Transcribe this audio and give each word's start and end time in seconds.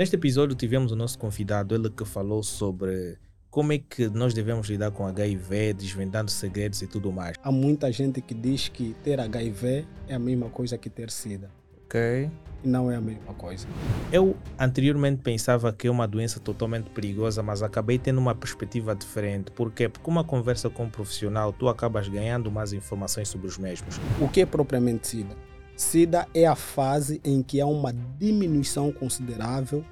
Neste 0.00 0.16
episódio 0.16 0.56
tivemos 0.56 0.92
o 0.92 0.96
nosso 0.96 1.18
convidado, 1.18 1.74
ele 1.74 1.90
que 1.90 2.06
falou 2.06 2.42
sobre 2.42 3.18
como 3.50 3.74
é 3.74 3.76
que 3.76 4.08
nós 4.08 4.32
devemos 4.32 4.66
lidar 4.66 4.90
com 4.90 5.06
HIV, 5.06 5.74
desvendando 5.74 6.30
segredos 6.30 6.80
e 6.80 6.86
tudo 6.86 7.12
mais. 7.12 7.36
Há 7.42 7.52
muita 7.52 7.92
gente 7.92 8.22
que 8.22 8.32
diz 8.32 8.70
que 8.70 8.96
ter 9.04 9.20
HIV 9.20 9.84
é 10.08 10.14
a 10.14 10.18
mesma 10.18 10.48
coisa 10.48 10.78
que 10.78 10.88
ter 10.88 11.10
SIDA. 11.10 11.50
Ok. 11.84 12.30
E 12.64 12.66
não 12.66 12.90
é 12.90 12.96
a 12.96 13.00
mesma 13.02 13.34
coisa. 13.34 13.68
Eu 14.10 14.34
anteriormente 14.58 15.20
pensava 15.20 15.70
que 15.70 15.86
é 15.86 15.90
uma 15.90 16.08
doença 16.08 16.40
totalmente 16.40 16.88
perigosa, 16.88 17.42
mas 17.42 17.62
acabei 17.62 17.98
tendo 17.98 18.20
uma 18.20 18.34
perspectiva 18.34 18.96
diferente. 18.96 19.50
Por 19.50 19.70
quê? 19.70 19.86
Porque 19.86 20.08
uma 20.08 20.24
conversa 20.24 20.70
com 20.70 20.84
um 20.84 20.90
profissional, 20.90 21.52
tu 21.52 21.68
acabas 21.68 22.08
ganhando 22.08 22.50
mais 22.50 22.72
informações 22.72 23.28
sobre 23.28 23.48
os 23.48 23.58
mesmos. 23.58 24.00
O 24.18 24.26
que 24.26 24.40
é 24.40 24.46
propriamente 24.46 25.08
SIDA? 25.08 25.49
SIDA 25.80 26.28
é 26.34 26.46
a 26.46 26.54
fase 26.54 27.22
em 27.24 27.42
que 27.42 27.58
há 27.58 27.64
uma 27.64 27.90
diminuição 28.18 28.92
considerável 28.92 29.82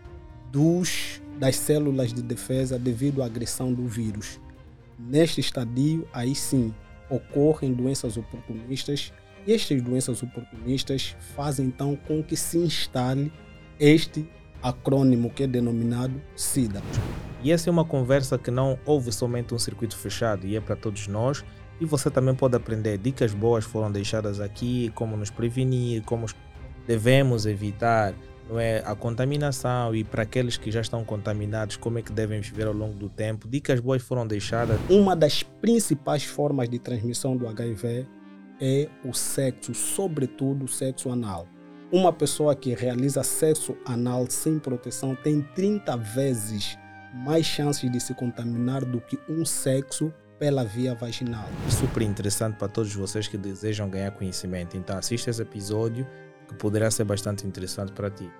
dos, 0.52 1.22
das 1.38 1.56
células 1.56 2.12
de 2.12 2.20
defesa 2.20 2.78
devido 2.78 3.22
à 3.22 3.24
agressão 3.24 3.72
do 3.72 3.86
vírus. 3.86 4.38
Neste 4.98 5.40
estadio, 5.40 6.06
aí 6.12 6.34
sim, 6.34 6.74
ocorrem 7.08 7.72
doenças 7.72 8.18
oportunistas 8.18 9.14
e 9.46 9.52
estas 9.54 9.80
doenças 9.80 10.22
oportunistas 10.22 11.16
fazem 11.34 11.68
então 11.68 11.96
com 12.06 12.22
que 12.22 12.36
se 12.36 12.58
instale 12.58 13.32
este 13.80 14.28
acrônimo 14.62 15.30
que 15.30 15.44
é 15.44 15.46
denominado 15.46 16.20
SIDA. 16.36 16.82
E 17.42 17.50
essa 17.50 17.70
é 17.70 17.72
uma 17.72 17.84
conversa 17.84 18.36
que 18.36 18.50
não 18.50 18.78
houve 18.84 19.10
somente 19.10 19.54
um 19.54 19.58
circuito 19.58 19.96
fechado 19.96 20.46
e 20.46 20.54
é 20.54 20.60
para 20.60 20.76
todos 20.76 21.08
nós. 21.08 21.42
E 21.80 21.84
você 21.84 22.10
também 22.10 22.34
pode 22.34 22.56
aprender 22.56 22.98
dicas 22.98 23.32
boas 23.32 23.64
foram 23.64 23.90
deixadas 23.90 24.40
aqui, 24.40 24.90
como 24.94 25.16
nos 25.16 25.30
prevenir, 25.30 26.02
como 26.02 26.26
devemos 26.86 27.46
evitar 27.46 28.14
não 28.48 28.58
é, 28.58 28.82
a 28.84 28.94
contaminação 28.94 29.94
e 29.94 30.02
para 30.02 30.22
aqueles 30.22 30.56
que 30.56 30.70
já 30.70 30.80
estão 30.80 31.04
contaminados, 31.04 31.76
como 31.76 31.98
é 31.98 32.02
que 32.02 32.10
devem 32.10 32.40
viver 32.40 32.66
ao 32.66 32.72
longo 32.72 32.94
do 32.94 33.08
tempo. 33.08 33.46
Dicas 33.46 33.78
boas 33.78 34.02
foram 34.02 34.26
deixadas. 34.26 34.78
Uma 34.88 35.14
das 35.14 35.42
principais 35.42 36.24
formas 36.24 36.68
de 36.68 36.78
transmissão 36.78 37.36
do 37.36 37.46
HIV 37.46 38.06
é 38.60 38.88
o 39.04 39.12
sexo, 39.12 39.74
sobretudo 39.74 40.64
o 40.64 40.68
sexo 40.68 41.10
anal. 41.10 41.46
Uma 41.92 42.12
pessoa 42.12 42.54
que 42.54 42.74
realiza 42.74 43.22
sexo 43.22 43.76
anal 43.84 44.26
sem 44.28 44.58
proteção 44.58 45.14
tem 45.14 45.42
30 45.54 45.96
vezes 45.96 46.76
mais 47.14 47.46
chances 47.46 47.90
de 47.90 48.00
se 48.00 48.14
contaminar 48.14 48.84
do 48.84 49.00
que 49.00 49.18
um 49.28 49.44
sexo 49.44 50.12
pela 50.38 50.64
via 50.64 50.94
vaginal. 50.94 51.48
Super 51.68 52.02
interessante 52.02 52.56
para 52.56 52.68
todos 52.68 52.94
vocês 52.94 53.26
que 53.26 53.36
desejam 53.36 53.88
ganhar 53.88 54.10
conhecimento. 54.12 54.76
Então 54.76 54.96
assista 54.96 55.30
esse 55.30 55.42
episódio 55.42 56.06
que 56.46 56.54
poderá 56.54 56.90
ser 56.90 57.04
bastante 57.04 57.46
interessante 57.46 57.92
para 57.92 58.10
ti. 58.10 58.30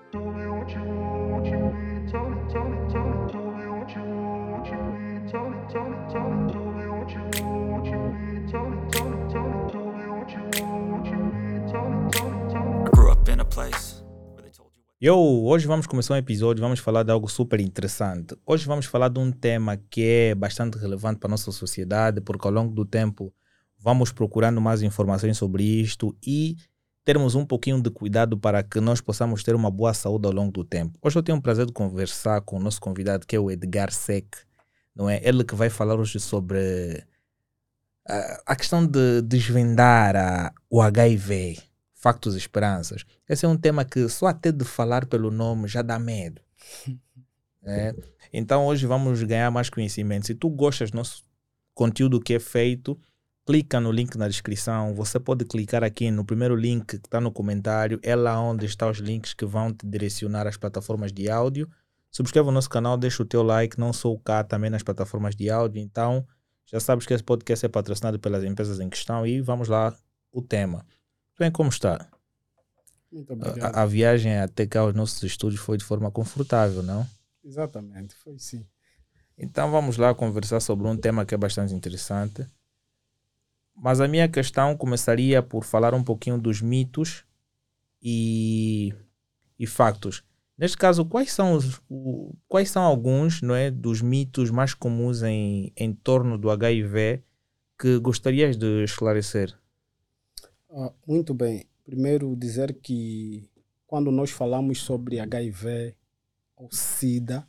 Eu, 15.01 15.17
hoje 15.17 15.65
vamos 15.65 15.87
começar 15.87 16.13
um 16.13 16.17
episódio, 16.17 16.61
vamos 16.61 16.81
falar 16.81 17.03
de 17.03 17.11
algo 17.11 17.29
super 17.29 17.61
interessante. 17.61 18.35
Hoje 18.45 18.65
vamos 18.65 18.85
falar 18.85 19.07
de 19.07 19.17
um 19.17 19.31
tema 19.31 19.77
que 19.89 20.03
é 20.03 20.35
bastante 20.35 20.77
relevante 20.77 21.19
para 21.21 21.29
a 21.29 21.31
nossa 21.31 21.53
sociedade, 21.53 22.19
porque 22.19 22.45
ao 22.45 22.53
longo 22.53 22.73
do 22.73 22.83
tempo 22.83 23.33
vamos 23.79 24.11
procurando 24.11 24.59
mais 24.59 24.81
informações 24.81 25.37
sobre 25.37 25.63
isto 25.63 26.13
e 26.21 26.57
termos 27.05 27.33
um 27.33 27.45
pouquinho 27.45 27.81
de 27.81 27.89
cuidado 27.89 28.37
para 28.37 28.61
que 28.61 28.81
nós 28.81 28.99
possamos 28.99 29.41
ter 29.41 29.55
uma 29.55 29.71
boa 29.71 29.93
saúde 29.93 30.27
ao 30.27 30.33
longo 30.33 30.51
do 30.51 30.65
tempo. 30.65 30.99
Hoje 31.01 31.17
eu 31.17 31.23
tenho 31.23 31.37
o 31.37 31.41
prazer 31.41 31.65
de 31.65 31.71
conversar 31.71 32.41
com 32.41 32.57
o 32.57 32.59
nosso 32.59 32.81
convidado, 32.81 33.25
que 33.25 33.37
é 33.37 33.39
o 33.39 33.49
Edgar 33.49 33.93
Sec, 33.93 34.35
não 34.93 35.09
é? 35.09 35.21
Ele 35.23 35.45
que 35.45 35.55
vai 35.55 35.69
falar 35.69 35.95
hoje 35.95 36.19
sobre 36.19 37.05
a, 38.05 38.41
a 38.47 38.53
questão 38.53 38.85
de 38.85 39.21
desvendar 39.21 40.17
a, 40.17 40.53
o 40.69 40.81
HIV 40.81 41.68
factos 41.99 42.35
e 42.35 42.37
esperanças. 42.37 43.05
Esse 43.27 43.45
é 43.45 43.49
um 43.49 43.57
tema 43.57 43.83
que 43.83 44.07
só 44.07 44.27
até 44.27 44.51
de 44.51 44.63
falar 44.63 45.05
pelo 45.05 45.29
nome 45.29 45.67
já 45.67 45.81
dá 45.81 45.99
medo. 45.99 46.41
É? 47.61 47.93
Então 48.31 48.65
hoje 48.65 48.87
vamos 48.87 49.21
ganhar 49.21 49.51
mais 49.51 49.69
conhecimento. 49.69 50.25
Se 50.25 50.33
tu 50.33 50.49
gostas 50.49 50.91
do 50.91 50.95
nosso 50.95 51.25
conteúdo 51.73 52.17
que 52.17 52.33
é 52.33 52.39
feito, 52.39 52.97
clica 53.45 53.81
no 53.81 53.91
link 53.91 54.17
na 54.17 54.29
descrição. 54.29 54.95
Você 54.95 55.19
pode 55.19 55.43
clicar 55.43 55.83
aqui 55.83 56.09
no 56.09 56.23
primeiro 56.23 56.55
link 56.55 56.85
que 56.85 56.95
está 56.95 57.19
no 57.19 57.33
comentário. 57.33 57.99
É 58.01 58.15
lá 58.15 58.39
onde 58.39 58.65
estão 58.65 58.89
os 58.89 58.99
links 58.99 59.33
que 59.33 59.45
vão 59.45 59.73
te 59.73 59.85
direcionar 59.85 60.47
às 60.47 60.55
plataformas 60.55 61.11
de 61.11 61.29
áudio. 61.29 61.69
Subscreva 62.09 62.47
o 62.47 62.51
nosso 62.51 62.69
canal, 62.69 62.97
deixa 62.97 63.21
o 63.21 63.25
teu 63.25 63.43
like. 63.43 63.77
Não 63.77 63.91
sou 63.91 64.17
cá 64.17 64.41
também 64.41 64.69
nas 64.69 64.81
plataformas 64.81 65.35
de 65.35 65.49
áudio. 65.49 65.81
Então 65.81 66.25
já 66.65 66.79
sabes 66.79 67.05
que 67.05 67.13
esse 67.13 67.23
podcast 67.23 67.65
é 67.65 67.69
patrocinado 67.69 68.17
pelas 68.19 68.45
empresas 68.45 68.79
em 68.79 68.89
questão. 68.89 69.27
E 69.27 69.41
vamos 69.41 69.67
lá, 69.67 69.93
o 70.31 70.41
tema. 70.41 70.85
Bem, 71.39 71.49
como 71.49 71.69
está? 71.69 72.05
Muito 73.09 73.31
obrigado. 73.31 73.73
A, 73.73 73.83
a, 73.83 73.85
viagem 73.85 74.37
até 74.37 74.67
cá 74.67 74.81
aos 74.81 74.93
nossos 74.93 75.23
estúdios 75.23 75.61
foi 75.61 75.77
de 75.77 75.85
forma 75.85 76.11
confortável, 76.11 76.83
não? 76.83 77.07
Exatamente, 77.41 78.13
foi 78.13 78.37
sim. 78.37 78.67
Então 79.37 79.71
vamos 79.71 79.95
lá 79.95 80.13
conversar 80.13 80.59
sobre 80.59 80.85
um 80.85 80.97
tema 80.97 81.25
que 81.25 81.33
é 81.33 81.37
bastante 81.37 81.73
interessante. 81.73 82.45
Mas 83.73 84.01
a 84.01 84.07
minha 84.07 84.27
questão 84.27 84.75
começaria 84.75 85.41
por 85.41 85.63
falar 85.63 85.93
um 85.93 86.03
pouquinho 86.03 86.37
dos 86.37 86.61
mitos 86.61 87.23
e, 88.03 88.93
e 89.57 89.65
factos. 89.65 90.25
Neste 90.57 90.77
caso, 90.77 91.05
quais 91.05 91.31
são, 91.31 91.53
os, 91.53 91.81
o, 91.87 92.35
quais 92.49 92.69
são 92.69 92.83
alguns 92.83 93.41
não 93.41 93.55
é, 93.55 93.71
dos 93.71 94.01
mitos 94.01 94.51
mais 94.51 94.73
comuns 94.73 95.23
em, 95.23 95.71
em 95.77 95.93
torno 95.93 96.37
do 96.37 96.51
HIV 96.51 97.23
que 97.79 97.97
gostarias 97.97 98.57
de 98.57 98.83
esclarecer? 98.83 99.57
Ah, 100.71 100.93
muito 101.07 101.33
bem. 101.33 101.65
Primeiro, 101.83 102.35
dizer 102.35 102.75
que 102.75 103.49
quando 103.87 104.11
nós 104.11 104.29
falamos 104.29 104.79
sobre 104.81 105.19
HIV 105.19 105.95
ou 106.55 106.71
SIDA, 106.71 107.47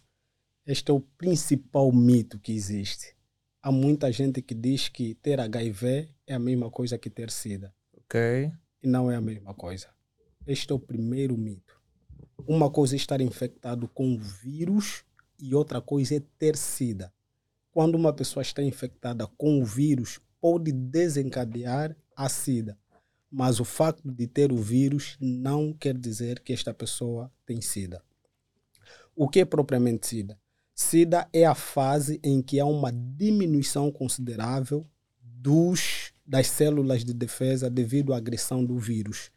este 0.66 0.90
é 0.90 0.94
o 0.94 1.00
principal 1.00 1.92
mito 1.92 2.38
que 2.38 2.52
existe. 2.52 3.14
Há 3.62 3.70
muita 3.70 4.10
gente 4.10 4.40
que 4.40 4.54
diz 4.54 4.88
que 4.88 5.14
ter 5.16 5.38
HIV 5.38 6.08
é 6.26 6.34
a 6.34 6.38
mesma 6.38 6.70
coisa 6.70 6.96
que 6.96 7.10
ter 7.10 7.30
SIDA. 7.30 7.74
Ok. 7.92 8.50
E 8.82 8.88
não 8.88 9.10
é 9.10 9.16
a 9.16 9.20
mesma 9.20 9.52
coisa. 9.52 9.88
Este 10.46 10.72
é 10.72 10.74
o 10.74 10.78
primeiro 10.78 11.36
mito. 11.36 11.78
Uma 12.46 12.70
coisa 12.70 12.94
é 12.94 12.96
estar 12.96 13.20
infectado 13.20 13.86
com 13.88 14.14
o 14.14 14.18
vírus 14.18 15.04
e 15.38 15.54
outra 15.54 15.82
coisa 15.82 16.16
é 16.16 16.22
ter 16.38 16.56
SIDA. 16.56 17.12
Quando 17.70 17.96
uma 17.96 18.14
pessoa 18.14 18.40
está 18.40 18.62
infectada 18.62 19.26
com 19.26 19.60
o 19.60 19.64
vírus, 19.64 20.18
pode 20.40 20.72
desencadear 20.72 21.94
a 22.16 22.26
SIDA 22.26 22.78
mas 23.30 23.60
o 23.60 23.64
facto 23.64 24.10
de 24.10 24.26
ter 24.26 24.52
o 24.52 24.56
vírus 24.56 25.16
não 25.20 25.72
quer 25.72 25.96
dizer 25.96 26.40
que 26.40 26.52
esta 26.52 26.74
pessoa 26.74 27.30
tem 27.46 27.60
SIDA. 27.60 28.02
O 29.14 29.28
que 29.28 29.40
é 29.40 29.44
propriamente 29.44 30.06
SIDA? 30.06 30.38
SIDA 30.74 31.28
é 31.32 31.44
a 31.44 31.54
fase 31.54 32.18
em 32.24 32.42
que 32.42 32.58
há 32.58 32.64
uma 32.64 32.90
diminuição 32.90 33.92
considerável 33.92 34.86
dos, 35.22 36.12
das 36.26 36.48
células 36.48 37.04
de 37.04 37.12
defesa 37.12 37.70
devido 37.70 38.12
à 38.12 38.16
agressão 38.16 38.64
do 38.64 38.78
vírus. 38.78 39.30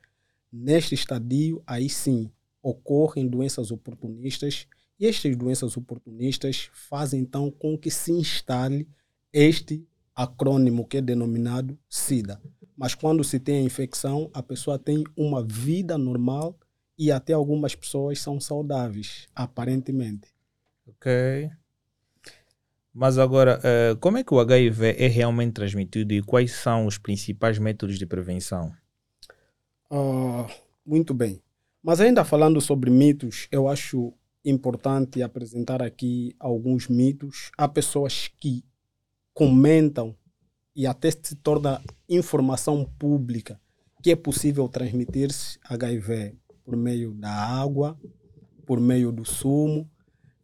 Neste 0.51 0.95
estadio, 0.95 1.61
aí 1.67 1.89
sim, 1.89 2.31
ocorrem 2.61 3.27
doenças 3.27 3.71
oportunistas 3.71 4.67
e 4.99 5.05
estas 5.05 5.35
doenças 5.35 5.75
oportunistas 5.75 6.69
fazem 6.73 7.19
então 7.19 7.51
com 7.51 7.77
que 7.77 7.91
se 7.91 8.11
instale 8.11 8.87
este 9.33 9.85
acrônimo 10.15 10.87
que 10.87 10.97
é 10.97 11.01
denominado 11.01 11.77
SIDA. 11.89 12.41
Mas 12.75 12.95
quando 12.95 13.23
se 13.23 13.39
tem 13.39 13.57
a 13.57 13.63
infecção, 13.63 14.29
a 14.33 14.41
pessoa 14.41 14.79
tem 14.79 15.03
uma 15.15 15.43
vida 15.43 15.97
normal 15.97 16.57
e 16.97 17.11
até 17.11 17.33
algumas 17.33 17.75
pessoas 17.75 18.19
são 18.19 18.39
saudáveis, 18.39 19.27
aparentemente. 19.35 20.29
Ok. 20.87 21.49
Mas 22.93 23.17
agora, 23.17 23.59
uh, 23.59 23.97
como 23.97 24.17
é 24.17 24.23
que 24.23 24.33
o 24.33 24.39
HIV 24.39 24.95
é 24.99 25.07
realmente 25.07 25.53
transmitido 25.53 26.13
e 26.13 26.21
quais 26.21 26.51
são 26.53 26.85
os 26.85 26.97
principais 26.97 27.57
métodos 27.57 27.97
de 27.97 28.05
prevenção? 28.05 28.71
Uh, 29.91 30.47
muito 30.85 31.13
bem. 31.13 31.41
Mas 31.81 31.99
ainda 31.99 32.23
falando 32.23 32.61
sobre 32.61 32.91
mitos, 32.91 33.47
eu 33.51 33.67
acho 33.67 34.13
importante 34.45 35.23
apresentar 35.23 35.81
aqui 35.81 36.35
alguns 36.39 36.87
mitos. 36.87 37.51
Há 37.57 37.67
pessoas 37.67 38.29
que 38.39 38.63
comentam 39.33 40.15
e 40.75 40.87
até 40.87 41.11
se 41.11 41.35
torna 41.35 41.81
informação 42.09 42.85
pública 42.97 43.59
que 44.03 44.11
é 44.11 44.15
possível 44.17 44.67
transmitir-se 44.67 45.57
HIV 45.63 46.35
por 46.65 46.75
meio 46.75 47.13
da 47.13 47.31
água, 47.31 47.97
por 48.65 48.77
meio 48.79 49.13
do 49.13 49.23
sumo. 49.23 49.89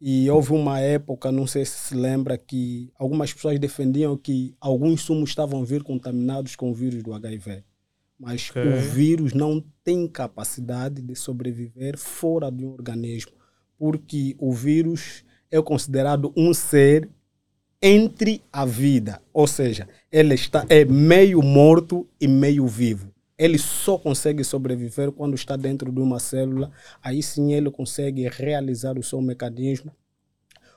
E 0.00 0.30
houve 0.30 0.52
uma 0.52 0.80
época, 0.80 1.30
não 1.30 1.46
sei 1.46 1.66
se 1.66 1.72
se 1.72 1.94
lembra, 1.94 2.38
que 2.38 2.90
algumas 2.98 3.34
pessoas 3.34 3.58
defendiam 3.58 4.16
que 4.16 4.56
alguns 4.58 5.02
sumos 5.02 5.28
estavam 5.28 5.60
a 5.60 5.64
vir 5.64 5.82
contaminados 5.82 6.56
com 6.56 6.70
o 6.70 6.74
vírus 6.74 7.02
do 7.02 7.12
HIV. 7.12 7.62
Mas 8.18 8.48
okay. 8.48 8.66
o 8.66 8.80
vírus 8.80 9.34
não 9.34 9.62
tem 9.84 10.08
capacidade 10.08 11.02
de 11.02 11.14
sobreviver 11.14 11.98
fora 11.98 12.50
de 12.50 12.64
um 12.64 12.70
organismo. 12.72 13.32
porque 13.78 14.36
o 14.38 14.52
vírus 14.52 15.22
é 15.50 15.60
considerado 15.60 16.32
um 16.36 16.52
ser 16.52 17.10
entre 17.82 18.42
a 18.52 18.66
vida, 18.66 19.22
ou 19.32 19.46
seja, 19.46 19.88
ele 20.12 20.34
está 20.34 20.66
é 20.68 20.84
meio 20.84 21.42
morto 21.42 22.06
e 22.20 22.28
meio 22.28 22.66
vivo. 22.66 23.12
Ele 23.38 23.56
só 23.56 23.96
consegue 23.96 24.44
sobreviver 24.44 25.10
quando 25.12 25.34
está 25.34 25.56
dentro 25.56 25.90
de 25.90 25.98
uma 25.98 26.18
célula. 26.18 26.70
Aí 27.02 27.22
sim 27.22 27.54
ele 27.54 27.70
consegue 27.70 28.28
realizar 28.28 28.98
o 28.98 29.02
seu 29.02 29.22
mecanismo 29.22 29.90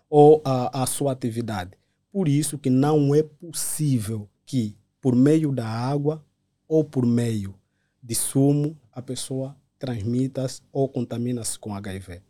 ou 0.09 0.41
a, 0.45 0.83
a 0.83 0.85
sua 0.85 1.11
atividade. 1.11 1.71
Por 2.09 2.29
isso 2.29 2.57
que 2.57 2.69
não 2.69 3.13
é 3.13 3.21
possível 3.21 4.29
que 4.45 4.77
por 5.01 5.13
meio 5.13 5.51
da 5.51 5.67
água 5.67 6.23
ou 6.65 6.85
por 6.85 7.05
meio 7.05 7.53
de 8.01 8.15
sumo 8.15 8.79
a 8.93 9.01
pessoa 9.01 9.57
transmita-se 9.77 10.61
ou 10.71 10.87
contamina-se 10.87 11.59
com 11.59 11.75
HIV. 11.75 12.21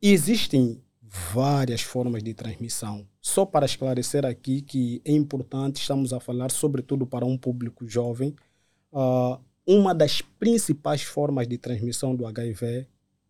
Existem 0.00 0.80
várias 1.06 1.82
formas 1.82 2.22
de 2.22 2.34
transmissão. 2.34 3.06
Só 3.20 3.44
para 3.44 3.66
esclarecer 3.66 4.24
aqui 4.24 4.62
que 4.62 5.02
é 5.04 5.12
importante, 5.12 5.80
estamos 5.80 6.12
a 6.12 6.20
falar 6.20 6.50
sobretudo 6.50 7.06
para 7.06 7.24
um 7.24 7.36
público 7.36 7.86
jovem, 7.86 8.34
uh, 8.92 9.38
uma 9.66 9.94
das 9.94 10.20
principais 10.20 11.02
formas 11.02 11.46
de 11.46 11.58
transmissão 11.58 12.14
do 12.14 12.26
HIV 12.26 12.86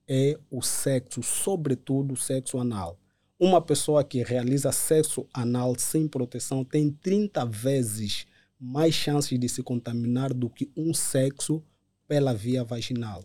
é 0.06 0.38
o 0.50 0.62
sexo, 0.62 1.22
sobretudo 1.22 2.14
o 2.14 2.16
sexo 2.16 2.58
anal. 2.58 2.98
Uma 3.38 3.60
pessoa 3.60 4.04
que 4.04 4.22
realiza 4.22 4.72
sexo 4.72 5.26
anal 5.32 5.78
sem 5.78 6.06
proteção 6.06 6.64
tem 6.64 6.90
30 6.90 7.44
vezes 7.46 8.26
mais 8.58 8.94
chances 8.94 9.38
de 9.38 9.48
se 9.48 9.62
contaminar 9.62 10.32
do 10.32 10.48
que 10.48 10.70
um 10.76 10.94
sexo 10.94 11.62
pela 12.06 12.32
via 12.32 12.62
vaginal. 12.64 13.24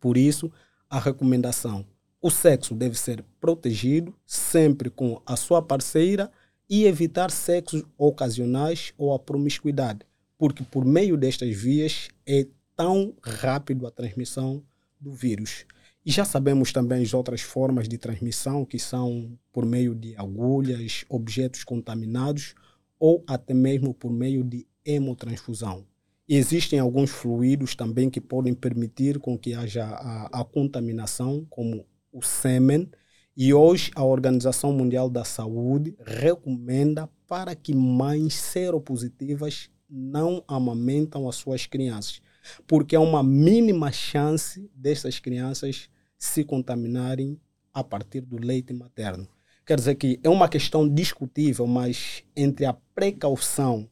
Por 0.00 0.16
isso, 0.16 0.50
a 0.88 0.98
recomendação 0.98 1.84
o 2.24 2.30
sexo 2.30 2.74
deve 2.74 2.98
ser 2.98 3.22
protegido 3.38 4.14
sempre 4.24 4.88
com 4.88 5.20
a 5.26 5.36
sua 5.36 5.60
parceira 5.60 6.32
e 6.66 6.84
evitar 6.84 7.30
sexos 7.30 7.82
ocasionais 7.98 8.94
ou 8.96 9.12
a 9.12 9.18
promiscuidade, 9.18 10.06
porque 10.38 10.64
por 10.64 10.86
meio 10.86 11.18
destas 11.18 11.54
vias 11.54 12.08
é 12.26 12.46
tão 12.74 13.12
rápido 13.22 13.86
a 13.86 13.90
transmissão 13.90 14.64
do 14.98 15.12
vírus. 15.12 15.66
E 16.02 16.10
já 16.10 16.24
sabemos 16.24 16.72
também 16.72 17.02
as 17.02 17.12
outras 17.12 17.42
formas 17.42 17.86
de 17.86 17.98
transmissão, 17.98 18.64
que 18.64 18.78
são 18.78 19.38
por 19.52 19.66
meio 19.66 19.94
de 19.94 20.16
agulhas, 20.16 21.04
objetos 21.10 21.62
contaminados 21.62 22.54
ou 22.98 23.22
até 23.26 23.52
mesmo 23.52 23.92
por 23.92 24.10
meio 24.10 24.42
de 24.42 24.66
hemotransfusão. 24.82 25.84
E 26.26 26.36
existem 26.36 26.78
alguns 26.78 27.10
fluidos 27.10 27.74
também 27.74 28.08
que 28.08 28.18
podem 28.18 28.54
permitir 28.54 29.18
com 29.18 29.36
que 29.36 29.52
haja 29.52 29.84
a, 29.84 30.40
a 30.40 30.42
contaminação, 30.42 31.46
como 31.50 31.84
o 32.14 32.22
sêmen, 32.22 32.88
e 33.36 33.52
hoje 33.52 33.90
a 33.96 34.04
Organização 34.04 34.72
Mundial 34.72 35.10
da 35.10 35.24
Saúde 35.24 35.96
recomenda 35.98 37.10
para 37.26 37.56
que 37.56 37.74
mães 37.74 38.34
seropositivas 38.34 39.68
não 39.90 40.44
amamentam 40.46 41.28
as 41.28 41.34
suas 41.34 41.66
crianças, 41.66 42.22
porque 42.66 42.94
há 42.94 43.00
uma 43.00 43.24
mínima 43.24 43.90
chance 43.90 44.70
dessas 44.72 45.18
crianças 45.18 45.90
se 46.16 46.44
contaminarem 46.44 47.40
a 47.72 47.82
partir 47.82 48.20
do 48.20 48.36
leite 48.36 48.72
materno. 48.72 49.28
Quer 49.66 49.76
dizer 49.76 49.96
que 49.96 50.20
é 50.22 50.28
uma 50.28 50.48
questão 50.48 50.88
discutível, 50.88 51.66
mas 51.66 52.22
entre 52.36 52.66
a 52.66 52.72
precaução 52.94 53.88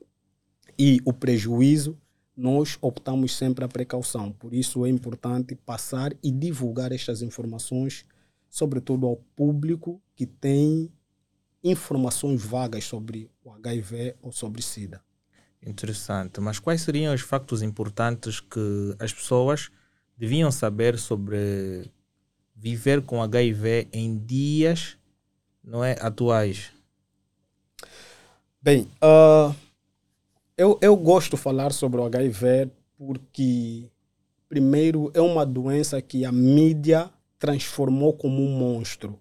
e 0.78 1.00
o 1.04 1.12
prejuízo, 1.12 1.98
nós 2.36 2.78
optamos 2.80 3.36
sempre 3.36 3.64
a 3.64 3.68
precaução. 3.68 4.32
Por 4.32 4.54
isso 4.54 4.86
é 4.86 4.88
importante 4.88 5.54
passar 5.54 6.14
e 6.22 6.30
divulgar 6.30 6.92
estas 6.92 7.22
informações 7.22 8.04
sobretudo 8.52 9.06
ao 9.06 9.16
público 9.34 9.98
que 10.14 10.26
tem 10.26 10.92
informações 11.64 12.44
vagas 12.44 12.84
sobre 12.84 13.30
o 13.42 13.50
HIV 13.50 14.16
ou 14.20 14.30
sobre 14.30 14.60
SIDA. 14.60 15.02
Interessante. 15.64 16.38
Mas 16.38 16.58
quais 16.58 16.82
seriam 16.82 17.14
os 17.14 17.22
factos 17.22 17.62
importantes 17.62 18.40
que 18.40 18.94
as 18.98 19.10
pessoas 19.10 19.70
deviam 20.18 20.52
saber 20.52 20.98
sobre 20.98 21.90
viver 22.54 23.00
com 23.00 23.22
HIV 23.22 23.88
em 23.90 24.18
dias 24.18 24.98
não 25.64 25.82
é, 25.82 25.96
atuais? 25.98 26.72
Bem, 28.60 28.86
uh, 29.02 29.54
eu, 30.58 30.78
eu 30.82 30.94
gosto 30.94 31.36
de 31.36 31.42
falar 31.42 31.72
sobre 31.72 32.02
o 32.02 32.04
HIV 32.04 32.70
porque, 32.98 33.90
primeiro, 34.46 35.10
é 35.14 35.22
uma 35.22 35.46
doença 35.46 36.02
que 36.02 36.26
a 36.26 36.30
mídia 36.30 37.10
transformou 37.42 38.12
como 38.12 38.40
um 38.40 38.56
monstro. 38.56 39.18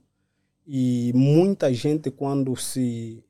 E 0.68 1.12
muita 1.16 1.74
gente, 1.74 2.12
quando 2.12 2.56
se 2.56 3.26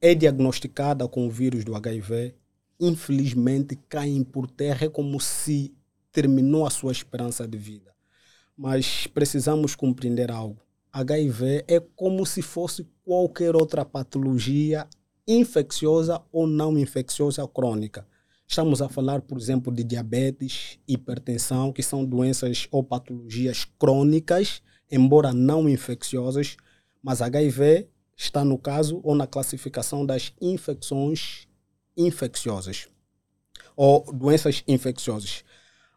é 0.00 0.16
diagnosticada 0.16 1.06
com 1.06 1.28
o 1.28 1.30
vírus 1.30 1.64
do 1.64 1.76
HIV, 1.76 2.34
infelizmente 2.80 3.78
caem 3.88 4.24
por 4.24 4.50
terra, 4.50 4.90
como 4.90 5.20
se 5.20 5.72
terminou 6.10 6.66
a 6.66 6.70
sua 6.70 6.90
esperança 6.90 7.46
de 7.46 7.56
vida. 7.56 7.94
Mas 8.56 9.06
precisamos 9.06 9.76
compreender 9.76 10.28
algo. 10.28 10.60
HIV 10.92 11.64
é 11.68 11.78
como 11.94 12.26
se 12.26 12.42
fosse 12.42 12.88
qualquer 13.04 13.54
outra 13.54 13.84
patologia 13.84 14.88
infecciosa 15.24 16.20
ou 16.32 16.48
não 16.48 16.76
infecciosa 16.76 17.46
crônica. 17.46 18.04
Estamos 18.50 18.82
a 18.82 18.88
falar, 18.88 19.20
por 19.22 19.38
exemplo, 19.38 19.72
de 19.72 19.84
diabetes, 19.84 20.76
hipertensão, 20.88 21.72
que 21.72 21.84
são 21.84 22.04
doenças 22.04 22.66
ou 22.72 22.82
patologias 22.82 23.64
crônicas, 23.78 24.60
embora 24.90 25.32
não 25.32 25.68
infecciosas, 25.68 26.56
mas 27.00 27.22
HIV 27.22 27.88
está 28.16 28.44
no 28.44 28.58
caso 28.58 29.00
ou 29.04 29.14
na 29.14 29.24
classificação 29.24 30.04
das 30.04 30.32
infecções 30.40 31.46
infecciosas 31.96 32.88
ou 33.76 34.04
doenças 34.12 34.64
infecciosas. 34.66 35.44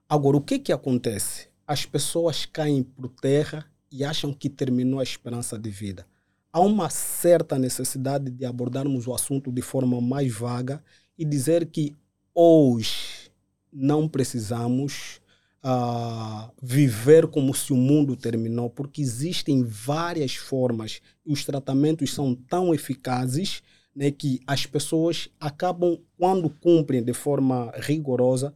Agora, 0.07 0.37
o 0.37 0.41
que 0.41 0.59
que 0.59 0.71
acontece? 0.71 1.49
As 1.65 1.87
pessoas 1.87 2.45
caem 2.45 2.83
por 2.83 3.09
terra 3.09 3.65
e 3.91 4.05
acham 4.05 4.31
que 4.31 4.47
terminou 4.47 4.99
a 4.99 5.03
esperança 5.03 5.57
de 5.57 5.71
vida. 5.71 6.05
Há 6.51 6.59
uma 6.59 6.91
certa 6.91 7.57
necessidade 7.57 8.29
de 8.29 8.45
abordarmos 8.45 9.07
o 9.07 9.13
assunto 9.15 9.51
de 9.51 9.63
forma 9.63 9.99
mais 9.99 10.31
vaga 10.31 10.83
e 11.17 11.25
dizer 11.25 11.65
que 11.65 11.95
hoje 12.33 13.31
não 13.71 14.07
precisamos 14.07 15.21
uh, 15.63 16.51
viver 16.61 17.27
como 17.27 17.53
se 17.53 17.73
o 17.73 17.75
mundo 17.75 18.15
terminou, 18.15 18.69
porque 18.69 19.01
existem 19.01 19.63
várias 19.63 20.35
formas 20.35 21.01
os 21.25 21.45
tratamentos 21.45 22.13
são 22.13 22.35
tão 22.35 22.73
eficazes 22.73 23.63
né, 23.95 24.11
que 24.11 24.41
as 24.45 24.65
pessoas 24.65 25.29
acabam, 25.39 25.97
quando 26.17 26.49
cumprem 26.49 27.03
de 27.03 27.13
forma 27.13 27.71
rigorosa, 27.77 28.53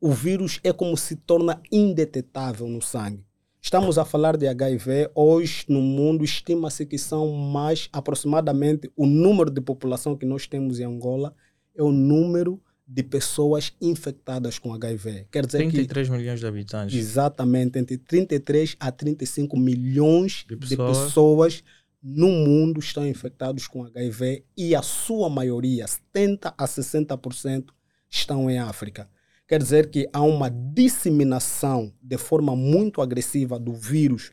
o 0.00 0.10
vírus 0.12 0.60
é 0.62 0.72
como 0.72 0.96
se 0.96 1.16
torna 1.16 1.60
indetetável 1.70 2.68
no 2.68 2.80
sangue. 2.80 3.26
Estamos 3.60 3.98
a 3.98 4.04
falar 4.04 4.36
de 4.36 4.46
HIV, 4.46 5.10
hoje 5.14 5.64
no 5.68 5.80
mundo 5.80 6.24
estima-se 6.24 6.86
que 6.86 6.96
são 6.96 7.32
mais 7.32 7.88
aproximadamente 7.92 8.90
o 8.96 9.04
número 9.04 9.50
de 9.50 9.60
população 9.60 10.16
que 10.16 10.24
nós 10.24 10.46
temos 10.46 10.78
em 10.78 10.84
Angola 10.84 11.34
é 11.74 11.82
o 11.82 11.90
número 11.90 12.62
de 12.90 13.02
pessoas 13.02 13.74
infectadas 13.82 14.58
com 14.58 14.72
HIV. 14.72 15.26
Quer 15.30 15.44
dizer 15.44 15.58
33 15.58 16.08
que, 16.08 16.16
milhões 16.16 16.40
de 16.40 16.46
habitantes. 16.46 16.98
Exatamente, 16.98 17.78
entre 17.78 17.98
33 17.98 18.76
a 18.80 18.90
35 18.90 19.58
milhões 19.58 20.46
de 20.48 20.56
pessoas. 20.56 20.96
de 20.96 21.04
pessoas, 21.04 21.64
no 22.02 22.28
mundo 22.28 22.80
estão 22.80 23.06
infectados 23.06 23.66
com 23.66 23.84
HIV 23.84 24.44
e 24.56 24.74
a 24.74 24.80
sua 24.80 25.28
maioria, 25.28 25.86
70 25.86 26.54
a 26.56 26.64
60%, 26.64 27.66
estão 28.08 28.50
em 28.50 28.58
África. 28.58 29.06
Quer 29.46 29.62
dizer 29.62 29.90
que 29.90 30.08
há 30.10 30.22
uma 30.22 30.48
disseminação 30.48 31.92
de 32.02 32.16
forma 32.16 32.56
muito 32.56 33.02
agressiva 33.02 33.58
do 33.58 33.74
vírus 33.74 34.32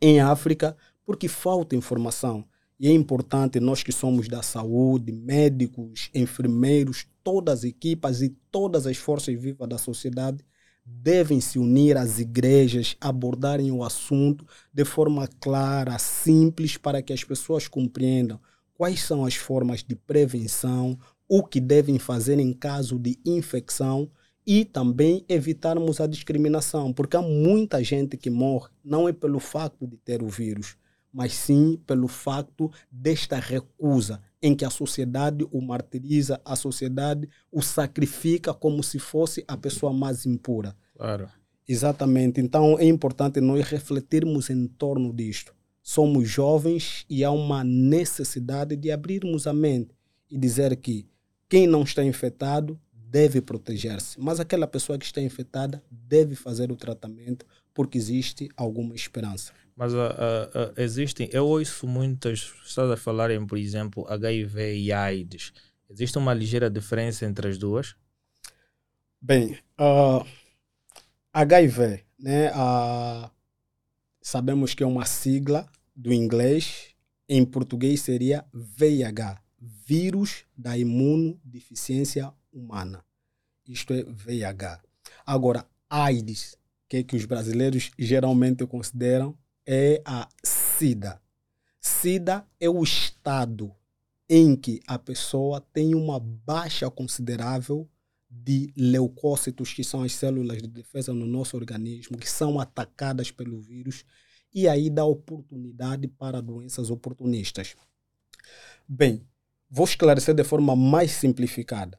em 0.00 0.20
África 0.20 0.76
porque 1.04 1.26
falta 1.26 1.74
informação. 1.74 2.44
E 2.78 2.88
é 2.88 2.92
importante 2.92 3.58
nós 3.58 3.82
que 3.82 3.92
somos 3.92 4.28
da 4.28 4.42
saúde, 4.42 5.12
médicos, 5.12 6.08
enfermeiros, 6.14 7.06
todas 7.22 7.60
as 7.60 7.64
equipas 7.64 8.22
e 8.22 8.30
todas 8.50 8.86
as 8.86 8.96
forças 8.96 9.40
vivas 9.40 9.68
da 9.68 9.78
sociedade 9.78 10.44
devem 10.84 11.40
se 11.40 11.58
unir 11.58 11.96
às 11.96 12.18
igrejas, 12.18 12.96
abordarem 13.00 13.70
o 13.70 13.84
assunto 13.84 14.46
de 14.72 14.84
forma 14.84 15.28
clara, 15.40 15.98
simples, 15.98 16.76
para 16.76 17.02
que 17.02 17.12
as 17.12 17.22
pessoas 17.22 17.68
compreendam 17.68 18.40
quais 18.74 19.02
são 19.02 19.24
as 19.24 19.34
formas 19.34 19.82
de 19.82 19.94
prevenção, 19.94 20.98
o 21.28 21.44
que 21.44 21.60
devem 21.60 21.98
fazer 21.98 22.38
em 22.38 22.52
caso 22.52 22.98
de 22.98 23.18
infecção 23.24 24.10
e 24.46 24.64
também 24.64 25.24
evitarmos 25.28 26.00
a 26.00 26.06
discriminação, 26.06 26.92
porque 26.92 27.16
há 27.16 27.22
muita 27.22 27.84
gente 27.84 28.16
que 28.16 28.30
morre 28.30 28.70
não 28.82 29.08
é 29.08 29.12
pelo 29.12 29.38
facto 29.38 29.86
de 29.86 29.96
ter 29.98 30.22
o 30.22 30.28
vírus, 30.28 30.76
mas 31.12 31.34
sim 31.34 31.80
pelo 31.86 32.08
facto 32.08 32.70
desta 32.90 33.38
recusa 33.38 34.20
em 34.42 34.54
que 34.54 34.64
a 34.64 34.70
sociedade 34.70 35.46
o 35.50 35.60
martiriza, 35.60 36.40
a 36.44 36.56
sociedade 36.56 37.28
o 37.52 37.60
sacrifica 37.60 38.54
como 38.54 38.82
se 38.82 38.98
fosse 38.98 39.44
a 39.46 39.56
pessoa 39.56 39.92
mais 39.92 40.24
impura. 40.24 40.74
Claro. 40.96 41.28
Exatamente. 41.68 42.40
Então 42.40 42.78
é 42.78 42.84
importante 42.84 43.40
nós 43.40 43.66
refletirmos 43.68 44.50
em 44.50 44.66
torno 44.66 45.12
disto. 45.12 45.54
Somos 45.82 46.28
jovens 46.28 47.04
e 47.08 47.24
há 47.24 47.30
uma 47.30 47.64
necessidade 47.64 48.76
de 48.76 48.90
abrirmos 48.90 49.46
a 49.46 49.52
mente 49.52 49.94
e 50.30 50.36
dizer 50.36 50.76
que 50.76 51.06
quem 51.48 51.66
não 51.66 51.82
está 51.82 52.04
infectado 52.04 52.78
deve 52.92 53.40
proteger-se, 53.40 54.20
mas 54.20 54.38
aquela 54.38 54.68
pessoa 54.68 54.96
que 54.96 55.04
está 55.04 55.20
infectada 55.20 55.82
deve 55.90 56.36
fazer 56.36 56.70
o 56.70 56.76
tratamento 56.76 57.44
porque 57.74 57.98
existe 57.98 58.48
alguma 58.56 58.94
esperança. 58.94 59.52
Mas 59.80 59.94
uh, 59.94 59.96
uh, 59.96 60.00
uh, 60.02 60.74
existem, 60.76 61.26
eu 61.32 61.46
ouço 61.46 61.86
muitas 61.86 62.44
pessoas 62.44 62.90
a 62.90 62.98
falarem, 62.98 63.46
por 63.46 63.56
exemplo, 63.56 64.06
HIV 64.10 64.76
e 64.76 64.92
AIDS. 64.92 65.54
Existe 65.88 66.18
uma 66.18 66.34
ligeira 66.34 66.68
diferença 66.68 67.24
entre 67.24 67.48
as 67.48 67.56
duas? 67.56 67.96
Bem, 69.18 69.58
HIV, 71.32 72.04
né, 72.18 72.50
sabemos 74.20 74.74
que 74.74 74.82
é 74.82 74.86
uma 74.86 75.06
sigla 75.06 75.66
do 75.96 76.12
inglês, 76.12 76.94
em 77.26 77.42
português 77.42 78.02
seria 78.02 78.44
VIH, 78.52 79.40
vírus 79.58 80.44
da 80.54 80.76
imunodeficiência 80.76 82.30
humana. 82.52 83.02
Isto 83.66 83.94
é 83.94 84.02
VIH. 84.02 84.82
Agora, 85.24 85.66
AIDS, 85.88 86.58
que, 86.86 86.98
é 86.98 87.02
que 87.02 87.16
os 87.16 87.24
brasileiros 87.24 87.90
geralmente 87.98 88.66
consideram, 88.66 89.34
é 89.66 90.02
a 90.04 90.28
SIDA. 90.42 91.20
SIDA 91.80 92.46
é 92.58 92.68
o 92.68 92.82
estado 92.82 93.74
em 94.28 94.54
que 94.54 94.80
a 94.86 94.98
pessoa 94.98 95.60
tem 95.72 95.94
uma 95.94 96.20
baixa 96.20 96.88
considerável 96.90 97.88
de 98.30 98.72
leucócitos, 98.76 99.72
que 99.72 99.82
são 99.82 100.02
as 100.02 100.12
células 100.12 100.62
de 100.62 100.68
defesa 100.68 101.12
no 101.12 101.26
nosso 101.26 101.56
organismo, 101.56 102.16
que 102.16 102.30
são 102.30 102.60
atacadas 102.60 103.30
pelo 103.32 103.60
vírus, 103.60 104.04
e 104.54 104.68
aí 104.68 104.88
dá 104.88 105.04
oportunidade 105.04 106.06
para 106.06 106.40
doenças 106.40 106.90
oportunistas. 106.90 107.74
Bem, 108.86 109.26
vou 109.68 109.84
esclarecer 109.84 110.34
de 110.34 110.44
forma 110.44 110.76
mais 110.76 111.10
simplificada. 111.12 111.98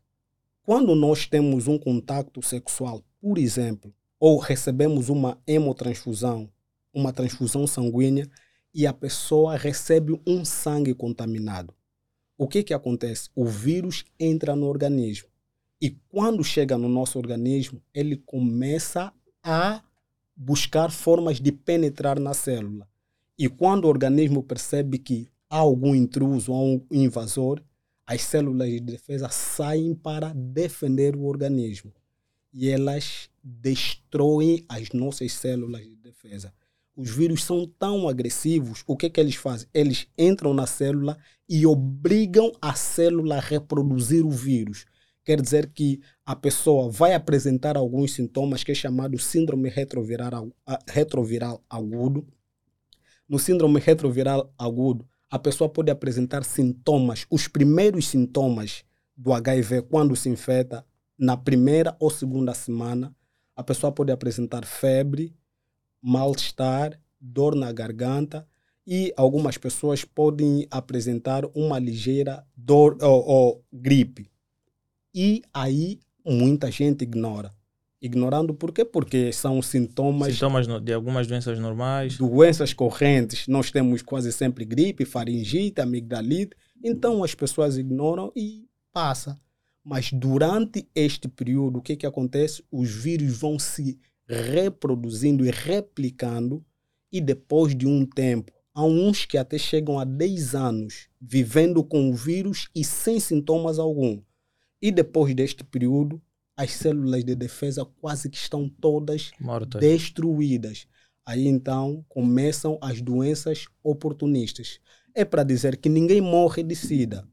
Quando 0.63 0.95
nós 0.95 1.25
temos 1.25 1.67
um 1.67 1.77
contato 1.77 2.41
sexual, 2.41 3.03
por 3.19 3.37
exemplo, 3.37 3.93
ou 4.19 4.37
recebemos 4.37 5.09
uma 5.09 5.37
hemotransfusão, 5.45 6.49
uma 6.93 7.13
transfusão 7.13 7.65
sanguínea, 7.65 8.29
e 8.73 8.87
a 8.87 8.93
pessoa 8.93 9.57
recebe 9.57 10.19
um 10.25 10.45
sangue 10.45 10.93
contaminado, 10.93 11.73
o 12.37 12.47
que, 12.47 12.63
que 12.63 12.73
acontece? 12.73 13.29
O 13.35 13.45
vírus 13.45 14.05
entra 14.19 14.55
no 14.55 14.67
organismo 14.67 15.31
e 15.81 15.89
quando 16.09 16.43
chega 16.43 16.77
no 16.77 16.87
nosso 16.87 17.17
organismo, 17.17 17.81
ele 17.91 18.15
começa 18.15 19.11
a 19.41 19.81
buscar 20.35 20.91
formas 20.91 21.39
de 21.39 21.51
penetrar 21.51 22.19
na 22.19 22.35
célula. 22.35 22.87
E 23.35 23.49
quando 23.49 23.85
o 23.85 23.87
organismo 23.87 24.43
percebe 24.43 24.99
que 24.99 25.27
há 25.49 25.57
algum 25.57 25.95
intruso, 25.95 26.53
há 26.53 26.61
um 26.61 26.85
invasor, 26.91 27.63
as 28.05 28.21
células 28.21 28.69
de 28.69 28.79
defesa 28.79 29.29
saem 29.29 29.95
para 29.95 30.31
defender 30.33 31.15
o 31.15 31.23
organismo. 31.23 31.91
E 32.53 32.69
elas 32.69 33.27
destroem 33.43 34.63
as 34.69 34.91
nossas 34.91 35.31
células 35.31 35.81
de 35.81 35.95
defesa. 35.95 36.53
Os 36.95 37.09
vírus 37.09 37.43
são 37.43 37.65
tão 37.79 38.07
agressivos, 38.07 38.83
o 38.85 38.97
que, 38.97 39.09
que 39.09 39.19
eles 39.19 39.35
fazem? 39.35 39.67
Eles 39.73 40.07
entram 40.17 40.53
na 40.53 40.67
célula 40.67 41.17
e 41.47 41.65
obrigam 41.65 42.51
a 42.61 42.73
célula 42.73 43.37
a 43.37 43.39
reproduzir 43.39 44.25
o 44.25 44.29
vírus. 44.29 44.85
Quer 45.23 45.41
dizer 45.41 45.71
que 45.71 46.01
a 46.25 46.35
pessoa 46.35 46.89
vai 46.89 47.13
apresentar 47.13 47.77
alguns 47.77 48.13
sintomas 48.13 48.63
que 48.63 48.71
é 48.71 48.75
chamado 48.75 49.17
síndrome 49.17 49.69
retroviral, 49.69 50.49
retroviral 50.87 51.63
agudo. 51.69 52.27
No 53.29 53.39
síndrome 53.39 53.79
retroviral 53.79 54.53
agudo, 54.57 55.07
a 55.29 55.39
pessoa 55.39 55.69
pode 55.69 55.89
apresentar 55.89 56.43
sintomas, 56.43 57.25
os 57.29 57.47
primeiros 57.47 58.07
sintomas 58.07 58.83
do 59.15 59.31
HIV 59.31 59.83
quando 59.83 60.15
se 60.15 60.27
infecta, 60.27 60.85
na 61.17 61.37
primeira 61.37 61.95
ou 61.99 62.09
segunda 62.09 62.53
semana, 62.53 63.15
a 63.55 63.63
pessoa 63.63 63.91
pode 63.91 64.11
apresentar 64.11 64.65
febre, 64.65 65.33
mal-estar, 66.01 66.99
dor 67.19 67.55
na 67.55 67.71
garganta 67.71 68.47
e 68.85 69.13
algumas 69.15 69.57
pessoas 69.57 70.03
podem 70.03 70.67
apresentar 70.71 71.45
uma 71.53 71.77
ligeira 71.77 72.45
dor 72.55 72.97
ou, 73.01 73.27
ou 73.27 73.65
gripe. 73.71 74.29
E 75.13 75.41
aí 75.53 75.99
muita 76.25 76.71
gente 76.71 77.03
ignora. 77.03 77.53
Ignorando 78.01 78.53
por 78.53 78.71
quê? 78.71 78.83
Porque 78.83 79.31
são 79.31 79.61
sintomas. 79.61 80.33
Sintomas 80.33 80.65
de 80.83 80.91
algumas 80.91 81.27
doenças 81.27 81.59
normais. 81.59 82.17
Doenças 82.17 82.73
correntes. 82.73 83.47
Nós 83.47 83.69
temos 83.69 84.01
quase 84.01 84.31
sempre 84.31 84.65
gripe, 84.65 85.05
faringite, 85.05 85.79
amigdalite. 85.79 86.55
Então 86.83 87.23
as 87.23 87.35
pessoas 87.35 87.77
ignoram 87.77 88.31
e 88.35 88.65
passa. 88.91 89.39
Mas 89.83 90.11
durante 90.11 90.87
este 90.95 91.27
período, 91.27 91.77
o 91.77 91.81
que, 91.81 91.95
que 91.95 92.05
acontece? 92.05 92.63
Os 92.71 92.89
vírus 92.89 93.37
vão 93.37 93.59
se 93.59 93.99
reproduzindo 94.31 95.45
e 95.45 95.51
replicando, 95.51 96.63
e 97.11 97.19
depois 97.19 97.75
de 97.75 97.85
um 97.85 98.05
tempo, 98.05 98.51
há 98.73 98.83
uns 98.83 99.25
que 99.25 99.37
até 99.37 99.57
chegam 99.57 99.99
a 99.99 100.05
10 100.05 100.55
anos 100.55 101.09
vivendo 101.19 101.83
com 101.83 102.09
o 102.09 102.15
vírus 102.15 102.69
e 102.73 102.83
sem 102.83 103.19
sintomas 103.19 103.77
algum. 103.77 104.21
E 104.81 104.91
depois 104.91 105.35
deste 105.35 105.63
período, 105.63 106.21
as 106.55 106.71
células 106.71 107.23
de 107.23 107.35
defesa 107.35 107.85
quase 107.99 108.29
que 108.29 108.37
estão 108.37 108.67
todas 108.67 109.31
Mortas. 109.39 109.81
destruídas. 109.81 110.87
Aí 111.25 111.47
então 111.47 112.03
começam 112.09 112.77
as 112.81 113.01
doenças 113.01 113.65
oportunistas. 113.83 114.79
É 115.13 115.23
para 115.23 115.43
dizer 115.43 115.77
que 115.77 115.89
ninguém 115.89 116.21
morre 116.21 116.63
de 116.63 116.75
SIDA. 116.75 117.27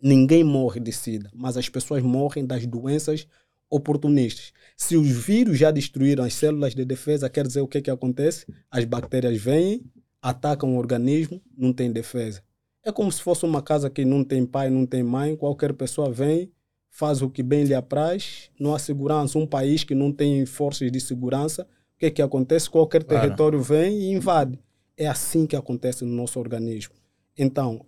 Ninguém 0.00 0.44
morre 0.44 0.78
de 0.78 0.92
SIDA, 0.92 1.30
mas 1.34 1.56
as 1.56 1.68
pessoas 1.68 2.02
morrem 2.02 2.46
das 2.46 2.66
doenças 2.66 3.26
oportunistas. 3.70 4.52
Se 4.76 4.96
os 4.96 5.08
vírus 5.08 5.58
já 5.58 5.70
destruíram 5.70 6.24
as 6.24 6.34
células 6.34 6.74
de 6.74 6.84
defesa, 6.84 7.28
quer 7.28 7.46
dizer 7.46 7.60
o 7.60 7.68
que, 7.68 7.82
que 7.82 7.90
acontece? 7.90 8.46
As 8.70 8.84
bactérias 8.84 9.40
vêm, 9.40 9.82
atacam 10.22 10.74
o 10.74 10.78
organismo, 10.78 11.40
não 11.56 11.72
tem 11.72 11.92
defesa. 11.92 12.42
É 12.84 12.92
como 12.92 13.10
se 13.10 13.22
fosse 13.22 13.44
uma 13.44 13.60
casa 13.60 13.90
que 13.90 14.04
não 14.04 14.24
tem 14.24 14.46
pai, 14.46 14.70
não 14.70 14.86
tem 14.86 15.02
mãe, 15.02 15.36
qualquer 15.36 15.72
pessoa 15.74 16.10
vem, 16.10 16.50
faz 16.90 17.22
o 17.22 17.28
que 17.28 17.42
bem 17.42 17.64
lhe 17.64 17.74
apraz, 17.74 18.50
não 18.58 18.74
há 18.74 18.78
segurança, 18.78 19.38
um 19.38 19.46
país 19.46 19.84
que 19.84 19.94
não 19.94 20.12
tem 20.12 20.46
forças 20.46 20.90
de 20.90 21.00
segurança, 21.00 21.66
o 21.96 21.98
que, 21.98 22.06
é 22.06 22.10
que 22.10 22.22
acontece? 22.22 22.70
Qualquer 22.70 23.02
território 23.02 23.58
claro. 23.58 23.82
vem 23.82 23.98
e 24.00 24.12
invade. 24.12 24.58
É 24.96 25.06
assim 25.06 25.46
que 25.46 25.56
acontece 25.56 26.04
no 26.04 26.12
nosso 26.12 26.38
organismo. 26.38 26.94
Então, 27.36 27.84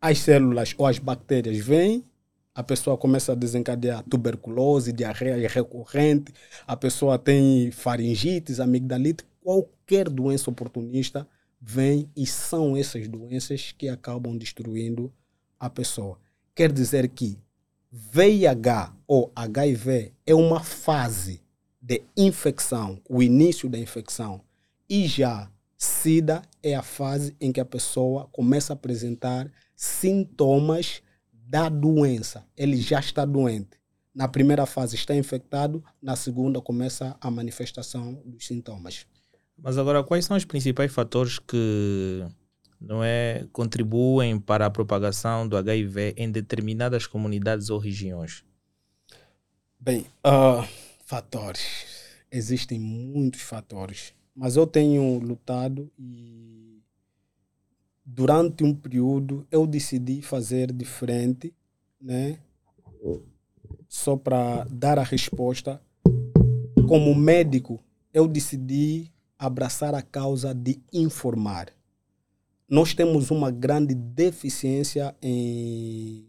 as 0.00 0.18
células 0.18 0.74
ou 0.78 0.86
as 0.86 0.98
bactérias 0.98 1.58
vêm, 1.58 2.04
a 2.58 2.62
pessoa 2.64 2.98
começa 2.98 3.30
a 3.30 3.34
desencadear 3.36 4.02
tuberculose, 4.02 4.92
diarreia 4.92 5.48
recorrente, 5.48 6.32
a 6.66 6.76
pessoa 6.76 7.16
tem 7.16 7.70
faringites, 7.70 8.58
amigdalite, 8.58 9.24
qualquer 9.40 10.08
doença 10.08 10.50
oportunista 10.50 11.24
vem 11.60 12.10
e 12.16 12.26
são 12.26 12.76
essas 12.76 13.06
doenças 13.06 13.70
que 13.70 13.88
acabam 13.88 14.36
destruindo 14.36 15.12
a 15.56 15.70
pessoa. 15.70 16.18
Quer 16.52 16.72
dizer 16.72 17.08
que 17.10 17.38
VIH 17.92 18.92
ou 19.06 19.30
HIV 19.36 20.12
é 20.26 20.34
uma 20.34 20.58
fase 20.58 21.40
de 21.80 22.02
infecção, 22.16 23.00
o 23.08 23.22
início 23.22 23.68
da 23.68 23.78
infecção, 23.78 24.40
e 24.90 25.06
já 25.06 25.48
SIDA 25.76 26.42
é 26.60 26.74
a 26.74 26.82
fase 26.82 27.36
em 27.40 27.52
que 27.52 27.60
a 27.60 27.64
pessoa 27.64 28.28
começa 28.32 28.72
a 28.72 28.74
apresentar 28.74 29.48
sintomas 29.76 31.02
da 31.48 31.70
doença. 31.70 32.46
Ele 32.54 32.76
já 32.76 33.00
está 33.00 33.24
doente. 33.24 33.78
Na 34.14 34.28
primeira 34.28 34.66
fase 34.66 34.96
está 34.96 35.14
infectado, 35.14 35.82
na 36.02 36.14
segunda 36.14 36.60
começa 36.60 37.16
a 37.20 37.30
manifestação 37.30 38.20
dos 38.26 38.46
sintomas. 38.46 39.06
Mas 39.56 39.78
agora, 39.78 40.04
quais 40.04 40.24
são 40.24 40.36
os 40.36 40.44
principais 40.44 40.92
fatores 40.92 41.38
que 41.38 42.24
não 42.80 43.02
é, 43.02 43.46
contribuem 43.52 44.38
para 44.38 44.66
a 44.66 44.70
propagação 44.70 45.48
do 45.48 45.56
HIV 45.56 46.14
em 46.16 46.30
determinadas 46.30 47.06
comunidades 47.06 47.70
ou 47.70 47.78
regiões? 47.78 48.44
Bem, 49.80 50.06
uh, 50.26 50.66
fatores. 51.06 51.62
Existem 52.30 52.78
muitos 52.78 53.40
fatores. 53.40 54.12
Mas 54.34 54.56
eu 54.56 54.66
tenho 54.66 55.18
lutado 55.18 55.90
e 55.98 56.82
durante 58.10 58.64
um 58.64 58.74
período 58.74 59.46
eu 59.50 59.66
decidi 59.66 60.22
fazer 60.22 60.72
diferente, 60.72 61.52
né? 62.00 62.38
Só 63.86 64.16
para 64.16 64.64
dar 64.64 64.98
a 64.98 65.02
resposta. 65.02 65.80
Como 66.88 67.14
médico, 67.14 67.78
eu 68.12 68.26
decidi 68.26 69.12
abraçar 69.38 69.94
a 69.94 70.00
causa 70.00 70.54
de 70.54 70.80
informar. 70.90 71.68
Nós 72.68 72.94
temos 72.94 73.30
uma 73.30 73.50
grande 73.50 73.94
deficiência 73.94 75.14
em 75.20 76.26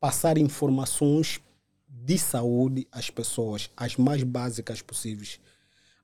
passar 0.00 0.38
informações 0.38 1.40
de 1.86 2.18
saúde 2.18 2.88
às 2.90 3.10
pessoas, 3.10 3.70
as 3.76 3.96
mais 3.96 4.22
básicas 4.22 4.80
possíveis. 4.80 5.38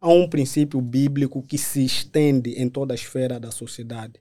Há 0.01 0.09
um 0.09 0.29
princípio 0.29 0.81
bíblico 0.81 1.43
que 1.43 1.57
se 1.59 1.85
estende 1.85 2.51
em 2.53 2.69
toda 2.69 2.93
a 2.93 2.95
esfera 2.95 3.41
da 3.41 3.51
sociedade. 3.51 4.21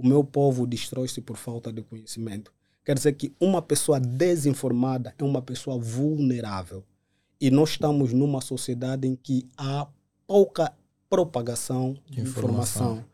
O 0.00 0.06
meu 0.06 0.24
povo 0.24 0.66
destrói-se 0.66 1.20
por 1.20 1.36
falta 1.36 1.70
de 1.70 1.82
conhecimento. 1.82 2.50
Quer 2.82 2.94
dizer 2.94 3.12
que 3.12 3.34
uma 3.38 3.60
pessoa 3.60 4.00
desinformada 4.00 5.14
é 5.18 5.22
uma 5.22 5.42
pessoa 5.42 5.78
vulnerável. 5.78 6.82
E 7.38 7.50
nós 7.50 7.72
estamos 7.72 8.14
numa 8.14 8.40
sociedade 8.40 9.06
em 9.06 9.14
que 9.14 9.46
há 9.58 9.86
pouca 10.26 10.72
propagação 11.10 11.98
de 12.08 12.22
informação. 12.22 12.92
informação. 12.92 13.04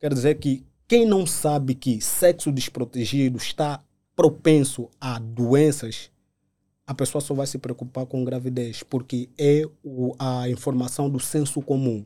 Quer 0.00 0.12
dizer 0.12 0.40
que 0.40 0.66
quem 0.88 1.06
não 1.06 1.24
sabe 1.24 1.76
que 1.76 2.00
sexo 2.00 2.50
desprotegido 2.50 3.38
está 3.38 3.80
propenso 4.16 4.90
a 5.00 5.20
doenças, 5.20 6.10
a 6.84 6.92
pessoa 6.92 7.22
só 7.22 7.34
vai 7.34 7.46
se 7.46 7.56
preocupar 7.56 8.04
com 8.04 8.24
gravidez, 8.24 8.82
porque 8.82 9.30
é 9.38 9.62
o, 9.84 10.12
a 10.18 10.48
informação 10.48 11.08
do 11.08 11.20
senso 11.20 11.62
comum. 11.62 12.04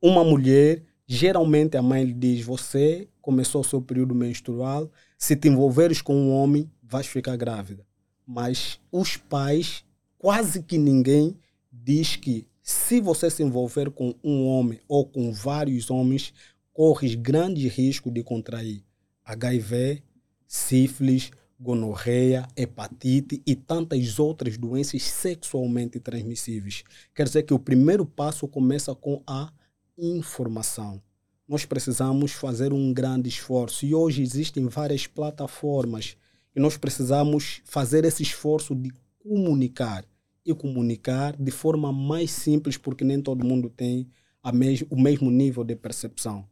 Uma 0.00 0.22
mulher, 0.22 0.84
geralmente 1.06 1.76
a 1.76 1.82
mãe 1.82 2.04
lhe 2.04 2.12
diz: 2.12 2.44
Você 2.44 3.08
começou 3.20 3.60
o 3.60 3.64
seu 3.64 3.80
período 3.80 4.14
menstrual, 4.14 4.90
se 5.18 5.36
te 5.36 5.48
envolveres 5.48 6.02
com 6.02 6.14
um 6.14 6.32
homem, 6.32 6.70
vais 6.82 7.06
ficar 7.06 7.36
grávida. 7.36 7.86
Mas 8.26 8.80
os 8.90 9.16
pais 9.16 9.84
quase 10.18 10.62
que 10.62 10.78
ninguém 10.78 11.36
diz 11.70 12.16
que 12.16 12.46
se 12.62 13.00
você 13.00 13.28
se 13.28 13.42
envolver 13.42 13.90
com 13.90 14.14
um 14.22 14.46
homem 14.46 14.78
ou 14.86 15.04
com 15.04 15.32
vários 15.32 15.90
homens, 15.90 16.32
corres 16.72 17.14
grande 17.14 17.66
risco 17.66 18.10
de 18.10 18.22
contrair 18.22 18.84
HIV, 19.24 20.02
sífilis, 20.46 21.30
gonorreia, 21.58 22.46
hepatite 22.56 23.42
e 23.46 23.54
tantas 23.54 24.18
outras 24.18 24.56
doenças 24.56 25.02
sexualmente 25.02 26.00
transmissíveis. 26.00 26.82
Quer 27.14 27.24
dizer 27.24 27.42
que 27.44 27.54
o 27.54 27.58
primeiro 27.58 28.04
passo 28.04 28.48
começa 28.48 28.94
com 28.94 29.22
a 29.26 29.52
informação. 29.98 31.02
Nós 31.46 31.64
precisamos 31.64 32.32
fazer 32.32 32.72
um 32.72 32.92
grande 32.92 33.28
esforço 33.28 33.84
e 33.84 33.94
hoje 33.94 34.22
existem 34.22 34.66
várias 34.66 35.06
plataformas 35.06 36.16
e 36.54 36.60
nós 36.60 36.76
precisamos 36.76 37.60
fazer 37.64 38.04
esse 38.04 38.22
esforço 38.22 38.74
de 38.74 38.92
comunicar 39.22 40.04
e 40.44 40.54
comunicar 40.54 41.36
de 41.36 41.50
forma 41.50 41.92
mais 41.92 42.30
simples, 42.30 42.76
porque 42.76 43.04
nem 43.04 43.20
todo 43.20 43.44
mundo 43.44 43.70
tem 43.70 44.08
mes 44.52 44.84
o 44.90 45.00
mesmo 45.00 45.30
nível 45.30 45.62
de 45.62 45.76
percepção. 45.76 46.46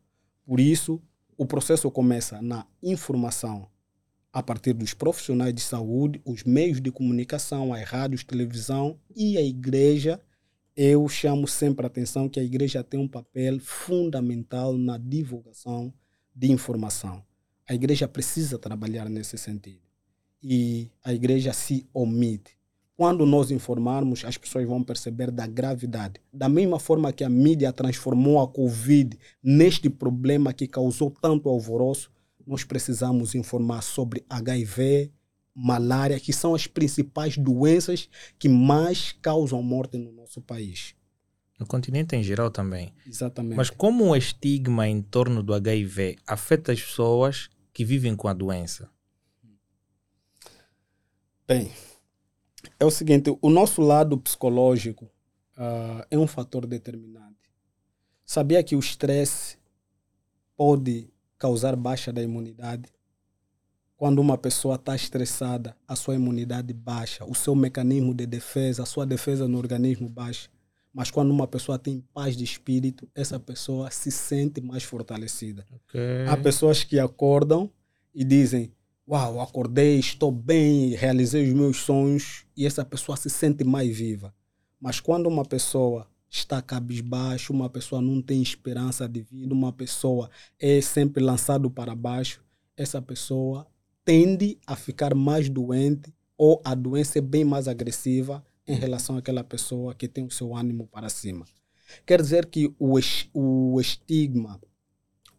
Por 0.46 0.60
isso, 0.60 1.00
o 1.36 1.46
processo 1.46 1.90
começa 1.90 2.40
na 2.40 2.66
informação, 2.82 3.66
a 4.32 4.42
partir 4.42 4.72
dos 4.72 4.94
profissionais 4.94 5.52
de 5.52 5.60
saúde, 5.60 6.20
os 6.24 6.44
meios 6.44 6.80
de 6.80 6.92
comunicação, 6.92 7.74
as 7.74 7.88
rádios, 7.88 8.22
televisão 8.22 8.98
e 9.14 9.36
a 9.36 9.42
igreja. 9.42 10.20
Eu 10.82 11.06
chamo 11.10 11.46
sempre 11.46 11.84
a 11.84 11.88
atenção 11.88 12.26
que 12.26 12.40
a 12.40 12.42
igreja 12.42 12.82
tem 12.82 12.98
um 12.98 13.06
papel 13.06 13.60
fundamental 13.60 14.72
na 14.78 14.96
divulgação 14.96 15.92
de 16.34 16.50
informação. 16.50 17.22
A 17.68 17.74
igreja 17.74 18.08
precisa 18.08 18.58
trabalhar 18.58 19.06
nesse 19.10 19.36
sentido. 19.36 19.82
E 20.42 20.90
a 21.04 21.12
igreja 21.12 21.52
se 21.52 21.86
omite 21.92 22.58
quando 22.96 23.26
nós 23.26 23.50
informarmos, 23.50 24.24
as 24.24 24.38
pessoas 24.38 24.66
vão 24.66 24.82
perceber 24.82 25.30
da 25.30 25.46
gravidade. 25.46 26.18
Da 26.32 26.48
mesma 26.48 26.78
forma 26.78 27.12
que 27.12 27.24
a 27.24 27.28
mídia 27.28 27.74
transformou 27.74 28.40
a 28.40 28.48
Covid 28.48 29.18
neste 29.42 29.90
problema 29.90 30.50
que 30.54 30.66
causou 30.66 31.10
tanto 31.10 31.50
alvoroço, 31.50 32.10
nós 32.46 32.64
precisamos 32.64 33.34
informar 33.34 33.82
sobre 33.82 34.24
HIV, 34.30 35.12
malária, 35.60 36.18
que 36.18 36.32
são 36.32 36.54
as 36.54 36.66
principais 36.66 37.36
doenças 37.36 38.08
que 38.38 38.48
mais 38.48 39.12
causam 39.20 39.62
morte 39.62 39.98
no 39.98 40.10
nosso 40.10 40.40
país. 40.40 40.94
No 41.58 41.66
continente 41.66 42.16
em 42.16 42.22
geral 42.22 42.50
também. 42.50 42.94
Exatamente. 43.06 43.56
Mas 43.56 43.68
como 43.68 44.06
o 44.06 44.16
estigma 44.16 44.88
em 44.88 45.02
torno 45.02 45.42
do 45.42 45.52
HIV 45.52 46.16
afeta 46.26 46.72
as 46.72 46.80
pessoas 46.80 47.50
que 47.72 47.84
vivem 47.84 48.16
com 48.16 48.28
a 48.28 48.32
doença? 48.32 48.90
Bem, 51.46 51.70
é 52.78 52.84
o 52.86 52.90
seguinte: 52.90 53.36
o 53.42 53.50
nosso 53.50 53.82
lado 53.82 54.16
psicológico 54.16 55.04
uh, 55.04 56.06
é 56.10 56.16
um 56.16 56.26
fator 56.26 56.66
determinante. 56.66 57.36
Sabia 58.24 58.62
que 58.62 58.74
o 58.74 58.78
estresse 58.78 59.58
pode 60.56 61.12
causar 61.36 61.76
baixa 61.76 62.10
da 62.10 62.22
imunidade? 62.22 62.90
Quando 64.00 64.18
uma 64.18 64.38
pessoa 64.38 64.76
está 64.76 64.96
estressada, 64.96 65.76
a 65.86 65.94
sua 65.94 66.14
imunidade 66.14 66.72
baixa, 66.72 67.22
o 67.26 67.34
seu 67.34 67.54
mecanismo 67.54 68.14
de 68.14 68.24
defesa, 68.24 68.82
a 68.82 68.86
sua 68.86 69.04
defesa 69.04 69.46
no 69.46 69.58
organismo 69.58 70.08
baixa. 70.08 70.48
Mas 70.90 71.10
quando 71.10 71.30
uma 71.30 71.46
pessoa 71.46 71.78
tem 71.78 72.02
paz 72.14 72.34
de 72.34 72.42
espírito, 72.42 73.06
essa 73.14 73.38
pessoa 73.38 73.90
se 73.90 74.10
sente 74.10 74.58
mais 74.58 74.84
fortalecida. 74.84 75.66
Okay. 75.70 76.26
Há 76.26 76.34
pessoas 76.38 76.82
que 76.82 76.98
acordam 76.98 77.70
e 78.14 78.24
dizem: 78.24 78.72
uau, 79.06 79.38
acordei, 79.38 79.98
estou 79.98 80.32
bem, 80.32 80.94
realizei 80.94 81.46
os 81.46 81.52
meus 81.52 81.76
sonhos 81.76 82.46
e 82.56 82.64
essa 82.64 82.86
pessoa 82.86 83.18
se 83.18 83.28
sente 83.28 83.64
mais 83.64 83.94
viva. 83.94 84.34
Mas 84.80 84.98
quando 84.98 85.26
uma 85.26 85.44
pessoa 85.44 86.06
está 86.30 86.62
cabisbaixo, 86.62 87.52
uma 87.52 87.68
pessoa 87.68 88.00
não 88.00 88.22
tem 88.22 88.40
esperança 88.40 89.06
de 89.06 89.20
vida, 89.20 89.52
uma 89.52 89.74
pessoa 89.74 90.30
é 90.58 90.80
sempre 90.80 91.22
lançado 91.22 91.70
para 91.70 91.94
baixo, 91.94 92.42
essa 92.78 93.02
pessoa 93.02 93.66
tende 94.10 94.58
a 94.66 94.74
ficar 94.74 95.14
mais 95.14 95.48
doente 95.48 96.12
ou 96.36 96.60
a 96.64 96.74
doença 96.74 97.20
é 97.20 97.22
bem 97.22 97.44
mais 97.44 97.68
agressiva 97.68 98.44
em 98.66 98.74
relação 98.74 99.16
àquela 99.16 99.44
pessoa 99.44 99.94
que 99.94 100.08
tem 100.08 100.24
o 100.24 100.30
seu 100.32 100.52
ânimo 100.52 100.88
para 100.88 101.08
cima. 101.08 101.46
Quer 102.04 102.20
dizer 102.20 102.46
que 102.46 102.74
o, 102.76 102.98
o 103.32 103.80
estigma 103.80 104.60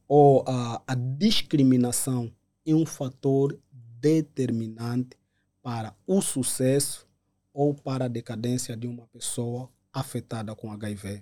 ou 0.07 0.45
a, 0.47 0.81
a 0.87 0.95
discriminação 0.95 2.31
é 2.65 2.73
um 2.73 2.85
fator 2.85 3.59
determinante 3.99 5.17
para 5.61 5.93
o 6.07 6.21
sucesso 6.21 7.05
ou 7.53 7.73
para 7.73 8.05
a 8.05 8.07
decadência 8.07 8.77
de 8.77 8.87
uma 8.87 9.05
pessoa 9.07 9.69
afetada 9.91 10.55
com 10.55 10.71
HIV. 10.71 11.21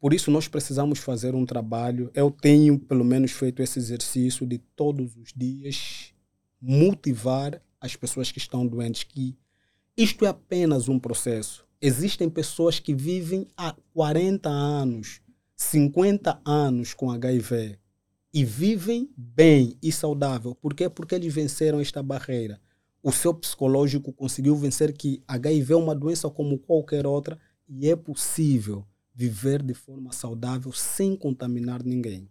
Por 0.00 0.14
isso, 0.14 0.30
nós 0.30 0.48
precisamos 0.48 1.00
fazer 1.00 1.34
um 1.34 1.44
trabalho. 1.44 2.10
Eu 2.14 2.30
tenho, 2.30 2.78
pelo 2.78 3.04
menos, 3.04 3.32
feito 3.32 3.62
esse 3.62 3.78
exercício 3.78 4.46
de 4.46 4.56
todos 4.56 5.14
os 5.16 5.34
dias 5.36 6.14
motivar 6.60 7.62
as 7.80 7.94
pessoas 7.96 8.30
que 8.32 8.38
estão 8.38 8.66
doentes 8.66 9.04
que 9.04 9.36
isto 9.96 10.24
é 10.24 10.28
apenas 10.28 10.88
um 10.88 10.98
processo. 10.98 11.66
Existem 11.80 12.28
pessoas 12.28 12.78
que 12.78 12.94
vivem 12.94 13.46
há 13.56 13.74
40 13.92 14.48
anos, 14.48 15.20
50 15.56 16.40
anos 16.44 16.94
com 16.94 17.10
HIV 17.10 17.78
e 18.32 18.44
vivem 18.44 19.10
bem 19.16 19.76
e 19.82 19.90
saudável. 19.90 20.54
Por 20.54 20.74
quê? 20.74 20.88
Porque 20.88 21.14
eles 21.14 21.32
venceram 21.32 21.80
esta 21.80 22.02
barreira. 22.02 22.60
O 23.02 23.12
seu 23.12 23.32
psicológico 23.32 24.12
conseguiu 24.12 24.56
vencer 24.56 24.92
que 24.92 25.22
HIV 25.26 25.72
é 25.72 25.76
uma 25.76 25.94
doença 25.94 26.28
como 26.28 26.58
qualquer 26.58 27.06
outra 27.06 27.38
e 27.68 27.88
é 27.88 27.96
possível 27.96 28.84
viver 29.14 29.62
de 29.62 29.74
forma 29.74 30.12
saudável 30.12 30.72
sem 30.72 31.16
contaminar 31.16 31.82
ninguém. 31.84 32.28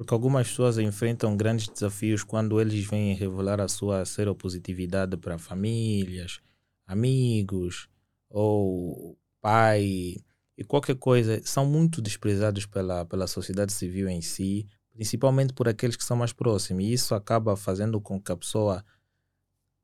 Porque 0.00 0.14
algumas 0.14 0.48
pessoas 0.48 0.78
enfrentam 0.78 1.36
grandes 1.36 1.68
desafios 1.68 2.24
quando 2.24 2.58
eles 2.58 2.86
vêm 2.86 3.14
revelar 3.14 3.60
a 3.60 3.68
sua 3.68 4.02
seropositividade 4.06 5.14
para 5.18 5.36
famílias, 5.36 6.40
amigos 6.86 7.86
ou 8.30 9.14
pai 9.42 10.16
e 10.56 10.64
qualquer 10.66 10.96
coisa. 10.96 11.42
São 11.44 11.66
muito 11.66 12.00
desprezados 12.00 12.64
pela, 12.64 13.04
pela 13.04 13.26
sociedade 13.26 13.74
civil 13.74 14.08
em 14.08 14.22
si, 14.22 14.66
principalmente 14.94 15.52
por 15.52 15.68
aqueles 15.68 15.96
que 15.96 16.04
são 16.04 16.16
mais 16.16 16.32
próximos. 16.32 16.82
E 16.82 16.94
isso 16.94 17.14
acaba 17.14 17.54
fazendo 17.54 18.00
com 18.00 18.18
que 18.18 18.32
a 18.32 18.36
pessoa 18.38 18.82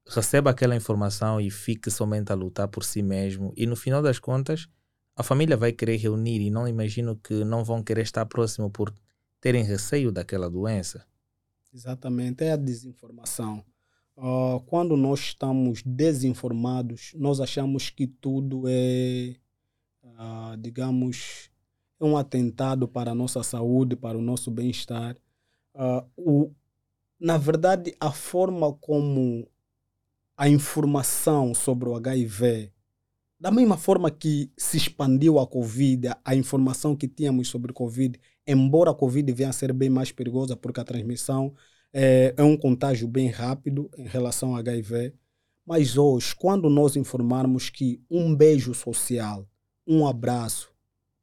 receba 0.09 0.49
aquela 0.49 0.75
informação 0.75 1.39
e 1.39 1.51
fique 1.51 1.91
somente 1.91 2.33
a 2.33 2.35
lutar 2.35 2.69
por 2.69 2.85
si 2.85 3.03
mesmo. 3.03 3.53
E 3.55 3.67
no 3.67 3.77
final 3.77 4.01
das 4.01 4.19
contas, 4.19 4.67
a 5.15 5.23
família 5.23 5.59
vai 5.59 5.73
querer 5.73 5.99
reunir 5.99 6.41
e 6.41 6.49
não 6.49 6.67
imagino 6.67 7.17
que 7.17 7.45
não 7.45 7.63
vão 7.63 7.83
querer 7.83 8.01
estar 8.01 8.25
próximo 8.25 8.71
por 8.71 8.91
terem 9.47 9.63
receio 9.63 10.11
daquela 10.11 10.51
doença. 10.51 11.07
Exatamente, 11.73 12.43
é 12.43 12.51
a 12.51 12.57
desinformação. 12.57 13.65
Uh, 14.17 14.59
quando 14.67 14.97
nós 14.97 15.21
estamos 15.21 15.85
desinformados, 15.85 17.13
nós 17.15 17.41
achamos 17.41 17.89
que 17.89 18.09
tudo 18.09 18.65
é, 18.67 19.37
uh, 20.03 20.57
digamos, 20.59 21.49
é 22.01 22.05
um 22.05 22.17
atentado 22.17 22.89
para 22.89 23.13
a 23.13 23.15
nossa 23.15 23.41
saúde, 23.45 23.95
para 23.95 24.19
o 24.19 24.21
nosso 24.21 24.51
bem-estar. 24.51 25.17
Uh, 25.73 26.53
na 27.17 27.39
verdade, 27.39 27.95
a 28.01 28.11
forma 28.11 28.73
como 28.73 29.47
a 30.37 30.49
informação 30.49 31.55
sobre 31.55 31.89
o 31.89 31.95
HIV, 31.95 32.73
da 33.39 33.53
mesma 33.53 33.77
forma 33.77 34.11
que 34.11 34.51
se 34.59 34.77
expandiu 34.77 35.39
a 35.39 35.47
Covid, 35.47 36.17
a 36.25 36.35
informação 36.35 36.97
que 36.97 37.07
tínhamos 37.07 37.47
sobre 37.47 37.71
o 37.71 37.75
Covid, 37.75 38.19
embora 38.47 38.91
a 38.91 38.95
Covid 38.95 39.33
venha 39.33 39.51
a 39.51 39.53
ser 39.53 39.73
bem 39.73 39.91
mais 39.91 40.13
perigosa, 40.13 40.57
porque 40.57 40.81
a 40.81 40.85
transmissão 40.85 41.55
é, 41.93 42.35
é 42.37 42.43
um 42.43 42.57
contágio 42.57 43.09
bem 43.09 43.29
rápido 43.29 43.91
em 43.97 44.07
relação 44.07 44.51
ao 44.51 44.57
HIV, 44.57 45.15
Mas 45.67 45.97
hoje, 45.99 46.35
quando 46.37 46.71
nós 46.71 46.97
informarmos 46.97 47.71
que 47.71 48.01
um 48.11 48.35
beijo 48.35 48.75
social, 48.75 49.49
um 49.87 50.07
abraço, 50.07 50.73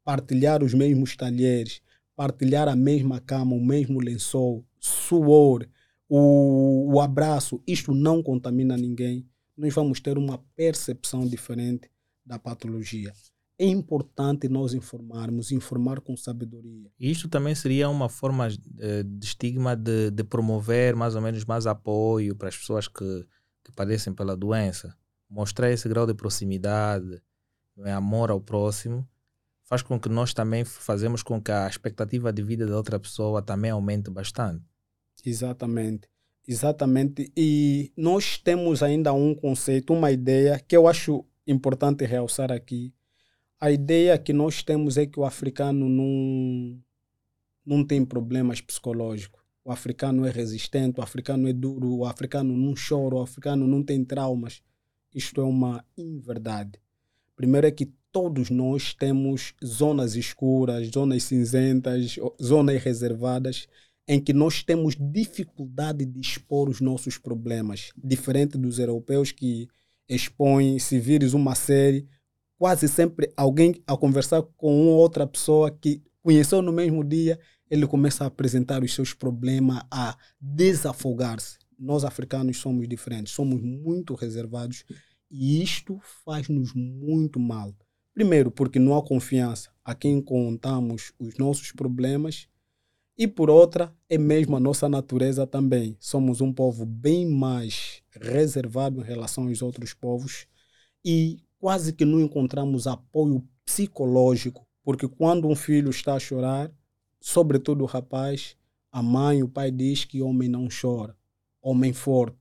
partilhar 0.04 0.64
os 0.64 0.74
mesmos 0.74 1.16
talheres, 1.16 1.82
partilhar 2.16 2.68
a 2.68 2.76
mesma 2.76 3.20
cama, 3.20 3.56
o 3.56 3.66
mesmo 3.66 4.00
lençol, 4.02 4.66
suor, 4.80 5.68
o, 6.10 6.94
o 6.94 7.00
abraço, 7.02 7.62
isto 7.66 7.94
não 7.94 8.22
contamina 8.22 8.76
ninguém, 8.78 9.28
nós 9.58 9.74
vamos 9.74 10.00
ter 10.00 10.18
uma 10.18 10.38
percepção 10.56 11.28
diferente 11.28 11.90
da 12.26 12.38
patologia. 12.40 13.14
É 13.64 13.68
importante 13.68 14.50
nós 14.50 14.74
informarmos, 14.74 15.50
informar 15.50 16.02
com 16.02 16.18
sabedoria. 16.18 16.92
Isto 17.00 17.30
também 17.30 17.56
seria 17.56 17.88
uma 17.88 18.10
forma 18.10 18.50
eh, 18.78 19.04
de 19.04 19.26
estigma 19.26 19.74
de, 19.74 20.12
de 20.12 20.22
promover 20.22 20.98
mais 20.98 21.16
ou 21.16 21.22
menos 21.22 21.46
mais 21.46 21.66
apoio 21.66 22.36
para 22.36 22.50
as 22.50 22.58
pessoas 22.58 22.90
que, 22.90 23.26
que 23.64 23.72
padecem 23.72 24.14
pela 24.14 24.36
doença. 24.36 24.94
Mostrar 25.30 25.72
esse 25.72 25.88
grau 25.88 26.06
de 26.06 26.14
proximidade, 26.14 27.22
é, 27.86 27.94
amor 27.94 28.32
ao 28.32 28.42
próximo, 28.42 29.08
faz 29.64 29.82
com 29.82 29.98
que 29.98 30.10
nós 30.10 30.34
também 30.34 30.66
fazemos 30.66 31.24
com 31.24 31.42
que 31.42 31.52
a 31.54 31.66
expectativa 31.66 32.34
de 32.34 32.44
vida 32.44 32.68
da 32.68 32.76
outra 32.76 33.00
pessoa 33.00 33.42
também 33.42 33.72
aumente 33.72 34.12
bastante. 34.12 34.66
Exatamente. 35.26 36.10
Exatamente. 36.46 37.32
E 37.34 37.94
nós 37.96 38.38
temos 38.38 38.84
ainda 38.84 39.14
um 39.14 39.34
conceito, 39.34 39.94
uma 39.94 40.12
ideia 40.12 40.60
que 40.60 40.76
eu 40.76 40.86
acho 40.86 41.26
importante 41.48 42.06
realçar 42.06 42.52
aqui. 42.52 42.94
A 43.64 43.72
ideia 43.72 44.18
que 44.18 44.34
nós 44.34 44.62
temos 44.62 44.98
é 44.98 45.06
que 45.06 45.18
o 45.18 45.24
africano 45.24 45.88
não, 45.88 46.78
não 47.66 47.82
tem 47.82 48.04
problemas 48.04 48.60
psicológicos. 48.60 49.42
O 49.64 49.72
africano 49.72 50.26
é 50.26 50.30
resistente, 50.30 51.00
o 51.00 51.02
africano 51.02 51.48
é 51.48 51.54
duro, 51.54 52.00
o 52.00 52.06
africano 52.06 52.58
não 52.58 52.74
chora, 52.74 53.16
o 53.16 53.22
africano 53.22 53.66
não 53.66 53.82
tem 53.82 54.04
traumas. 54.04 54.62
Isto 55.16 55.40
é 55.40 55.46
uma 55.46 55.82
inverdade. 55.98 56.74
Primeiro 57.38 57.66
é 57.66 57.72
que 57.72 57.86
todos 58.12 58.50
nós 58.50 58.94
temos 58.94 59.54
zonas 59.64 60.18
escuras, 60.18 60.90
zonas 60.90 61.24
cinzentas, 61.24 62.18
zonas 62.44 62.84
reservadas, 62.84 63.70
em 64.06 64.20
que 64.20 64.34
nós 64.34 64.62
temos 64.62 64.94
dificuldade 65.00 66.04
de 66.04 66.20
expor 66.20 66.68
os 66.68 66.82
nossos 66.82 67.18
problemas, 67.18 67.94
diferente 67.96 68.58
dos 68.58 68.78
europeus 68.78 69.32
que 69.32 69.70
expõem, 70.10 70.80
se 70.80 71.00
vires 71.00 71.34
uma 71.34 71.56
série, 71.56 72.06
quase 72.64 72.88
sempre 72.88 73.30
alguém 73.36 73.76
a 73.86 73.98
conversar 73.98 74.42
com 74.56 74.88
outra 74.88 75.28
pessoa 75.28 75.70
que 75.70 76.02
conheceu 76.22 76.62
no 76.62 76.72
mesmo 76.72 77.04
dia, 77.04 77.38
ele 77.70 77.86
começa 77.86 78.24
a 78.24 78.28
apresentar 78.28 78.82
os 78.82 78.94
seus 78.94 79.14
problemas, 79.14 79.84
a 79.92 80.18
desafogar-se. 80.40 81.58
Nós 81.78 82.06
africanos 82.06 82.56
somos 82.56 82.88
diferentes, 82.88 83.34
somos 83.34 83.62
muito 83.62 84.16
reservados 84.16 84.86
e 85.30 85.62
isto 85.62 86.00
faz-nos 86.24 86.74
muito 86.74 87.38
mal. 87.38 87.76
Primeiro, 88.14 88.50
porque 88.50 88.80
não 88.80 88.96
há 88.96 89.04
confiança 89.04 89.70
a 89.84 89.94
quem 89.94 90.22
contamos 90.22 91.12
os 91.20 91.38
nossos 91.38 91.74
problemas, 91.74 92.48
e 93.18 93.28
por 93.28 93.50
outra, 93.50 93.94
é 94.10 94.18
mesmo 94.18 94.56
a 94.56 94.60
nossa 94.62 94.88
natureza 94.88 95.46
também. 95.46 95.98
Somos 96.00 96.40
um 96.40 96.54
povo 96.54 96.86
bem 96.86 97.26
mais 97.26 98.02
reservado 98.10 99.02
em 99.02 99.04
relação 99.04 99.50
aos 99.50 99.62
outros 99.62 99.94
povos 99.94 100.48
e 101.04 101.44
quase 101.64 101.94
que 101.94 102.04
não 102.04 102.20
encontramos 102.20 102.88
apoio 102.88 103.42
psicológico, 103.64 104.68
porque 104.84 105.08
quando 105.08 105.48
um 105.48 105.56
filho 105.56 105.90
está 105.92 106.16
a 106.16 106.20
chorar, 106.20 106.70
sobretudo 107.22 107.86
o 107.86 107.88
rapaz, 107.88 108.58
a 108.92 109.02
mãe, 109.02 109.42
o 109.42 109.48
pai 109.48 109.72
diz 109.72 110.04
que 110.04 110.22
homem 110.22 110.50
não 110.50 110.68
chora, 110.68 111.16
homem 111.62 111.94
forte. 111.94 112.36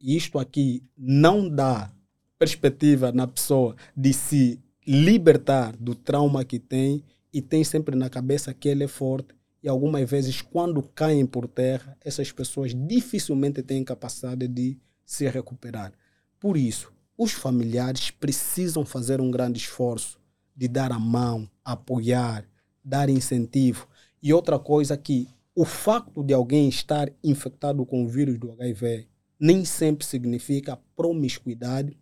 E 0.00 0.16
isto 0.16 0.38
aqui 0.38 0.82
não 0.96 1.50
dá 1.50 1.92
perspectiva 2.38 3.12
na 3.12 3.26
pessoa 3.26 3.76
de 3.94 4.14
se 4.14 4.58
libertar 4.86 5.76
do 5.76 5.94
trauma 5.94 6.42
que 6.42 6.58
tem 6.58 7.04
e 7.30 7.42
tem 7.42 7.62
sempre 7.62 7.94
na 7.94 8.08
cabeça 8.08 8.54
que 8.54 8.70
ele 8.70 8.84
é 8.84 8.88
forte 8.88 9.34
e 9.62 9.68
algumas 9.68 10.10
vezes 10.10 10.40
quando 10.40 10.82
caem 10.82 11.26
por 11.26 11.46
terra, 11.46 11.94
essas 12.02 12.32
pessoas 12.32 12.72
dificilmente 12.74 13.62
têm 13.62 13.84
capacidade 13.84 14.48
de 14.48 14.78
se 15.04 15.28
recuperar. 15.28 15.92
Por 16.40 16.56
isso, 16.56 16.90
os 17.22 17.32
familiares 17.32 18.10
precisam 18.10 18.82
fazer 18.82 19.20
um 19.20 19.30
grande 19.30 19.58
esforço 19.58 20.18
de 20.56 20.66
dar 20.66 20.90
a 20.90 20.98
mão, 20.98 21.46
apoiar, 21.62 22.46
dar 22.82 23.10
incentivo. 23.10 23.86
E 24.22 24.32
outra 24.32 24.58
coisa 24.58 24.96
que 24.96 25.28
o 25.54 25.66
facto 25.66 26.24
de 26.24 26.32
alguém 26.32 26.66
estar 26.66 27.12
infectado 27.22 27.84
com 27.84 28.04
o 28.04 28.08
vírus 28.08 28.38
do 28.38 28.50
HIV 28.52 29.06
nem 29.38 29.66
sempre 29.66 30.06
significa 30.06 30.78
promiscuidade 30.96 31.94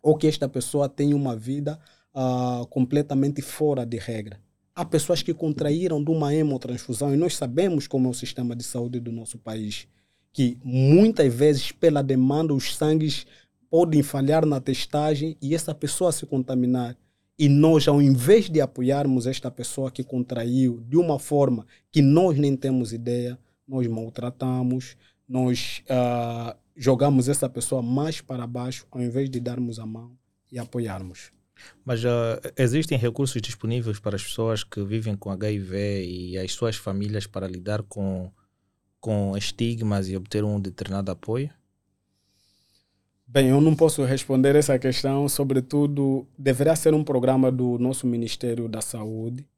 ou 0.00 0.16
que 0.16 0.28
esta 0.28 0.48
pessoa 0.48 0.88
tem 0.88 1.12
uma 1.12 1.34
vida 1.34 1.76
uh, 2.14 2.64
completamente 2.68 3.42
fora 3.42 3.84
de 3.84 3.98
regra. 3.98 4.38
Há 4.76 4.84
pessoas 4.84 5.22
que 5.22 5.34
contraíram 5.34 6.04
de 6.04 6.12
uma 6.12 6.32
hemotransfusão 6.32 7.12
e 7.12 7.16
nós 7.16 7.34
sabemos 7.34 7.88
como 7.88 8.06
é 8.06 8.10
o 8.12 8.14
sistema 8.14 8.54
de 8.54 8.62
saúde 8.62 9.00
do 9.00 9.10
nosso 9.10 9.38
país, 9.38 9.88
que 10.32 10.56
muitas 10.62 11.34
vezes 11.34 11.72
pela 11.72 12.00
demanda 12.00 12.54
os 12.54 12.76
sangues 12.76 13.26
podem 13.72 14.02
falhar 14.02 14.44
na 14.44 14.60
testagem 14.60 15.34
e 15.40 15.54
essa 15.54 15.74
pessoa 15.74 16.12
se 16.12 16.26
contaminar. 16.26 16.94
E 17.38 17.48
nós, 17.48 17.88
ao 17.88 18.02
invés 18.02 18.50
de 18.50 18.60
apoiarmos 18.60 19.26
esta 19.26 19.50
pessoa 19.50 19.90
que 19.90 20.04
contraiu 20.04 20.84
de 20.86 20.98
uma 20.98 21.18
forma 21.18 21.66
que 21.90 22.02
nós 22.02 22.36
nem 22.36 22.54
temos 22.54 22.92
ideia, 22.92 23.38
nós 23.66 23.86
maltratamos, 23.86 24.94
nós 25.26 25.82
uh, 25.84 26.54
jogamos 26.76 27.30
essa 27.30 27.48
pessoa 27.48 27.80
mais 27.80 28.20
para 28.20 28.46
baixo, 28.46 28.86
ao 28.90 29.00
invés 29.00 29.30
de 29.30 29.40
darmos 29.40 29.78
a 29.78 29.86
mão 29.86 30.12
e 30.52 30.58
apoiarmos. 30.58 31.32
Mas 31.82 32.04
uh, 32.04 32.08
existem 32.58 32.98
recursos 32.98 33.40
disponíveis 33.40 33.98
para 33.98 34.16
as 34.16 34.22
pessoas 34.22 34.62
que 34.62 34.84
vivem 34.84 35.16
com 35.16 35.30
HIV 35.30 36.04
e 36.04 36.36
as 36.36 36.52
suas 36.52 36.76
famílias 36.76 37.26
para 37.26 37.48
lidar 37.48 37.82
com, 37.84 38.30
com 39.00 39.34
estigmas 39.34 40.10
e 40.10 40.16
obter 40.16 40.44
um 40.44 40.60
determinado 40.60 41.10
apoio? 41.10 41.50
Bem, 43.32 43.48
eu 43.48 43.62
não 43.62 43.74
posso 43.74 44.04
responder 44.04 44.54
essa 44.56 44.78
questão, 44.78 45.26
sobretudo, 45.26 46.26
deverá 46.36 46.76
ser 46.76 46.92
um 46.92 47.02
programa 47.02 47.50
do 47.50 47.78
nosso 47.78 48.06
Ministério 48.06 48.68
da 48.68 48.82
Saúde. 48.82 49.48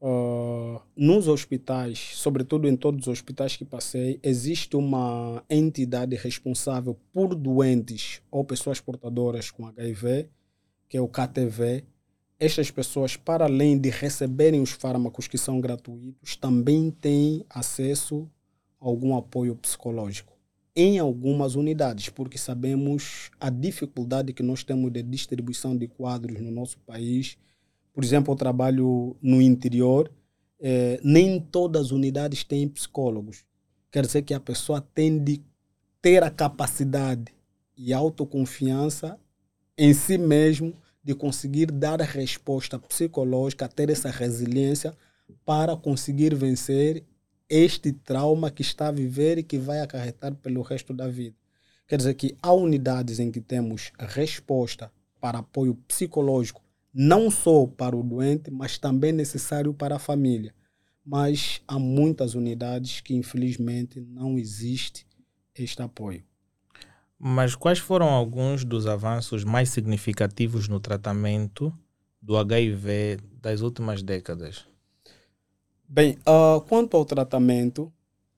Uh, 0.00 0.80
nos 0.96 1.28
hospitais, 1.28 2.10
sobretudo 2.14 2.66
em 2.66 2.74
todos 2.74 3.02
os 3.02 3.06
hospitais 3.06 3.54
que 3.54 3.64
passei, 3.64 4.18
existe 4.20 4.74
uma 4.74 5.44
entidade 5.48 6.16
responsável 6.16 6.98
por 7.12 7.36
doentes 7.36 8.20
ou 8.32 8.42
pessoas 8.42 8.80
portadoras 8.80 9.48
com 9.48 9.64
HIV 9.64 10.28
que 10.88 10.96
é 10.96 11.00
o 11.00 11.06
KTV, 11.06 11.84
estas 12.36 12.68
pessoas, 12.68 13.16
para 13.16 13.44
além 13.44 13.78
de 13.78 13.90
receberem 13.90 14.60
os 14.60 14.72
fármacos 14.72 15.28
que 15.28 15.38
são 15.38 15.60
gratuitos, 15.60 16.34
também 16.34 16.90
têm 16.90 17.46
acesso 17.48 18.28
a 18.80 18.86
algum 18.86 19.16
apoio 19.16 19.54
psicológico 19.54 20.39
em 20.74 20.98
algumas 20.98 21.54
unidades, 21.54 22.08
porque 22.08 22.38
sabemos 22.38 23.30
a 23.40 23.50
dificuldade 23.50 24.32
que 24.32 24.42
nós 24.42 24.62
temos 24.62 24.92
de 24.92 25.02
distribuição 25.02 25.76
de 25.76 25.88
quadros 25.88 26.40
no 26.40 26.50
nosso 26.50 26.78
país. 26.80 27.36
Por 27.92 28.04
exemplo, 28.04 28.32
eu 28.32 28.36
trabalho 28.36 29.16
no 29.20 29.42
interior, 29.42 30.10
eh, 30.60 31.00
nem 31.02 31.40
todas 31.40 31.86
as 31.86 31.90
unidades 31.90 32.44
têm 32.44 32.68
psicólogos. 32.68 33.44
Quer 33.90 34.06
dizer 34.06 34.22
que 34.22 34.34
a 34.34 34.40
pessoa 34.40 34.80
tem 34.80 35.18
de 35.18 35.42
ter 36.00 36.22
a 36.22 36.30
capacidade 36.30 37.32
e 37.76 37.92
autoconfiança 37.92 39.18
em 39.76 39.92
si 39.92 40.16
mesmo 40.16 40.74
de 41.02 41.14
conseguir 41.14 41.72
dar 41.72 42.00
a 42.00 42.04
resposta 42.04 42.78
psicológica, 42.78 43.68
ter 43.68 43.90
essa 43.90 44.10
resiliência 44.10 44.94
para 45.44 45.76
conseguir 45.76 46.34
vencer 46.34 47.04
este 47.50 47.92
trauma 47.92 48.48
que 48.48 48.62
está 48.62 48.86
a 48.88 48.92
viver 48.92 49.38
e 49.38 49.42
que 49.42 49.58
vai 49.58 49.80
acarretar 49.80 50.34
pelo 50.36 50.62
resto 50.62 50.94
da 50.94 51.08
vida. 51.08 51.36
Quer 51.88 51.96
dizer 51.96 52.14
que 52.14 52.36
há 52.40 52.52
unidades 52.52 53.18
em 53.18 53.32
que 53.32 53.40
temos 53.40 53.90
resposta 53.98 54.92
para 55.20 55.40
apoio 55.40 55.74
psicológico, 55.88 56.62
não 56.94 57.28
só 57.28 57.66
para 57.66 57.96
o 57.96 58.02
doente, 58.04 58.48
mas 58.50 58.78
também 58.78 59.12
necessário 59.12 59.74
para 59.74 59.96
a 59.96 59.98
família. 59.98 60.54
Mas 61.04 61.60
há 61.66 61.78
muitas 61.78 62.34
unidades 62.34 63.00
que 63.00 63.14
infelizmente 63.14 64.00
não 64.00 64.38
existe 64.38 65.04
este 65.52 65.82
apoio. 65.82 66.22
Mas 67.18 67.56
quais 67.56 67.80
foram 67.80 68.08
alguns 68.08 68.64
dos 68.64 68.86
avanços 68.86 69.42
mais 69.42 69.70
significativos 69.70 70.68
no 70.68 70.78
tratamento 70.78 71.76
do 72.22 72.36
HIV 72.36 73.18
das 73.42 73.60
últimas 73.60 74.02
décadas? 74.02 74.69
Bem, 75.92 76.16
uh, 76.20 76.60
quanto 76.68 76.96
ao 76.96 77.04
tratamento, 77.04 77.92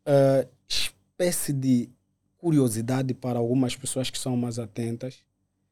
uh, 0.09 0.49
espécie 0.67 1.53
de 1.53 1.91
curiosidade 2.39 3.13
para 3.13 3.39
algumas 3.39 3.77
pessoas 3.77 4.09
que 4.09 4.19
são 4.19 4.35
mais 4.39 4.59
atentas. 4.59 5.19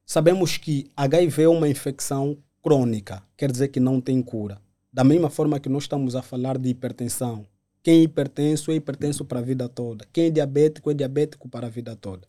Sabemos 0.04 0.58
que 0.58 0.90
HIV 0.94 1.44
é 1.44 1.48
uma 1.48 1.66
infecção 1.66 2.36
crônica, 2.62 3.22
quer 3.34 3.50
dizer 3.50 3.68
que 3.68 3.80
não 3.80 3.98
tem 3.98 4.20
cura. 4.20 4.60
Da 4.92 5.02
mesma 5.02 5.30
forma 5.30 5.58
que 5.58 5.70
nós 5.70 5.84
estamos 5.84 6.14
a 6.14 6.20
falar 6.20 6.58
de 6.58 6.68
hipertensão. 6.68 7.46
Quem 7.82 8.00
é 8.00 8.02
hipertenso 8.02 8.70
é 8.70 8.74
hipertenso 8.74 9.24
para 9.24 9.38
a 9.38 9.42
vida 9.42 9.66
toda. 9.66 10.06
Quem 10.12 10.26
é 10.26 10.30
diabético 10.30 10.90
é 10.90 10.94
diabético 10.94 11.48
para 11.48 11.68
a 11.68 11.70
vida 11.70 11.96
toda. 11.96 12.28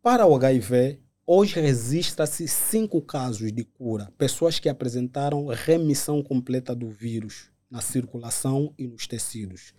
Para 0.00 0.24
o 0.24 0.36
HIV, 0.36 1.00
Hoje 1.24 1.60
registra-se 1.60 2.48
cinco 2.48 3.00
casos 3.00 3.52
de 3.52 3.62
cura, 3.62 4.12
pessoas 4.18 4.58
que 4.58 4.68
apresentaram 4.68 5.46
remissão 5.46 6.20
completa 6.20 6.74
do 6.74 6.90
vírus 6.90 7.51
na 7.72 7.80
circulação 7.80 8.74
e 8.78 8.86
nos 8.86 9.06
tecidos. 9.06 9.72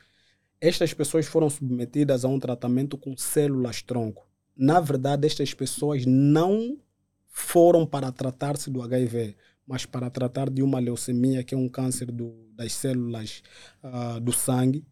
Estas 0.59 0.95
pessoas 0.95 1.27
foram 1.27 1.47
submetidas 1.47 2.25
a 2.25 2.27
um 2.27 2.39
tratamento 2.39 2.97
com 2.97 3.15
células-tronco. 3.15 4.27
Na 4.57 4.79
verdade, 4.79 5.27
estas 5.27 5.53
pessoas 5.53 6.03
não 6.03 6.79
foram 7.27 7.85
para 7.85 8.11
tratar-se 8.11 8.71
do 8.71 8.81
HIV, 8.81 9.35
mas 9.67 9.85
para 9.85 10.09
tratar 10.09 10.49
de 10.49 10.63
uma 10.63 10.79
leucemia, 10.79 11.43
que 11.43 11.53
é 11.53 11.57
um 11.57 11.69
câncer 11.69 12.11
do, 12.11 12.33
das 12.55 12.73
células 12.73 13.43
uh, 13.83 14.19
do 14.19 14.33
sangue. 14.33 14.83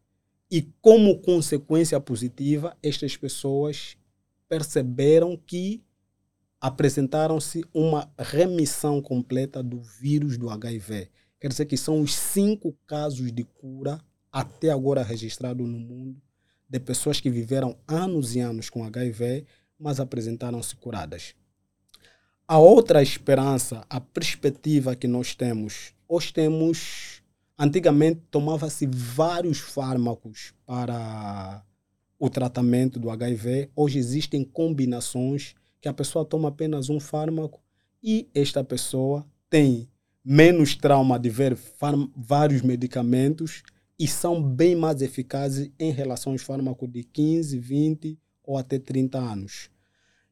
E 0.49 0.61
como 0.79 1.19
consequência 1.21 1.99
positiva, 1.99 2.77
estas 2.83 3.17
pessoas 3.17 3.97
perceberam 4.47 5.35
que 5.35 5.83
apresentaram-se 6.59 7.63
uma 7.73 8.13
remissão 8.19 9.01
completa 9.01 9.63
do 9.63 9.81
vírus 9.81 10.37
do 10.37 10.51
HIV. 10.51 11.09
Quer 11.41 11.47
dizer 11.47 11.65
que 11.65 11.75
são 11.75 12.01
os 12.01 12.13
cinco 12.13 12.71
casos 12.85 13.31
de 13.31 13.43
cura 13.43 13.99
até 14.31 14.69
agora 14.69 15.01
registrados 15.01 15.67
no 15.67 15.79
mundo 15.79 16.21
de 16.69 16.79
pessoas 16.79 17.19
que 17.19 17.31
viveram 17.31 17.75
anos 17.87 18.35
e 18.35 18.39
anos 18.39 18.69
com 18.69 18.85
HIV, 18.85 19.45
mas 19.77 19.99
apresentaram-se 19.99 20.75
curadas. 20.75 21.33
A 22.47 22.59
outra 22.59 23.01
esperança, 23.01 23.83
a 23.89 23.99
perspectiva 23.99 24.95
que 24.95 25.07
nós 25.07 25.33
temos, 25.33 25.93
hoje 26.07 26.31
temos, 26.31 27.23
antigamente 27.57 28.21
tomava-se 28.29 28.85
vários 28.85 29.57
fármacos 29.57 30.53
para 30.63 31.65
o 32.19 32.29
tratamento 32.29 32.99
do 32.99 33.09
HIV, 33.09 33.71
hoje 33.75 33.97
existem 33.97 34.43
combinações 34.43 35.55
que 35.81 35.89
a 35.89 35.93
pessoa 35.93 36.23
toma 36.23 36.49
apenas 36.49 36.87
um 36.87 36.99
fármaco 36.99 37.59
e 38.03 38.29
esta 38.33 38.63
pessoa 38.63 39.25
tem 39.49 39.89
menos 40.23 40.75
trauma 40.75 41.17
de 41.19 41.29
ver 41.29 41.57
vários 42.15 42.61
medicamentos 42.61 43.63
e 43.97 44.07
são 44.07 44.41
bem 44.41 44.75
mais 44.75 45.01
eficazes 45.01 45.71
em 45.79 45.91
relação 45.91 46.33
aos 46.33 46.41
fármacos 46.41 46.89
de 46.89 47.03
15, 47.03 47.57
20 47.57 48.19
ou 48.43 48.57
até 48.57 48.79
30 48.79 49.17
anos. 49.17 49.69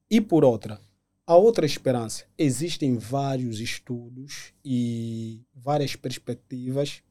E 0.10 0.20
por 0.20 0.44
outra, 0.44 0.80
a 1.26 1.36
outra 1.36 1.66
esperança, 1.66 2.26
existem 2.38 2.98
vários 2.98 3.60
estudos 3.60 4.54
e 4.66 5.44
várias 5.54 5.96
perspectivas 5.96 7.04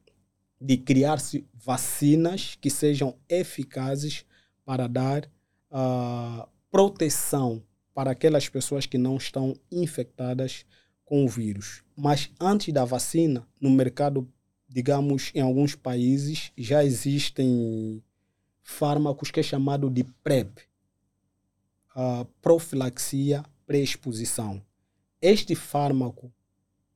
de 0.59 0.75
criar-se 0.75 1.47
vacinas 1.53 2.57
que 2.59 2.69
sejam 2.69 3.15
eficazes 3.29 4.25
para 4.65 4.87
dar 4.87 5.23
uh, 5.71 6.45
proteção 6.69 7.63
para 7.93 8.11
aquelas 8.11 8.49
pessoas 8.49 8.85
que 8.85 8.97
não 8.97 9.15
estão 9.15 9.55
infectadas 9.71 10.65
com 11.09 11.25
o 11.25 11.27
vírus. 11.27 11.81
Mas 11.97 12.29
antes 12.39 12.71
da 12.71 12.85
vacina, 12.85 13.43
no 13.59 13.71
mercado, 13.71 14.31
digamos, 14.67 15.31
em 15.33 15.41
alguns 15.41 15.73
países, 15.73 16.51
já 16.55 16.85
existem 16.85 18.03
fármacos 18.61 19.31
que 19.31 19.39
é 19.39 19.43
chamado 19.43 19.89
de 19.89 20.03
PrEP, 20.23 20.59
a 21.95 22.27
profilaxia 22.43 23.43
pré-exposição. 23.65 24.61
Este 25.19 25.55
fármaco, 25.55 26.31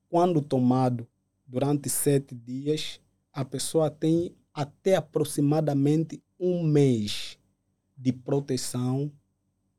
quando 0.08 0.44
tomado 0.44 1.08
durante 1.48 1.90
sete 1.90 2.36
dias, 2.36 3.02
a 3.34 3.44
pessoa 3.44 3.90
tem 3.90 4.36
até 4.54 4.96
aproximadamente 4.96 6.22
um 6.40 6.62
mês 6.62 7.40
de 7.98 8.14
proteção 8.14 9.12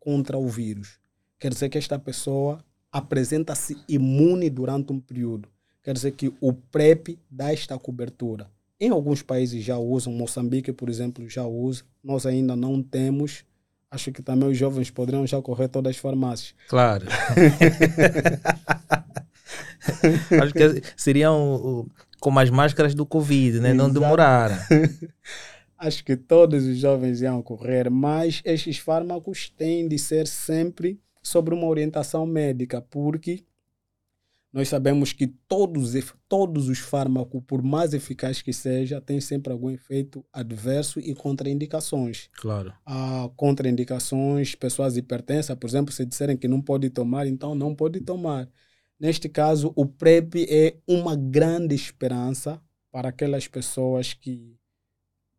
contra 0.00 0.36
o 0.36 0.48
vírus. 0.48 0.98
Quer 1.38 1.52
dizer 1.52 1.68
que 1.68 1.78
esta 1.78 2.00
pessoa 2.00 2.64
apresenta-se 2.94 3.76
imune 3.88 4.48
durante 4.48 4.92
um 4.92 5.00
período. 5.00 5.48
Quer 5.82 5.94
dizer 5.94 6.12
que 6.12 6.32
o 6.40 6.52
PrEP 6.52 7.18
dá 7.28 7.52
esta 7.52 7.76
cobertura. 7.76 8.48
Em 8.78 8.90
alguns 8.90 9.20
países 9.20 9.64
já 9.64 9.76
usam, 9.76 10.12
Moçambique, 10.12 10.72
por 10.72 10.88
exemplo, 10.88 11.28
já 11.28 11.42
usa. 11.44 11.82
Nós 12.02 12.24
ainda 12.24 12.54
não 12.54 12.80
temos. 12.80 13.44
Acho 13.90 14.12
que 14.12 14.22
também 14.22 14.48
os 14.48 14.56
jovens 14.56 14.92
poderiam 14.92 15.26
já 15.26 15.42
correr 15.42 15.66
todas 15.66 15.90
as 15.90 15.96
farmácias. 15.96 16.54
Claro. 16.68 17.04
Acho 20.40 20.52
que 20.52 20.82
seriam 20.96 21.88
como 22.20 22.38
as 22.38 22.48
máscaras 22.48 22.94
do 22.94 23.04
Covid, 23.04 23.58
né? 23.58 23.74
Não 23.74 23.90
demoraram. 23.90 24.56
Acho 25.76 26.04
que 26.04 26.16
todos 26.16 26.64
os 26.64 26.78
jovens 26.78 27.20
iam 27.20 27.42
correr, 27.42 27.90
mas 27.90 28.40
estes 28.44 28.78
fármacos 28.78 29.50
têm 29.50 29.88
de 29.88 29.98
ser 29.98 30.28
sempre 30.28 31.00
sobre 31.24 31.54
uma 31.54 31.66
orientação 31.66 32.26
médica, 32.26 32.80
porque 32.80 33.44
nós 34.52 34.68
sabemos 34.68 35.12
que 35.12 35.26
todos, 35.26 35.94
todos 36.28 36.68
os 36.68 36.78
fármacos, 36.78 37.42
por 37.44 37.60
mais 37.60 37.92
eficazes 37.92 38.40
que 38.40 38.52
seja, 38.52 39.00
têm 39.00 39.20
sempre 39.20 39.52
algum 39.52 39.68
efeito 39.68 40.24
adverso 40.32 41.00
e 41.00 41.12
contraindicações. 41.12 42.28
Claro. 42.36 42.72
Há 42.86 43.28
contraindicações, 43.34 44.54
pessoas 44.54 44.96
hipertensas, 44.96 45.56
por 45.56 45.66
exemplo, 45.66 45.92
se 45.92 46.04
disserem 46.04 46.36
que 46.36 46.46
não 46.46 46.60
pode 46.60 46.88
tomar, 46.90 47.26
então 47.26 47.52
não 47.54 47.74
pode 47.74 48.00
tomar. 48.02 48.48
Neste 49.00 49.28
caso, 49.28 49.72
o 49.74 49.86
PrEP 49.86 50.46
é 50.48 50.76
uma 50.86 51.16
grande 51.16 51.74
esperança 51.74 52.62
para 52.92 53.08
aquelas 53.08 53.48
pessoas 53.48 54.14
que 54.14 54.56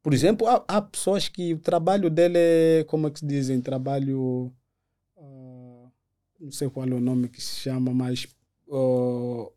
por 0.04 0.14
exemplo, 0.14 0.46
há, 0.46 0.64
há, 0.68 0.82
pessoas 0.84 1.28
que 1.28 1.56
o 1.56 1.58
trabalho 1.58 2.12
dele 2.12 2.38
é, 2.38 2.84
como 2.84 3.08
é 3.08 3.10
que 3.10 3.22
se 3.22 3.26
dizem, 3.26 3.60
trabalho, 3.60 4.54
não 6.40 6.52
sei 6.52 6.70
qual 6.70 6.88
é 6.88 6.94
o 6.94 7.00
nome 7.00 7.30
que 7.30 7.42
se 7.42 7.62
chama, 7.62 7.94
mas 7.94 8.28
uh, 8.68 9.52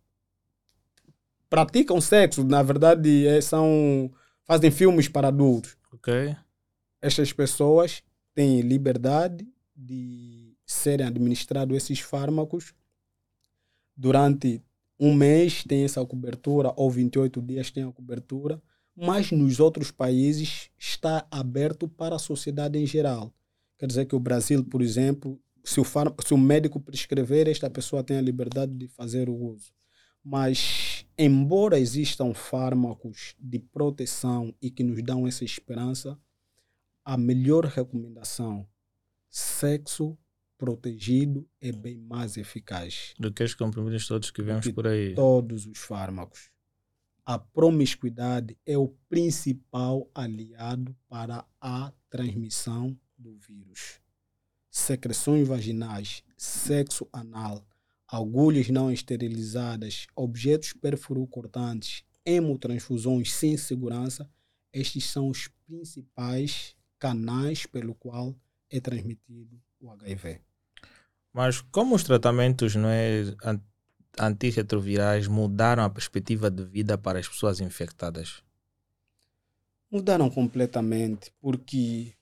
praticam 1.48 2.00
sexo, 2.00 2.44
na 2.44 2.62
verdade, 2.62 3.26
é, 3.26 3.40
são, 3.40 4.10
fazem 4.44 4.70
filmes 4.70 5.08
para 5.08 5.28
adultos. 5.28 5.76
Ok. 5.92 6.36
Estas 7.00 7.32
pessoas 7.32 8.02
têm 8.34 8.60
liberdade 8.60 9.46
de 9.74 10.56
serem 10.66 11.06
administrados 11.06 11.76
esses 11.76 12.00
fármacos 12.00 12.74
durante 13.96 14.62
um 15.00 15.14
mês 15.14 15.64
tem 15.64 15.84
essa 15.84 16.04
cobertura, 16.04 16.72
ou 16.76 16.90
28 16.90 17.40
dias 17.42 17.70
tem 17.70 17.84
a 17.84 17.92
cobertura, 17.92 18.60
mas 18.96 19.30
nos 19.30 19.60
outros 19.60 19.90
países 19.90 20.70
está 20.76 21.26
aberto 21.30 21.88
para 21.88 22.16
a 22.16 22.18
sociedade 22.18 22.78
em 22.78 22.86
geral. 22.86 23.32
Quer 23.76 23.86
dizer 23.86 24.06
que 24.06 24.16
o 24.16 24.20
Brasil, 24.20 24.64
por 24.64 24.82
exemplo, 24.82 25.40
se 25.64 25.80
o, 25.80 25.84
se 25.84 26.34
o 26.34 26.38
médico 26.38 26.80
prescrever, 26.80 27.48
esta 27.48 27.68
pessoa 27.68 28.02
tem 28.02 28.18
a 28.18 28.22
liberdade 28.22 28.72
de 28.74 28.88
fazer 28.88 29.28
o 29.28 29.34
uso. 29.34 29.72
Mas, 30.24 31.06
embora 31.16 31.78
existam 31.78 32.34
fármacos 32.34 33.34
de 33.38 33.58
proteção 33.58 34.54
e 34.60 34.70
que 34.70 34.82
nos 34.82 35.02
dão 35.02 35.26
essa 35.26 35.44
esperança, 35.44 36.18
a 37.04 37.16
melhor 37.16 37.64
recomendação, 37.64 38.66
sexo 39.30 40.18
protegido 40.58 41.48
é 41.60 41.70
bem 41.70 41.98
mais 41.98 42.36
eficaz. 42.36 43.14
Do 43.18 43.32
que 43.32 43.44
os 43.44 43.54
comprimidos 43.54 44.06
todos 44.06 44.30
que 44.30 44.42
vemos 44.42 44.68
por 44.68 44.86
aí. 44.86 45.14
Todos 45.14 45.66
os 45.66 45.78
fármacos 45.78 46.50
a 47.28 47.38
promiscuidade 47.38 48.56
é 48.64 48.78
o 48.78 48.88
principal 49.06 50.10
aliado 50.14 50.96
para 51.10 51.44
a 51.60 51.92
transmissão 52.08 52.98
do 53.18 53.36
vírus. 53.36 54.00
Secreções 54.78 55.46
vaginais, 55.46 56.22
sexo 56.36 57.06
anal, 57.12 57.66
agulhas 58.06 58.70
não 58.70 58.90
esterilizadas, 58.92 60.06
objetos 60.14 60.72
perfuro-cortantes, 60.72 62.04
hemotransfusões 62.24 63.32
sem 63.32 63.56
segurança, 63.56 64.30
estes 64.72 65.04
são 65.04 65.28
os 65.28 65.48
principais 65.66 66.76
canais 66.96 67.66
pelo 67.66 67.92
qual 67.92 68.34
é 68.70 68.80
transmitido 68.80 69.60
o 69.80 69.90
HIV. 69.90 70.40
Mas 71.32 71.60
como 71.60 71.96
os 71.96 72.04
tratamentos 72.04 72.76
não 72.76 72.88
é, 72.88 73.24
antirretrovirais 74.18 75.26
mudaram 75.26 75.82
a 75.82 75.90
perspectiva 75.90 76.50
de 76.50 76.64
vida 76.64 76.96
para 76.96 77.18
as 77.18 77.28
pessoas 77.28 77.60
infectadas? 77.60 78.42
Mudaram 79.90 80.30
completamente, 80.30 81.32
porque 81.40 82.14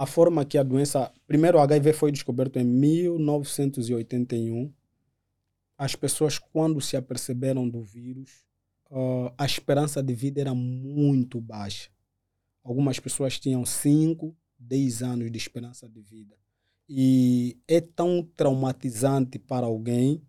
a 0.00 0.06
forma 0.06 0.46
que 0.46 0.56
a 0.56 0.62
doença. 0.62 1.12
Primeiro, 1.26 1.58
o 1.58 1.60
HIV 1.60 1.92
foi 1.92 2.10
descoberto 2.10 2.58
em 2.58 2.64
1981. 2.64 4.72
As 5.76 5.94
pessoas, 5.94 6.38
quando 6.38 6.80
se 6.80 6.96
aperceberam 6.96 7.68
do 7.68 7.82
vírus, 7.82 8.42
uh, 8.90 9.30
a 9.36 9.44
esperança 9.44 10.02
de 10.02 10.14
vida 10.14 10.40
era 10.40 10.54
muito 10.54 11.38
baixa. 11.38 11.90
Algumas 12.64 12.98
pessoas 12.98 13.38
tinham 13.38 13.66
5, 13.66 14.34
10 14.58 15.02
anos 15.02 15.30
de 15.30 15.36
esperança 15.36 15.86
de 15.86 16.00
vida. 16.00 16.34
E 16.88 17.58
é 17.68 17.82
tão 17.82 18.26
traumatizante 18.34 19.38
para 19.38 19.66
alguém 19.66 20.22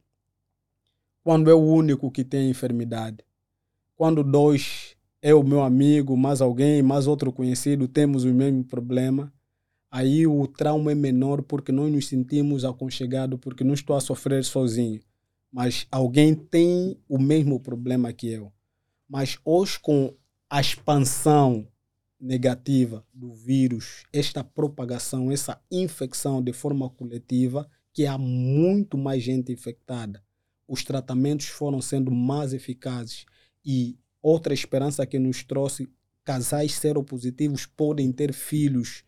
quando 1.23 1.49
é 1.49 1.53
o 1.53 1.63
único 1.63 2.11
que 2.11 2.25
tem 2.25 2.49
enfermidade. 2.49 3.23
Quando 3.95 4.21
dois 4.21 4.97
o 5.33 5.43
meu 5.43 5.61
amigo, 5.61 6.17
mais 6.17 6.41
alguém, 6.41 6.83
mais 6.83 7.07
outro 7.07 7.31
conhecido, 7.31 7.87
temos 7.87 8.25
o 8.25 8.33
mesmo 8.33 8.65
problema, 8.65 9.31
aí 9.91 10.25
o 10.25 10.47
trauma 10.47 10.93
é 10.93 10.95
menor 10.95 11.41
porque 11.43 11.71
nós 11.71 11.91
nos 11.91 12.07
sentimos 12.07 12.63
aconchegados, 12.63 13.37
porque 13.39 13.63
não 13.63 13.73
estou 13.73 13.95
a 13.95 14.01
sofrer 14.01 14.43
sozinho. 14.45 15.01
Mas 15.51 15.85
alguém 15.91 16.33
tem 16.33 16.97
o 17.09 17.19
mesmo 17.19 17.59
problema 17.59 18.13
que 18.13 18.27
eu. 18.27 18.51
Mas 19.07 19.37
hoje, 19.43 19.77
com 19.77 20.15
a 20.49 20.61
expansão 20.61 21.67
negativa 22.17 23.05
do 23.13 23.33
vírus, 23.33 24.03
esta 24.13 24.43
propagação, 24.43 25.29
essa 25.31 25.61
infecção 25.69 26.41
de 26.41 26.53
forma 26.53 26.89
coletiva, 26.89 27.69
que 27.93 28.05
há 28.05 28.17
muito 28.17 28.97
mais 28.97 29.21
gente 29.21 29.51
infectada, 29.51 30.23
os 30.65 30.83
tratamentos 30.85 31.47
foram 31.47 31.81
sendo 31.81 32.11
mais 32.11 32.53
eficazes 32.53 33.25
e 33.65 33.97
outra 34.21 34.53
esperança 34.53 35.05
que 35.05 35.19
nos 35.19 35.43
trouxe 35.43 35.89
casais 36.23 36.73
seropositivos 36.75 37.65
podem 37.65 38.11
ter 38.11 38.31
filhos 38.31 39.03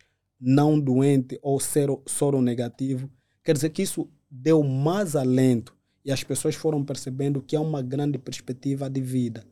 não 0.46 0.78
doentes 0.78 1.40
ou 1.42 1.58
sero, 1.58 2.04
soro-negativo. 2.06 3.10
Quer 3.42 3.54
dizer 3.54 3.70
que 3.70 3.82
isso 3.82 4.10
deu 4.30 4.62
mais 4.62 5.16
alento 5.16 5.74
e 6.04 6.12
as 6.12 6.22
pessoas 6.22 6.54
foram 6.54 6.84
percebendo 6.84 7.42
que 7.42 7.56
há 7.56 7.62
uma 7.62 7.82
grande 7.82 8.18
perspectiva 8.18 8.90
de 8.90 9.00
vida. 9.00 9.46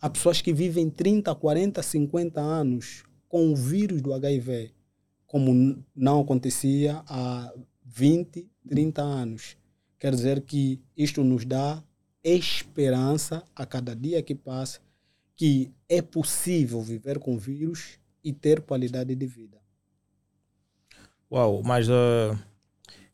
Há 0.00 0.08
pessoas 0.08 0.40
que 0.40 0.52
vivem 0.52 0.88
30, 0.88 1.34
40, 1.34 1.82
50 1.82 2.40
anos 2.40 3.02
com 3.28 3.50
o 3.52 3.56
vírus 3.56 4.00
do 4.00 4.14
HIV, 4.14 4.72
como 5.26 5.82
não 5.94 6.20
acontecia 6.20 7.02
há 7.08 7.52
20, 7.84 8.48
30 8.68 9.02
anos. 9.02 9.56
Quer 9.98 10.14
dizer 10.14 10.42
que 10.42 10.80
isto 10.96 11.24
nos 11.24 11.44
dá 11.44 11.82
esperança 12.22 13.42
a 13.54 13.66
cada 13.66 13.96
dia 13.96 14.22
que 14.22 14.34
passa 14.34 14.80
que 15.34 15.72
é 15.88 16.00
possível 16.00 16.80
viver 16.80 17.18
com 17.18 17.36
vírus 17.36 17.98
e 18.22 18.32
ter 18.32 18.62
qualidade 18.62 19.14
de 19.14 19.26
vida. 19.26 19.65
Uau, 21.30 21.62
mas 21.64 21.88
uh, 21.88 22.38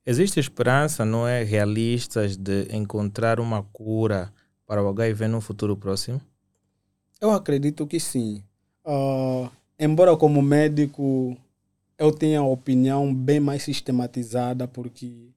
existe 0.05 0.39
esperança, 0.39 1.05
não 1.05 1.27
é? 1.27 1.43
Realistas 1.43 2.37
de 2.37 2.69
encontrar 2.71 3.41
uma 3.41 3.63
cura 3.63 4.33
para 4.67 4.83
o 4.83 4.89
HIV 4.89 5.29
no 5.29 5.41
futuro 5.41 5.77
próximo? 5.77 6.21
Eu 7.21 7.31
acredito 7.31 7.87
que 7.87 7.99
sim. 7.99 8.43
Uh, 8.85 9.51
embora 9.79 10.17
como 10.17 10.43
médico 10.43 11.37
eu 11.99 12.11
tenha 12.11 12.41
a 12.41 12.45
opinião 12.45 13.15
bem 13.15 13.39
mais 13.39 13.63
sistematizada, 13.63 14.67
porque 14.67 15.29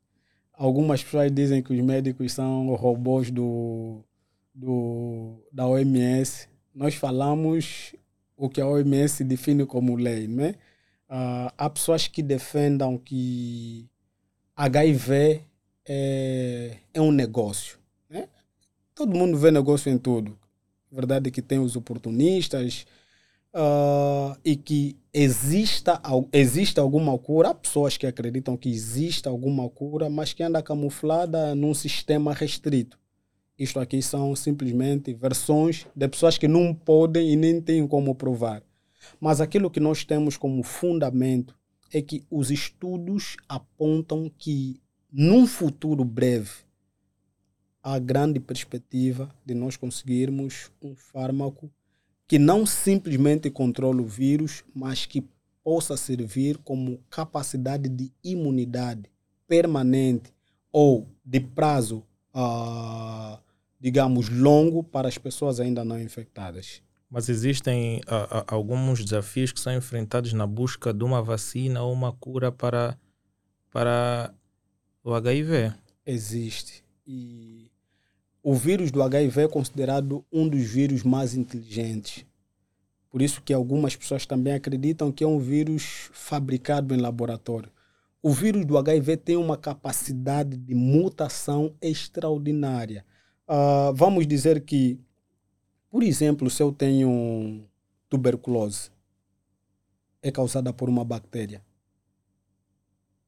algumas 0.51 1.03
pessoas 1.03 1.31
dizem 1.31 1.61
que 1.61 1.71
os 1.71 1.79
médicos 1.79 2.33
são 2.33 2.73
robôs 2.75 3.29
do, 3.29 3.99
do, 4.53 5.35
da 5.51 5.67
OMS. 5.67 6.47
Nós 6.73 6.95
falamos 6.95 7.95
o 8.35 8.49
que 8.49 8.59
a 8.59 8.67
OMS 8.67 9.23
define 9.23 9.65
como 9.65 9.95
lei, 9.95 10.27
não 10.27 10.45
é? 10.45 10.55
Uh, 11.09 11.51
há 11.57 11.69
pessoas 11.69 12.07
que 12.07 12.23
defendam 12.23 12.97
que 12.97 13.87
HIV 14.55 15.41
é, 15.87 16.77
é 16.93 17.01
um 17.01 17.11
negócio. 17.11 17.77
Né? 18.09 18.27
Todo 18.93 19.15
mundo 19.15 19.37
vê 19.37 19.51
negócio 19.51 19.91
em 19.91 19.97
tudo. 19.97 20.37
A 20.91 20.95
verdade 20.95 21.29
é 21.29 21.31
que 21.31 21.41
tem 21.41 21.59
os 21.59 21.75
oportunistas, 21.75 22.85
uh, 23.55 24.37
e 24.43 24.55
que 24.55 24.97
exista, 25.13 26.01
exista 26.33 26.81
alguma 26.81 27.17
cura. 27.17 27.49
Há 27.49 27.53
pessoas 27.53 27.97
que 27.97 28.05
acreditam 28.05 28.57
que 28.57 28.69
exista 28.69 29.29
alguma 29.29 29.69
cura, 29.69 30.09
mas 30.09 30.33
que 30.33 30.43
anda 30.43 30.61
camuflada 30.61 31.55
num 31.55 31.73
sistema 31.73 32.33
restrito. 32.33 32.99
Isto 33.57 33.79
aqui 33.79 34.01
são 34.01 34.35
simplesmente 34.35 35.13
versões 35.13 35.87
de 35.95 36.07
pessoas 36.09 36.37
que 36.37 36.47
não 36.47 36.73
podem 36.73 37.31
e 37.31 37.35
nem 37.37 37.61
têm 37.61 37.87
como 37.87 38.13
provar. 38.13 38.61
Mas 39.19 39.41
aquilo 39.41 39.69
que 39.69 39.79
nós 39.79 40.03
temos 40.03 40.37
como 40.37 40.63
fundamento 40.63 41.55
é 41.93 42.01
que 42.01 42.25
os 42.29 42.51
estudos 42.51 43.37
apontam 43.47 44.31
que 44.37 44.81
num 45.11 45.47
futuro 45.47 46.03
breve 46.03 46.65
há 47.81 47.99
grande 47.99 48.39
perspectiva 48.39 49.33
de 49.45 49.53
nós 49.53 49.77
conseguirmos 49.77 50.71
um 50.81 50.95
fármaco 50.95 51.71
que 52.27 52.39
não 52.39 52.65
simplesmente 52.65 53.49
controle 53.51 54.01
o 54.01 54.05
vírus, 54.05 54.63
mas 54.73 55.05
que 55.05 55.23
possa 55.63 55.95
servir 55.95 56.57
como 56.59 56.99
capacidade 57.09 57.87
de 57.87 58.11
imunidade 58.23 59.09
permanente 59.47 60.33
ou 60.71 61.07
de 61.23 61.39
prazo, 61.39 62.03
uh, 62.35 63.39
digamos, 63.79 64.29
longo 64.29 64.83
para 64.83 65.07
as 65.07 65.17
pessoas 65.17 65.59
ainda 65.59 65.85
não 65.85 65.99
infectadas. 66.01 66.81
Mas 67.09 67.29
existem 67.29 68.01
uh, 68.07 68.39
uh, 68.39 68.43
alguns 68.47 69.03
desafios 69.03 69.51
que 69.51 69.59
são 69.59 69.73
enfrentados 69.73 70.33
na 70.33 70.47
busca 70.47 70.93
de 70.93 71.03
uma 71.03 71.21
vacina 71.21 71.81
ou 71.83 71.93
uma 71.93 72.11
cura 72.11 72.51
para, 72.51 72.97
para 73.71 74.33
o 75.03 75.13
HIV. 75.13 75.73
Existe. 76.05 76.83
E 77.05 77.71
o 78.43 78.53
vírus 78.53 78.91
do 78.91 79.01
HIV 79.01 79.41
é 79.41 79.47
considerado 79.47 80.25
um 80.31 80.47
dos 80.47 80.63
vírus 80.63 81.03
mais 81.03 81.35
inteligentes. 81.35 82.25
Por 83.09 83.21
isso 83.21 83.41
que 83.41 83.53
algumas 83.53 83.95
pessoas 83.95 84.25
também 84.25 84.53
acreditam 84.53 85.11
que 85.11 85.23
é 85.23 85.27
um 85.27 85.39
vírus 85.39 86.09
fabricado 86.11 86.93
em 86.93 86.97
laboratório. 86.97 87.71
O 88.21 88.31
vírus 88.33 88.65
do 88.65 88.77
HIV 88.77 89.17
tem 89.17 89.37
uma 89.37 89.55
capacidade 89.55 90.57
de 90.57 90.75
mutação 90.75 91.73
extraordinária. 91.81 93.05
Uh, 93.47 93.93
vamos 93.93 94.27
dizer 94.27 94.61
que, 94.61 94.99
por 95.95 96.03
exemplo, 96.03 96.49
se 96.49 96.61
eu 96.61 96.73
tenho 96.73 97.63
tuberculose, 98.09 98.89
é 100.21 100.29
causada 100.29 100.73
por 100.73 100.89
uma 100.89 101.05
bactéria. 101.05 101.61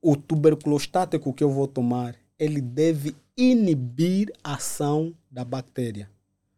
O 0.01 0.17
tuberculostático 0.17 1.33
que 1.33 1.45
eu 1.45 1.49
vou 1.49 1.65
tomar, 1.65 2.17
ele 2.37 2.59
deve 2.59 3.15
inibir 3.37 4.33
a 4.43 4.55
ação 4.55 5.15
da 5.31 5.45
bactéria. 5.45 6.09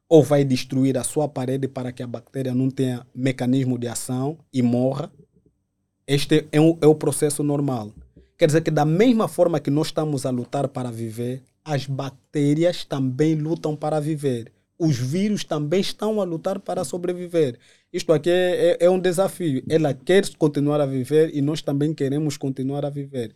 Ou 0.10 0.24
vai 0.24 0.44
destruir 0.44 0.98
a 0.98 1.04
sua 1.04 1.30
parede 1.30 1.68
para 1.68 1.92
que 1.92 2.02
a 2.02 2.08
bactéria 2.08 2.56
não 2.56 2.72
tenha 2.72 3.06
mecanismo 3.14 3.78
de 3.78 3.88
ação 3.88 4.40
e 4.52 4.64
morra. 4.64 5.12
Este 6.08 6.48
é, 6.52 6.60
um, 6.60 6.76
é 6.82 6.88
o 6.88 6.96
processo 6.96 7.44
normal. 7.44 7.94
Quer 8.36 8.48
dizer 8.48 8.62
que, 8.62 8.72
da 8.72 8.84
mesma 8.84 9.28
forma 9.28 9.60
que 9.60 9.70
nós 9.70 9.90
estamos 9.90 10.26
a 10.26 10.32
lutar 10.32 10.70
para 10.70 10.90
viver, 10.90 11.44
as 11.64 11.86
bactérias 11.86 12.84
também 12.84 13.36
lutam 13.36 13.76
para 13.76 14.00
viver. 14.00 14.52
Os 14.80 14.98
vírus 14.98 15.44
também 15.44 15.82
estão 15.82 16.22
a 16.22 16.24
lutar 16.24 16.58
para 16.58 16.86
sobreviver. 16.86 17.60
Isto 17.92 18.14
aqui 18.14 18.30
é, 18.30 18.78
é, 18.80 18.86
é 18.86 18.90
um 18.90 18.98
desafio. 18.98 19.62
Ela 19.70 19.94
quer 19.94 20.24
continuar 20.38 20.80
a 20.80 20.86
viver 20.86 21.36
e 21.36 21.42
nós 21.42 21.62
também 21.62 21.94
queremos 21.94 22.38
continuar 22.38 22.86
a 22.86 22.90
viver. 22.90 23.36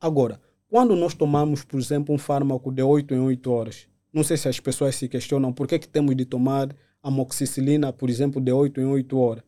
Agora, 0.00 0.40
quando 0.68 0.96
nós 0.96 1.14
tomamos, 1.14 1.62
por 1.62 1.78
exemplo, 1.78 2.12
um 2.12 2.18
fármaco 2.18 2.72
de 2.72 2.82
8 2.82 3.14
em 3.14 3.20
8 3.20 3.50
horas, 3.52 3.86
não 4.12 4.24
sei 4.24 4.36
se 4.36 4.48
as 4.48 4.58
pessoas 4.58 4.96
se 4.96 5.08
questionam 5.08 5.52
por 5.52 5.68
que, 5.68 5.78
que 5.78 5.88
temos 5.88 6.16
de 6.16 6.24
tomar 6.24 6.74
amoxicilina, 7.00 7.92
por 7.92 8.10
exemplo, 8.10 8.40
de 8.40 8.50
8 8.50 8.80
em 8.80 8.84
8 8.84 9.16
horas. 9.16 9.44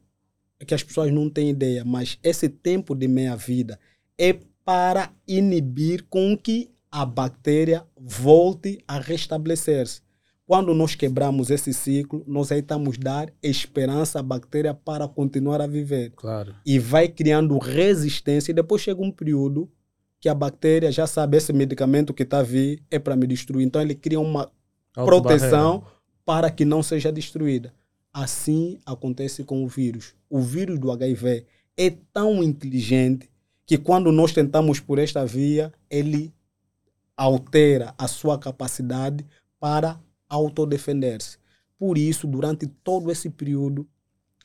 É 0.61 0.65
que 0.65 0.75
as 0.75 0.83
pessoas 0.85 1.13
não 1.13 1.29
têm 1.29 1.51
ideia, 1.51 1.85
mas 1.85 2.19
esse 2.23 2.49
tempo 2.49 2.95
de 2.95 3.09
meia-vida 3.09 3.81
é 4.17 4.39
para 4.65 5.13
inibir 5.27 6.05
com 6.09 6.37
que 6.37 6.71
a 6.91 7.05
bactéria 7.05 7.85
volte 7.97 8.79
a 8.87 9.01
restabelecer-se. 9.01 10.03
Quando 10.47 10.75
nós 10.75 10.95
quebramos 10.95 11.51
esse 11.51 11.73
ciclo, 11.73 12.25
nós 12.27 12.51
aí 12.51 12.61
estamos 12.61 12.99
dar 12.99 13.33
esperança 13.43 14.19
à 14.19 14.23
bactéria 14.23 14.75
para 14.75 15.07
continuar 15.07 15.61
a 15.61 15.67
viver. 15.67 16.11
Claro. 16.17 16.55
E 16.67 16.79
vai 16.79 17.09
criando 17.09 17.57
resistência 17.59 18.51
e 18.51 18.55
depois 18.55 18.83
chega 18.83 19.01
um 19.01 19.11
período 19.11 19.71
que 20.21 20.29
a 20.29 20.35
bactéria 20.35 20.91
já 20.93 21.07
sabe 21.07 21.37
esse 21.37 21.53
medicamento 21.53 22.13
que 22.13 22.23
está 22.23 22.41
a 22.41 22.43
vir 22.43 22.83
é 22.91 22.99
para 22.99 23.17
me 23.17 23.27
destruir. 23.27 23.67
Então 23.67 23.81
ele 23.81 23.95
cria 23.95 24.21
uma 24.21 24.51
proteção 24.93 25.85
para 26.25 26.51
que 26.51 26.65
não 26.65 26.83
seja 26.83 27.11
destruída. 27.11 27.73
Assim 28.13 28.79
acontece 28.85 29.43
com 29.45 29.65
o 29.65 29.69
vírus. 29.69 30.15
O 30.29 30.41
vírus 30.41 30.79
do 30.79 30.91
HIV 30.91 31.47
é 31.77 31.91
tão 32.13 32.43
inteligente 32.43 33.31
que 33.65 33.79
quando 33.79 34.13
nós 34.13 34.33
tentamos 34.33 34.79
por 34.81 34.99
esta 34.99 35.25
via, 35.25 35.73
ele 35.89 36.33
altera 37.17 37.95
a 37.97 38.07
sua 38.07 38.39
capacidade 38.39 39.27
para 39.59 39.99
autodefender-se. 40.33 41.37
Por 41.79 41.99
isso, 41.99 42.27
durante 42.27 42.67
todo 42.67 43.13
esse 43.13 43.29
período, 43.29 43.87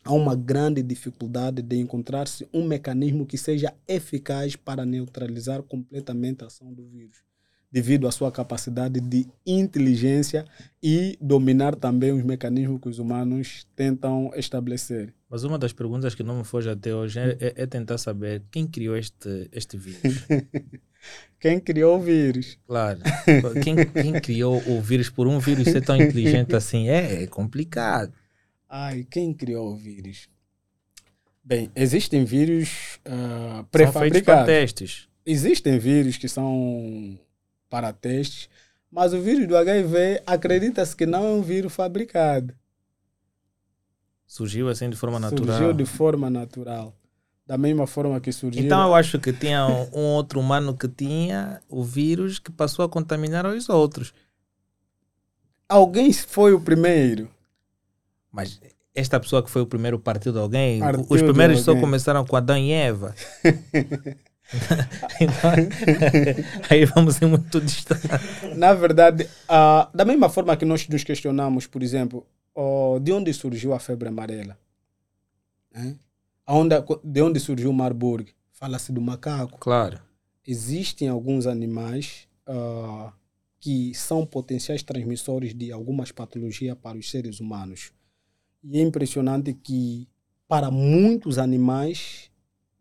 há 0.04 0.12
uma 0.12 0.36
grande 0.36 0.84
dificuldade 0.84 1.62
de 1.62 1.78
encontrar-se 1.78 2.46
um 2.54 2.66
mecanismo 2.66 3.26
que 3.26 3.38
seja 3.38 3.74
eficaz 3.88 4.56
para 4.56 4.86
neutralizar 4.86 5.64
completamente 5.64 6.44
a 6.44 6.48
ação 6.48 6.74
do 6.74 6.86
vírus, 6.86 7.24
devido 7.72 8.06
à 8.06 8.12
sua 8.12 8.32
capacidade 8.32 9.00
de 9.00 9.28
inteligência 9.46 10.46
e 10.84 11.18
dominar 11.22 11.74
também 11.76 12.12
os 12.12 12.24
mecanismos 12.24 12.82
que 12.82 12.90
os 12.90 13.00
humanos 13.00 13.66
tentam 13.74 14.32
estabelecer. 14.36 15.14
Mas 15.30 15.46
uma 15.46 15.58
das 15.58 15.72
perguntas 15.72 16.16
que 16.16 16.24
não 16.24 16.40
me 16.40 16.44
foge 16.44 16.70
até 16.70 16.94
hoje 16.94 17.20
é, 17.20 17.38
é, 17.40 17.54
é 17.64 17.66
tentar 17.66 17.98
saber 17.98 18.44
quem 18.52 18.68
criou 18.68 18.98
este, 18.98 19.50
este 19.54 19.78
vírus. 19.78 20.26
quem 21.40 21.60
criou 21.60 21.98
o 21.98 22.02
vírus? 22.02 22.58
Claro. 22.66 23.00
Quem, 23.64 23.76
quem 23.86 24.14
criou 24.20 24.58
o 24.68 24.82
vírus 24.82 25.10
por 25.10 25.28
um 25.28 25.40
vírus 25.40 25.66
ser 25.66 25.84
tão 25.84 25.96
inteligente 25.96 26.56
assim? 26.56 26.90
É, 26.90 27.24
é 27.24 27.28
complicado. 27.28 28.12
Ai, 28.70 29.06
quem 29.10 29.34
criou 29.34 29.72
o 29.72 29.76
vírus? 29.76 30.28
Bem, 31.44 31.72
existem 31.76 32.26
vírus 32.26 33.00
uh, 33.06 33.64
para 33.66 33.86
pré-fabricados. 33.86 34.46
testes. 34.46 35.08
Existem 35.26 35.80
vírus 35.80 36.18
que 36.18 36.28
são 36.28 37.18
para 37.70 37.94
testes, 37.94 38.50
mas 38.92 39.14
o 39.14 39.22
vírus 39.22 39.48
do 39.48 39.56
HIV 39.56 40.24
acredita-se 40.26 40.96
que 40.96 41.06
não 41.06 41.26
é 41.26 41.30
um 41.32 41.42
vírus 41.42 41.74
fabricado. 41.74 42.54
Surgiu 44.26 44.68
assim 44.68 44.90
de 44.90 44.98
forma 44.98 45.20
natural. 45.20 45.58
Surgiu 45.58 45.74
de 45.74 45.86
forma 45.86 46.30
natural. 46.30 46.94
Da 47.48 47.58
mesma 47.58 47.88
forma 47.88 48.20
que 48.20 48.32
surgiu. 48.32 48.64
Então 48.64 48.88
eu 48.88 48.94
acho 48.94 49.18
que 49.20 49.32
tinha 49.32 49.66
um, 49.66 50.02
um 50.02 50.06
outro 50.16 50.40
humano 50.40 50.76
que 50.76 50.88
tinha 50.88 51.62
o 51.70 51.82
vírus 51.82 52.40
que 52.40 52.52
passou 52.52 52.84
a 52.84 52.90
contaminar 52.90 53.46
os 53.46 53.70
outros. 53.70 54.14
Alguém 55.70 56.12
foi 56.12 56.54
o 56.54 56.60
primeiro. 56.60 57.30
Mas 58.30 58.60
esta 58.94 59.18
pessoa 59.20 59.42
que 59.42 59.50
foi 59.50 59.62
o 59.62 59.66
primeiro 59.66 59.98
partiu 59.98 60.34
de 60.34 60.40
alguém, 60.40 60.80
Partiu 60.80 61.06
os 61.10 61.22
primeiros 61.22 61.62
só 61.62 61.72
alguém. 61.72 61.82
começaram 61.82 62.26
com 62.26 62.36
Adão 62.36 62.58
e 62.58 62.72
Eva. 62.72 63.16
Então, 65.20 65.52
aí 66.70 66.86
vamos 66.86 67.16
ser 67.16 67.26
muito 67.26 67.60
distantes. 67.60 68.10
Na 68.56 68.74
verdade, 68.74 69.30
ah, 69.50 69.90
da 69.94 70.06
mesma 70.06 70.30
forma 70.30 70.56
que 70.56 70.64
nós 70.64 70.88
nos 70.88 71.04
questionamos, 71.04 71.68
por 71.68 71.84
exemplo, 71.84 72.26
oh, 72.56 72.98
de 73.02 73.12
onde 73.12 73.34
surgiu 73.34 73.74
a 73.74 73.80
febre 73.80 74.08
amarela? 74.08 74.58
Hein? 75.76 76.00
Aonde, 76.48 76.76
de 77.04 77.22
onde 77.22 77.40
surgiu 77.40 77.70
o 77.70 77.74
Marburg? 77.74 78.34
Fala-se 78.54 78.92
do 78.92 79.02
macaco. 79.02 79.60
Claro. 79.60 80.00
Existem 80.46 81.10
alguns 81.10 81.46
animais 81.46 82.28
ah, 82.48 83.12
que 83.60 83.94
são 83.94 84.26
potenciais 84.26 84.82
transmissores 84.82 85.54
de 85.54 85.72
algumas 85.72 86.12
patologias 86.12 86.78
para 86.82 86.98
os 86.98 87.10
seres 87.12 87.42
humanos. 87.42 87.92
E 88.64 88.80
é 88.80 88.82
impressionante 88.82 89.54
que, 89.54 90.08
para 90.48 90.72
muitos 90.72 91.38
animais, 91.38 92.32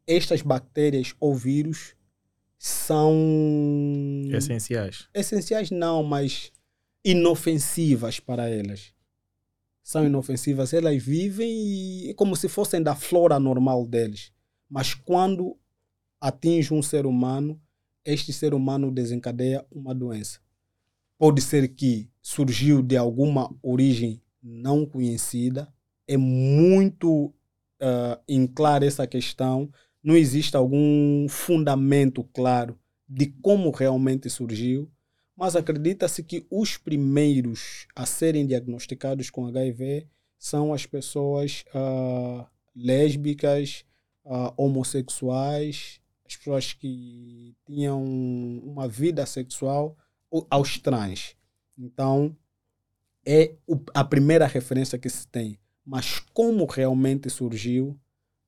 estas 0.06 0.42
bactérias 0.42 1.12
ou 1.18 1.34
vírus 1.34 1.94
são 2.58 3.12
Essenciais. 4.32 5.08
essenciais 5.12 5.70
não, 5.70 6.02
mas 6.02 6.52
inofensivas 7.04 8.18
para 8.20 8.48
elas. 8.48 8.92
São 9.86 10.04
inofensivas, 10.04 10.74
elas 10.74 11.00
vivem 11.00 12.08
e- 12.08 12.14
como 12.14 12.34
se 12.34 12.48
fossem 12.48 12.82
da 12.82 12.96
flora 12.96 13.38
normal 13.38 13.86
deles. 13.86 14.32
Mas 14.68 14.94
quando 14.94 15.56
atinge 16.20 16.74
um 16.74 16.82
ser 16.82 17.06
humano, 17.06 17.60
este 18.04 18.32
ser 18.32 18.52
humano 18.52 18.90
desencadeia 18.90 19.64
uma 19.70 19.94
doença. 19.94 20.40
Pode 21.16 21.40
ser 21.40 21.68
que 21.68 22.10
surgiu 22.20 22.82
de 22.82 22.96
alguma 22.96 23.48
origem 23.62 24.20
não 24.42 24.84
conhecida. 24.84 25.72
É 26.08 26.16
muito 26.16 27.32
em 28.26 28.44
claro 28.44 28.84
essa 28.84 29.06
questão. 29.06 29.70
Não 30.02 30.16
existe 30.16 30.56
algum 30.56 31.28
fundamento 31.28 32.24
claro 32.34 32.76
de 33.08 33.26
como 33.40 33.70
realmente 33.70 34.28
surgiu, 34.28 34.90
mas 35.36 35.54
acredita-se 35.54 36.22
que 36.22 36.46
os 36.50 36.76
primeiros 36.78 37.86
a 37.94 38.06
serem 38.06 38.46
diagnosticados 38.46 39.28
com 39.28 39.46
HIV 39.46 40.06
são 40.38 40.72
as 40.72 40.86
pessoas 40.86 41.64
ah, 41.74 42.48
lésbicas, 42.74 43.84
ah, 44.24 44.54
homossexuais, 44.56 46.00
as 46.24 46.36
pessoas 46.36 46.72
que 46.72 47.54
tinham 47.66 48.02
uma 48.02 48.88
vida 48.88 49.24
sexual 49.26 49.96
aos 50.50 50.78
trans. 50.78 51.36
Então, 51.78 52.36
é 53.24 53.54
a 53.94 54.04
primeira 54.04 54.46
referência 54.46 54.98
que 54.98 55.08
se 55.08 55.26
tem. 55.28 55.58
Mas 55.84 56.18
como 56.32 56.64
realmente 56.64 57.28
surgiu, 57.30 57.98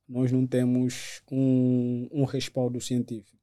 nós 0.09 0.33
não 0.33 0.47
temos 0.47 1.23
um, 1.31 2.09
um 2.11 2.25
respaldo 2.25 2.81
científico. 2.81 3.38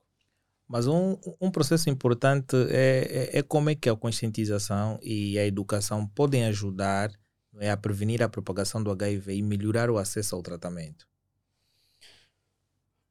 Mas 0.68 0.88
um, 0.88 1.18
um 1.40 1.52
processo 1.52 1.90
importante 1.90 2.56
é, 2.70 3.30
é, 3.34 3.40
é 3.40 3.42
como 3.44 3.70
é 3.70 3.76
que 3.76 3.90
a 3.90 3.96
conscientização 3.96 5.00
e 5.02 5.38
a 5.38 5.46
educação 5.46 6.08
podem 6.08 6.46
ajudar 6.46 7.12
é, 7.60 7.70
a 7.70 7.78
prevenir 7.78 8.22
a 8.24 8.30
propagação 8.30 8.84
do 8.84 8.92
HIV 8.92 9.36
e 9.36 9.42
melhorar 9.42 9.90
o 9.90 9.98
acesso 9.98 10.36
ao 10.36 10.42
tratamento. 10.42 11.08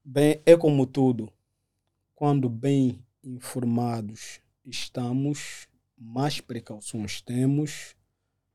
Bem, 0.05 0.43
é 0.45 0.57
como 0.57 0.87
tudo. 0.87 1.33
Quando 2.15 2.49
bem 2.49 3.03
informados 3.23 4.41
estamos, 4.65 5.67
mais 5.97 6.41
precauções 6.41 7.21
temos, 7.23 7.95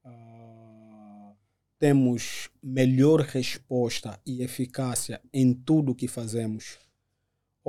ah, 0.04 1.34
temos 1.80 2.50
melhor 2.62 3.22
resposta 3.22 4.20
e 4.26 4.44
eficácia 4.44 5.22
em 5.34 5.54
tudo 5.54 5.96
que 5.96 6.08
fazemos. 6.08 6.78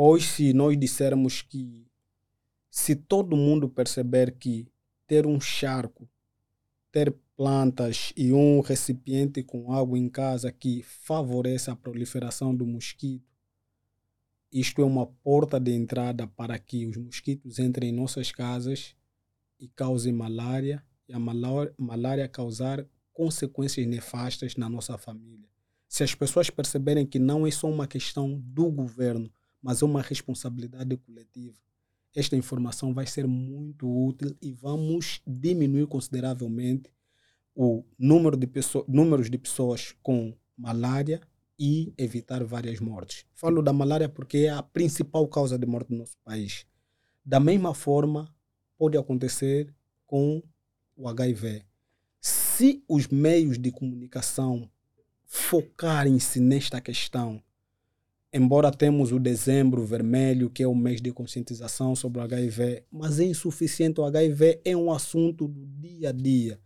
Hoje, 0.02 0.26
se 0.28 0.52
nós 0.54 0.80
dissermos 0.80 1.42
que 1.42 1.86
se 2.70 2.96
todo 2.96 3.36
mundo 3.36 3.68
perceber 3.68 4.34
que 4.38 4.66
ter 5.06 5.26
um 5.26 5.38
charco, 5.38 6.08
ter 6.90 7.14
plantas 7.36 8.10
e 8.16 8.32
um 8.32 8.60
recipiente 8.60 9.42
com 9.42 9.74
água 9.74 9.98
em 9.98 10.08
casa 10.08 10.50
que 10.50 10.82
favorece 10.82 11.70
a 11.70 11.76
proliferação 11.76 12.56
do 12.56 12.64
mosquito, 12.64 13.28
isto 14.50 14.80
é 14.80 14.84
uma 14.86 15.06
porta 15.06 15.60
de 15.60 15.72
entrada 15.72 16.26
para 16.26 16.58
que 16.58 16.86
os 16.86 16.96
mosquitos 16.96 17.58
entrem 17.58 17.90
em 17.90 17.94
nossas 17.94 18.32
casas 18.32 18.96
e 19.58 19.68
causem 19.68 20.14
malária, 20.14 20.82
e 21.06 21.12
a 21.12 21.18
malá- 21.18 21.70
malária 21.76 22.26
causar 22.26 22.86
consequências 23.12 23.86
nefastas 23.86 24.56
na 24.56 24.66
nossa 24.66 24.96
família. 24.96 25.50
Se 25.86 26.02
as 26.02 26.14
pessoas 26.14 26.48
perceberem 26.48 27.04
que 27.04 27.18
não 27.18 27.46
é 27.46 27.50
só 27.50 27.68
uma 27.68 27.86
questão 27.86 28.40
do 28.42 28.70
governo, 28.70 29.30
mas 29.62 29.82
é 29.82 29.84
uma 29.84 30.02
responsabilidade 30.02 30.96
coletiva, 30.96 31.58
esta 32.14 32.36
informação 32.36 32.92
vai 32.92 33.06
ser 33.06 33.26
muito 33.26 33.88
útil 33.88 34.36
e 34.42 34.52
vamos 34.52 35.20
diminuir 35.26 35.86
consideravelmente 35.86 36.92
o 37.54 37.84
número 37.98 38.36
de 38.36 38.46
pessoas, 38.46 38.84
números 38.88 39.30
de 39.30 39.38
pessoas 39.38 39.94
com 40.02 40.34
malária 40.56 41.20
e 41.58 41.92
evitar 41.96 42.42
várias 42.42 42.80
mortes. 42.80 43.24
Falo 43.34 43.62
da 43.62 43.72
malária 43.72 44.08
porque 44.08 44.38
é 44.38 44.50
a 44.50 44.62
principal 44.62 45.28
causa 45.28 45.58
de 45.58 45.66
morte 45.66 45.90
no 45.92 45.98
nosso 45.98 46.16
país. 46.24 46.66
Da 47.24 47.38
mesma 47.38 47.74
forma, 47.74 48.34
pode 48.76 48.96
acontecer 48.96 49.72
com 50.06 50.42
o 50.96 51.08
HIV. 51.08 51.62
Se 52.20 52.82
os 52.88 53.06
meios 53.08 53.58
de 53.58 53.70
comunicação 53.70 54.70
focarem-se 55.26 56.40
nesta 56.40 56.80
questão, 56.80 57.42
embora 58.32 58.70
temos 58.70 59.12
o 59.12 59.18
dezembro 59.18 59.84
vermelho, 59.84 60.50
que 60.50 60.62
é 60.62 60.66
o 60.66 60.74
mês 60.74 61.00
de 61.00 61.12
conscientização 61.12 61.96
sobre 61.96 62.20
o 62.20 62.24
HIV, 62.24 62.84
mas 62.90 63.18
é 63.18 63.24
insuficiente. 63.24 64.00
O 64.00 64.04
HIV 64.04 64.60
é 64.64 64.76
um 64.76 64.92
assunto 64.92 65.48
do 65.48 65.66
dia 65.66 66.10
a 66.10 66.12
dia. 66.12 66.60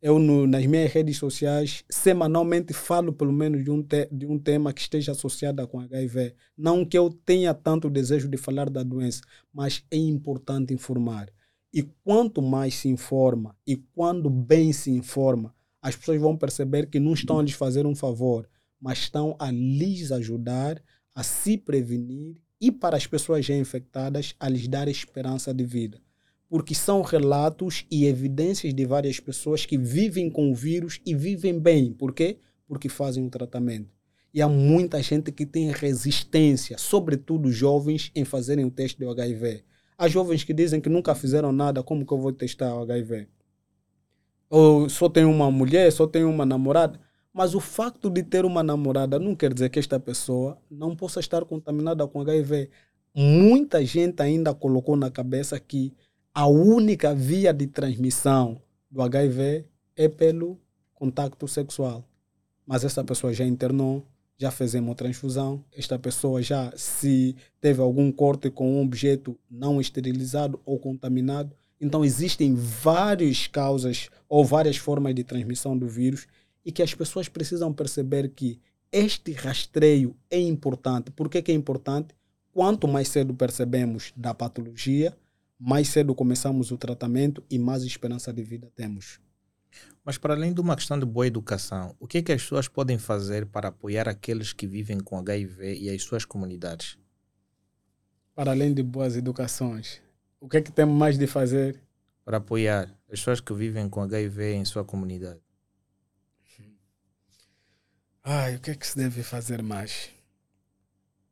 Eu, 0.00 0.18
no, 0.18 0.46
nas 0.46 0.64
minhas 0.66 0.92
redes 0.92 1.16
sociais, 1.16 1.82
semanalmente 1.88 2.72
falo 2.74 3.12
pelo 3.12 3.32
menos 3.32 3.64
de 3.64 3.70
um, 3.70 3.82
te, 3.82 4.06
de 4.12 4.26
um 4.26 4.38
tema 4.38 4.72
que 4.72 4.82
esteja 4.82 5.12
associado 5.12 5.66
com 5.66 5.80
HIV. 5.80 6.34
Não 6.56 6.84
que 6.84 6.98
eu 6.98 7.10
tenha 7.10 7.54
tanto 7.54 7.88
desejo 7.88 8.28
de 8.28 8.36
falar 8.36 8.68
da 8.68 8.82
doença, 8.82 9.22
mas 9.52 9.82
é 9.90 9.96
importante 9.96 10.74
informar. 10.74 11.30
E 11.72 11.82
quanto 12.04 12.42
mais 12.42 12.74
se 12.74 12.88
informa 12.88 13.56
e 13.66 13.76
quando 13.94 14.28
bem 14.28 14.72
se 14.72 14.90
informa, 14.90 15.54
as 15.80 15.96
pessoas 15.96 16.20
vão 16.20 16.36
perceber 16.36 16.86
que 16.86 17.00
não 17.00 17.14
estão 17.14 17.38
a 17.38 17.42
lhes 17.42 17.52
fazer 17.52 17.86
um 17.86 17.94
favor, 17.94 18.48
mas 18.80 18.98
estão 18.98 19.34
a 19.38 19.50
lhes 19.50 20.12
ajudar 20.12 20.82
a 21.16 21.22
se 21.22 21.56
prevenir 21.56 22.36
e 22.60 22.70
para 22.70 22.94
as 22.94 23.06
pessoas 23.06 23.46
já 23.46 23.56
infectadas 23.56 24.34
a 24.38 24.50
lhes 24.50 24.68
dar 24.68 24.86
esperança 24.86 25.54
de 25.54 25.64
vida. 25.64 25.98
Porque 26.46 26.74
são 26.74 27.00
relatos 27.00 27.86
e 27.90 28.04
evidências 28.04 28.74
de 28.74 28.84
várias 28.84 29.18
pessoas 29.18 29.64
que 29.64 29.78
vivem 29.78 30.28
com 30.28 30.52
o 30.52 30.54
vírus 30.54 31.00
e 31.06 31.14
vivem 31.14 31.58
bem. 31.58 31.90
Por 31.90 32.12
quê? 32.12 32.38
Porque 32.68 32.90
fazem 32.90 33.26
o 33.26 33.30
tratamento. 33.30 33.96
E 34.32 34.42
há 34.42 34.48
muita 34.48 35.02
gente 35.02 35.32
que 35.32 35.46
tem 35.46 35.72
resistência, 35.72 36.76
sobretudo 36.76 37.50
jovens, 37.50 38.12
em 38.14 38.24
fazerem 38.26 38.66
o 38.66 38.70
teste 38.70 39.00
do 39.00 39.08
HIV. 39.08 39.64
Há 39.96 40.08
jovens 40.08 40.44
que 40.44 40.52
dizem 40.52 40.82
que 40.82 40.90
nunca 40.90 41.14
fizeram 41.14 41.50
nada, 41.50 41.82
como 41.82 42.04
que 42.04 42.12
eu 42.12 42.18
vou 42.18 42.30
testar 42.30 42.76
o 42.76 42.82
HIV? 42.82 43.26
Ou 44.50 44.90
só 44.90 45.08
tem 45.08 45.24
uma 45.24 45.50
mulher, 45.50 45.90
só 45.90 46.06
tem 46.06 46.24
uma 46.24 46.44
namorada. 46.44 47.00
Mas 47.36 47.54
o 47.54 47.60
facto 47.60 48.08
de 48.08 48.22
ter 48.22 48.46
uma 48.46 48.62
namorada 48.62 49.18
não 49.18 49.34
quer 49.34 49.52
dizer 49.52 49.68
que 49.68 49.78
esta 49.78 50.00
pessoa 50.00 50.56
não 50.70 50.96
possa 50.96 51.20
estar 51.20 51.44
contaminada 51.44 52.08
com 52.08 52.22
HIV. 52.22 52.70
Muita 53.14 53.84
gente 53.84 54.22
ainda 54.22 54.54
colocou 54.54 54.96
na 54.96 55.10
cabeça 55.10 55.60
que 55.60 55.92
a 56.32 56.46
única 56.46 57.14
via 57.14 57.52
de 57.52 57.66
transmissão 57.66 58.58
do 58.90 59.02
HIV 59.02 59.66
é 59.94 60.08
pelo 60.08 60.58
contato 60.94 61.46
sexual. 61.46 62.08
Mas 62.66 62.84
essa 62.84 63.04
pessoa 63.04 63.34
já 63.34 63.44
internou, 63.44 64.02
já 64.38 64.50
fez 64.50 64.74
hemotransfusão, 64.74 65.62
esta 65.76 65.98
pessoa 65.98 66.40
já 66.40 66.72
se 66.74 67.36
teve 67.60 67.82
algum 67.82 68.10
corte 68.10 68.48
com 68.50 68.78
um 68.78 68.82
objeto 68.82 69.38
não 69.50 69.78
esterilizado 69.78 70.58
ou 70.64 70.78
contaminado. 70.78 71.54
Então 71.78 72.02
existem 72.02 72.54
várias 72.54 73.46
causas 73.46 74.08
ou 74.26 74.42
várias 74.42 74.78
formas 74.78 75.14
de 75.14 75.22
transmissão 75.22 75.76
do 75.76 75.86
vírus 75.86 76.26
e 76.66 76.72
que 76.72 76.82
as 76.82 76.92
pessoas 76.92 77.28
precisam 77.28 77.72
perceber 77.72 78.30
que 78.30 78.60
este 78.90 79.32
rastreio 79.32 80.16
é 80.28 80.40
importante. 80.40 81.12
Por 81.12 81.28
que, 81.28 81.40
que 81.40 81.52
é 81.52 81.54
importante? 81.54 82.12
Quanto 82.52 82.88
mais 82.88 83.06
cedo 83.06 83.32
percebemos 83.32 84.12
da 84.16 84.34
patologia, 84.34 85.16
mais 85.56 85.88
cedo 85.88 86.12
começamos 86.12 86.72
o 86.72 86.76
tratamento 86.76 87.40
e 87.48 87.56
mais 87.56 87.84
esperança 87.84 88.32
de 88.32 88.42
vida 88.42 88.68
temos. 88.74 89.20
Mas 90.04 90.18
para 90.18 90.34
além 90.34 90.52
de 90.52 90.60
uma 90.60 90.74
questão 90.74 90.98
de 90.98 91.06
boa 91.06 91.26
educação, 91.26 91.94
o 92.00 92.06
que 92.08 92.18
é 92.18 92.22
que 92.22 92.32
as 92.32 92.42
pessoas 92.42 92.66
podem 92.66 92.98
fazer 92.98 93.46
para 93.46 93.68
apoiar 93.68 94.08
aqueles 94.08 94.52
que 94.52 94.66
vivem 94.66 94.98
com 94.98 95.18
HIV 95.18 95.78
e 95.78 95.88
as 95.88 96.02
suas 96.02 96.24
comunidades? 96.24 96.98
Para 98.34 98.50
além 98.50 98.74
de 98.74 98.82
boas 98.82 99.16
educações, 99.16 100.00
o 100.40 100.48
que 100.48 100.56
é 100.56 100.62
que 100.62 100.72
temos 100.72 100.96
mais 100.96 101.16
de 101.16 101.28
fazer? 101.28 101.80
Para 102.24 102.38
apoiar 102.38 102.90
as 103.04 103.20
pessoas 103.20 103.40
que 103.40 103.54
vivem 103.54 103.88
com 103.88 104.00
HIV 104.02 104.54
em 104.54 104.64
sua 104.64 104.84
comunidade. 104.84 105.45
Ai, 108.28 108.56
o 108.56 108.60
que 108.60 108.72
é 108.72 108.74
que 108.74 108.84
se 108.84 108.96
deve 108.96 109.22
fazer 109.22 109.62
mais? 109.62 110.10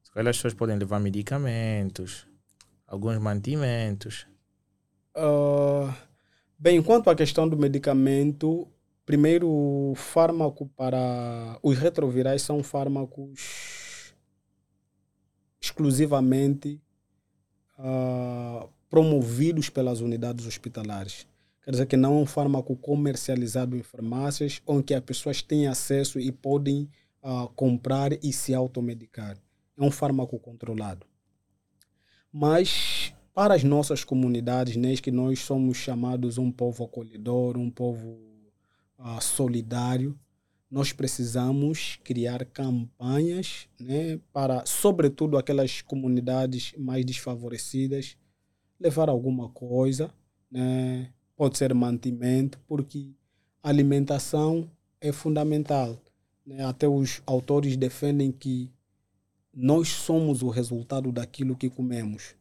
Se 0.04 0.12
calhar 0.12 0.30
as 0.30 0.36
pessoas 0.36 0.54
podem 0.54 0.78
levar 0.78 1.00
medicamentos, 1.00 2.24
alguns 2.86 3.18
mantimentos. 3.18 4.28
Uh, 5.16 5.92
bem, 6.56 6.80
quanto 6.80 7.10
à 7.10 7.16
questão 7.16 7.48
do 7.48 7.56
medicamento, 7.56 8.68
primeiro, 9.04 9.48
o 9.50 9.94
fármaco 9.96 10.68
para. 10.76 11.58
Os 11.64 11.76
retrovirais 11.76 12.42
são 12.42 12.62
fármacos 12.62 14.14
exclusivamente 15.60 16.80
uh, 17.76 18.68
promovidos 18.88 19.68
pelas 19.68 20.00
unidades 20.00 20.46
hospitalares. 20.46 21.26
Quer 21.64 21.70
dizer 21.70 21.86
que 21.86 21.96
não 21.96 22.18
é 22.18 22.22
um 22.22 22.26
fármaco 22.26 22.76
comercializado 22.76 23.74
em 23.74 23.82
farmácias, 23.82 24.60
onde 24.66 24.92
as 24.92 25.02
pessoas 25.02 25.40
têm 25.40 25.66
acesso 25.66 26.20
e 26.20 26.30
podem 26.30 26.90
uh, 27.22 27.48
comprar 27.56 28.12
e 28.22 28.32
se 28.34 28.52
automedicar. 28.54 29.38
É 29.78 29.82
um 29.82 29.90
fármaco 29.90 30.38
controlado. 30.38 31.06
Mas 32.30 33.14
para 33.32 33.54
as 33.54 33.64
nossas 33.64 34.04
comunidades, 34.04 34.76
né, 34.76 34.94
que 34.96 35.10
nós 35.10 35.40
somos 35.40 35.78
chamados 35.78 36.36
um 36.36 36.52
povo 36.52 36.84
acolhedor, 36.84 37.56
um 37.56 37.70
povo 37.70 38.18
uh, 38.98 39.20
solidário, 39.22 40.18
nós 40.70 40.92
precisamos 40.92 41.98
criar 42.04 42.44
campanhas 42.44 43.68
né, 43.80 44.20
para, 44.32 44.66
sobretudo, 44.66 45.38
aquelas 45.38 45.80
comunidades 45.80 46.74
mais 46.76 47.06
desfavorecidas, 47.06 48.18
levar 48.78 49.08
alguma 49.08 49.48
coisa, 49.48 50.12
né, 50.50 51.10
pode 51.36 51.58
ser 51.58 51.74
mantimento, 51.74 52.58
porque 52.66 53.10
a 53.62 53.68
alimentação 53.68 54.70
é 55.00 55.12
fundamental. 55.12 55.98
Né? 56.46 56.64
Até 56.64 56.88
os 56.88 57.22
autores 57.26 57.76
defendem 57.76 58.30
que 58.30 58.70
nós 59.52 59.88
somos 59.88 60.42
o 60.42 60.48
resultado 60.48 61.10
daquilo 61.12 61.56
que 61.56 61.70
comemos. 61.70 62.34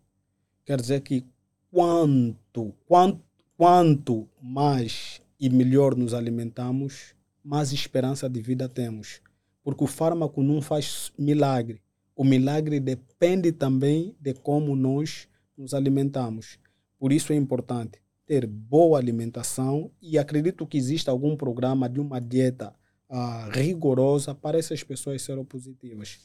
Quer 0.66 0.80
dizer 0.80 1.02
que 1.02 1.26
quanto, 1.72 2.74
quanto, 2.86 3.22
quanto 3.58 4.28
mais 4.42 5.22
e 5.40 5.50
melhor 5.50 5.96
nos 5.96 6.14
alimentamos, 6.14 7.16
mais 7.44 7.72
esperança 7.74 8.30
de 8.30 8.42
vida 8.42 8.70
temos. 8.70 9.22
Porque 9.64 9.84
o 9.84 9.88
fármaco 9.88 10.42
não 10.44 10.62
faz 10.62 11.12
milagre. 11.18 11.82
O 12.16 12.24
milagre 12.24 12.80
depende 12.80 13.52
também 13.52 14.16
de 14.20 14.34
como 14.34 14.76
nós 14.76 15.28
nos 15.58 15.74
alimentamos. 15.74 16.60
Por 17.00 17.12
isso 17.12 17.34
é 17.34 17.36
importante 17.36 18.03
ter 18.26 18.48
boa 18.48 18.98
alimentação 18.98 19.92
e 20.02 20.18
acredito 20.18 20.66
que 20.66 20.78
exista 20.78 21.12
algum 21.12 21.36
programa 21.36 21.90
de 21.90 22.00
uma 22.00 22.20
dieta 22.20 22.74
uh, 23.10 23.50
rigorosa 23.52 24.34
para 24.34 24.58
essas 24.58 24.84
pessoas 24.84 25.22
serem 25.22 25.44
positivas. 25.44 26.20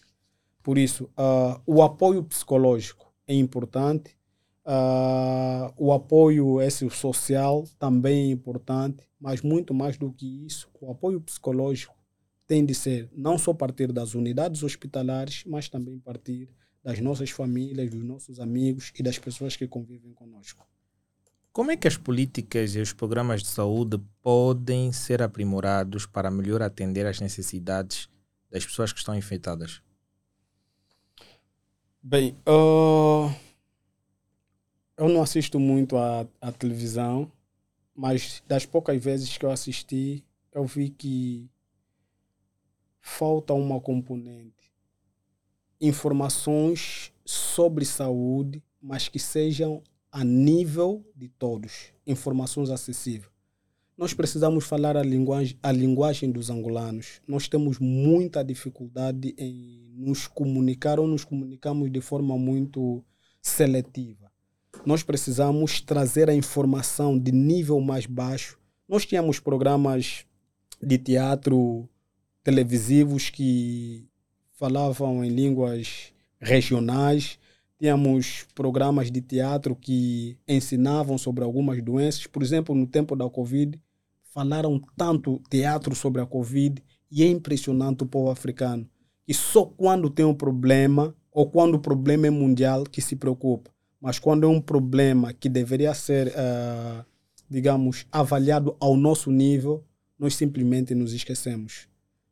Por 0.63 0.79
isso, 0.79 1.05
uh, 1.05 1.61
o 1.67 1.83
apoio 1.83 2.23
psicológico 2.23 3.13
é 3.27 3.35
importante, 3.35 4.17
uh, 4.65 5.73
o 5.77 5.93
apoio 5.93 6.61
esse 6.61 6.89
social 6.91 7.65
também 7.79 8.29
é 8.29 8.33
importante, 8.33 9.09
mas 9.21 9.43
muito 9.43 9.75
mais 9.75 9.97
do 9.97 10.13
que 10.13 10.47
isso, 10.47 10.69
o 10.81 10.91
apoio 10.91 11.21
psicológico 11.21 11.97
tem 12.47 12.65
de 12.65 12.75
ser 12.75 13.11
não 13.13 13.37
só 13.37 13.53
partir 13.53 13.93
das 13.93 14.15
unidades 14.15 14.63
hospitalares, 14.63 15.45
mas 15.47 15.69
também 15.69 15.99
partir 15.99 16.49
das 16.83 16.99
nossas 17.01 17.31
famílias, 17.31 17.91
dos 17.91 18.03
nossos 18.03 18.41
amigos 18.41 18.93
e 18.99 19.03
das 19.03 19.19
pessoas 19.19 19.55
que 19.55 19.69
convivem 19.69 20.15
conosco. 20.15 20.67
Como 21.59 21.73
é 21.73 21.77
que 21.77 21.89
as 21.89 21.97
políticas 21.97 22.77
e 22.77 22.81
os 22.81 22.93
programas 22.93 23.43
de 23.43 23.49
saúde 23.49 24.01
podem 24.23 24.93
ser 24.93 25.21
aprimorados 25.21 26.07
para 26.07 26.31
melhor 26.31 26.63
atender 26.63 27.05
às 27.05 27.19
necessidades 27.19 28.09
das 28.49 28.65
pessoas 28.65 28.93
que 28.93 29.01
estão 29.01 29.13
infectadas? 29.13 29.83
Bem, 32.01 32.37
uh, 32.49 33.29
eu 34.97 35.09
não 35.09 35.21
assisto 35.21 35.59
muito 35.59 35.97
à, 35.97 36.29
à 36.41 36.53
televisão, 36.53 37.29
mas 37.93 38.41
das 38.47 38.65
poucas 38.65 39.03
vezes 39.03 39.37
que 39.37 39.45
eu 39.45 39.51
assisti, 39.51 40.25
eu 40.53 40.65
vi 40.65 40.91
que 40.91 41.51
falta 43.01 43.53
uma 43.53 43.81
componente. 43.81 44.73
Informações 45.81 47.13
sobre 47.25 47.85
saúde, 47.85 48.63
mas 48.81 49.09
que 49.09 49.19
sejam 49.19 49.83
a 50.11 50.25
nível 50.25 51.05
de 51.15 51.29
todos, 51.29 51.93
informações 52.07 52.71
acessíveis. 52.71 53.31
Nós 53.97 54.15
precisamos 54.15 54.65
falar 54.65 54.97
a 54.97 55.03
linguagem, 55.03 55.59
a 55.61 55.73
linguagem 55.73 56.31
dos 56.31 56.51
angolanos. 56.51 57.21
Nós 57.27 57.49
temos 57.49 57.81
muita 57.81 58.45
dificuldade 58.45 59.35
em 59.37 59.93
nos 59.97 60.29
comunicar 60.29 61.01
ou 61.01 61.09
nos 61.09 61.25
comunicamos 61.25 61.91
de 61.91 62.01
forma 62.01 62.39
muito 62.39 63.05
seletiva. 63.43 64.31
Nós 64.87 65.03
precisamos 65.03 65.81
trazer 65.81 66.31
a 66.31 66.35
informação 66.35 67.19
de 67.19 67.33
nível 67.33 67.81
mais 67.81 68.07
baixo. 68.07 68.57
Nós 68.89 69.05
tínhamos 69.05 69.41
programas 69.41 70.25
de 70.81 70.97
teatro 70.97 71.89
televisivos 72.45 73.31
que 73.31 74.09
falavam 74.53 75.25
em 75.25 75.29
línguas 75.29 76.13
regionais, 76.41 77.39
Tínhamos 77.79 78.45
programas 78.55 79.11
de 79.11 79.21
teatro 79.21 79.77
que 79.77 80.37
ensinavam 80.49 81.17
sobre 81.17 81.45
algumas 81.45 81.81
doenças. 81.83 82.27
Por 82.27 82.43
exemplo, 82.43 82.75
no 82.75 82.87
tempo 82.87 83.15
da 83.15 83.29
Covid, 83.31 83.81
falaram 84.35 84.81
tanto 84.97 85.41
teatro 85.49 85.95
sobre 85.95 86.21
a 86.21 86.27
Covid 86.27 86.83
e 87.11 87.23
é 87.23 87.27
impressionante 87.29 88.03
o 88.03 88.07
povo 88.07 88.31
africano. 88.31 88.89
E 89.27 89.33
só 89.33 89.65
quando 89.65 90.11
tem 90.11 90.25
um 90.25 90.35
problema 90.35 91.15
ou 91.31 91.49
quando 91.49 91.75
o 91.75 91.79
problema 91.79 92.27
é 92.27 92.31
mundial 92.31 92.83
que 92.85 93.01
se 93.01 93.15
preocupa. 93.15 93.71
Mas 94.01 94.19
quando 94.19 94.45
é 94.45 94.49
um 94.49 94.61
problema 94.61 95.33
que 95.33 95.49
deveria 95.49 95.95
ser, 95.95 96.29
uh, 96.29 97.05
digamos, 97.49 98.07
avaliado 98.11 98.77
ao 98.81 98.97
nosso 98.97 99.31
nível, 99.31 99.85
nós 100.19 100.35
simplesmente 100.35 100.95
nos 100.95 101.13
esquecemos. 101.13 101.89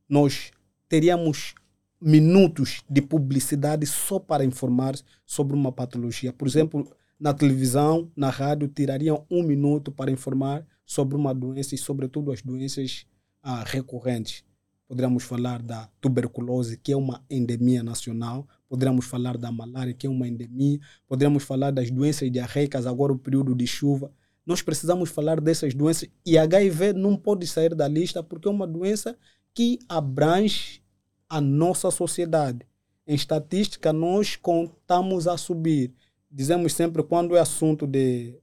Nós 0.09 0.51
teríamos 0.89 1.55
minutos 2.01 2.83
de 2.89 3.01
publicidade 3.01 3.87
só 3.87 4.19
para 4.19 4.45
informar 4.45 4.95
sobre 5.25 5.57
uma 5.57 5.73
patologia. 5.73 6.33
Por 6.33 6.47
exemplo, 6.47 6.91
na 7.19 7.33
televisão, 7.33 8.11
na 8.15 8.31
rádio, 8.31 8.69
tirariam 8.69 9.25
um 9.31 9.43
minuto 9.43 9.91
para 9.91 10.11
informar 10.11 10.67
sobre 10.85 11.17
uma 11.17 11.35
doença 11.35 11.75
e, 11.75 11.79
sobretudo, 11.79 12.31
as 12.31 12.43
doenças 12.43 13.07
ah, 13.43 13.65
recorrentes. 13.65 14.45
Poderíamos 14.87 15.25
falar 15.25 15.63
da 15.63 15.89
tuberculose, 16.01 16.77
que 16.77 16.93
é 16.93 16.97
uma 16.97 17.25
endemia 17.29 17.83
nacional. 17.83 18.47
Poderíamos 18.69 19.07
falar 19.07 19.37
da 19.37 19.51
malária, 19.51 19.93
que 19.93 20.07
é 20.07 20.11
uma 20.11 20.29
endemia. 20.29 20.79
Poderíamos 21.09 21.43
falar 21.43 21.73
das 21.73 21.91
doenças 21.91 22.31
diarreicas, 22.31 22.87
agora 22.87 23.13
o 23.13 23.19
período 23.19 23.55
de 23.55 23.67
chuva. 23.67 24.13
Nós 24.45 24.63
precisamos 24.63 25.11
falar 25.11 25.41
dessas 25.41 25.75
doenças 25.75 26.09
e 26.25 26.39
HIV 26.39 26.93
não 26.93 27.17
pode 27.17 27.49
sair 27.49 27.75
da 27.75 27.89
lista 27.89 28.23
porque 28.23 28.47
é 28.47 28.51
uma 28.51 28.67
doença 28.67 29.19
que 29.53 29.81
abrange 29.89 30.81
a 31.29 31.41
nossa 31.41 31.91
sociedade. 31.91 32.67
Em 33.07 33.15
estatística, 33.15 33.93
nós 33.93 34.37
contamos 34.37 35.29
a 35.29 35.37
subir. 35.37 35.93
Dizemos 36.31 36.75
sempre 36.75 37.03
quando 37.03 37.37
é 37.37 37.41
assunto 37.41 37.87
de 37.87 38.35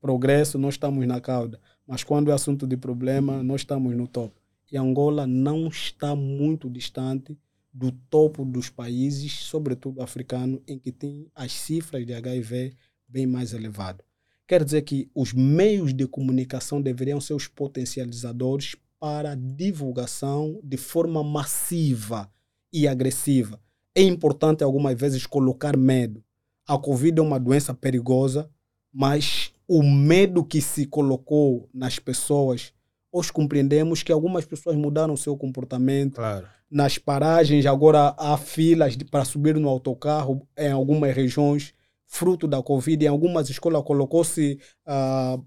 progresso, 0.00 0.58
nós 0.58 0.74
estamos 0.74 1.06
na 1.06 1.20
cauda. 1.20 1.60
Mas 1.86 2.04
quando 2.04 2.30
é 2.30 2.34
assunto 2.34 2.66
de 2.66 2.76
problema, 2.76 3.42
nós 3.42 3.62
estamos 3.62 3.94
no 3.96 4.06
topo. 4.06 4.40
E 4.70 4.76
Angola 4.76 5.26
não 5.26 5.68
está 5.68 6.16
muito 6.16 6.70
distante 6.70 7.36
do 7.72 7.90
topo 7.90 8.44
dos 8.44 8.68
países, 8.68 9.32
sobretudo 9.32 10.02
africano, 10.02 10.62
em 10.66 10.78
que 10.78 10.92
tem 10.92 11.26
as 11.34 11.52
cifras 11.52 12.06
de 12.06 12.12
HIV 12.12 12.74
bem 13.08 13.26
mais 13.26 13.52
elevadas. 13.52 14.04
Quer 14.46 14.64
dizer 14.64 14.82
que 14.82 15.10
os 15.14 15.32
meios 15.32 15.94
de 15.94 16.06
comunicação 16.06 16.80
deveriam 16.80 17.20
ser 17.20 17.34
os 17.34 17.48
potencializadores 17.48 18.76
para 19.02 19.34
divulgação 19.34 20.60
de 20.62 20.76
forma 20.76 21.24
massiva 21.24 22.30
e 22.72 22.86
agressiva. 22.86 23.58
É 23.92 24.00
importante 24.00 24.62
algumas 24.62 24.96
vezes 24.96 25.26
colocar 25.26 25.76
medo. 25.76 26.22
A 26.68 26.78
Covid 26.78 27.18
é 27.18 27.20
uma 27.20 27.40
doença 27.40 27.74
perigosa, 27.74 28.48
mas 28.94 29.52
o 29.66 29.82
medo 29.82 30.44
que 30.44 30.60
se 30.60 30.86
colocou 30.86 31.68
nas 31.74 31.98
pessoas 31.98 32.72
hoje 33.10 33.32
compreendemos 33.32 34.04
que 34.04 34.12
algumas 34.12 34.44
pessoas 34.44 34.76
mudaram 34.76 35.14
o 35.14 35.18
seu 35.18 35.36
comportamento. 35.36 36.14
Claro. 36.14 36.46
Nas 36.70 36.96
paragens, 36.96 37.66
agora 37.66 38.14
há 38.16 38.38
filas 38.38 38.96
para 39.10 39.24
subir 39.24 39.56
no 39.56 39.68
autocarro 39.68 40.46
em 40.56 40.70
algumas 40.70 41.12
regiões, 41.12 41.74
fruto 42.06 42.46
da 42.46 42.62
Covid. 42.62 43.04
Em 43.04 43.08
algumas 43.08 43.50
escolas 43.50 43.82
colocou-se 43.82 44.60
uh, 44.86 45.44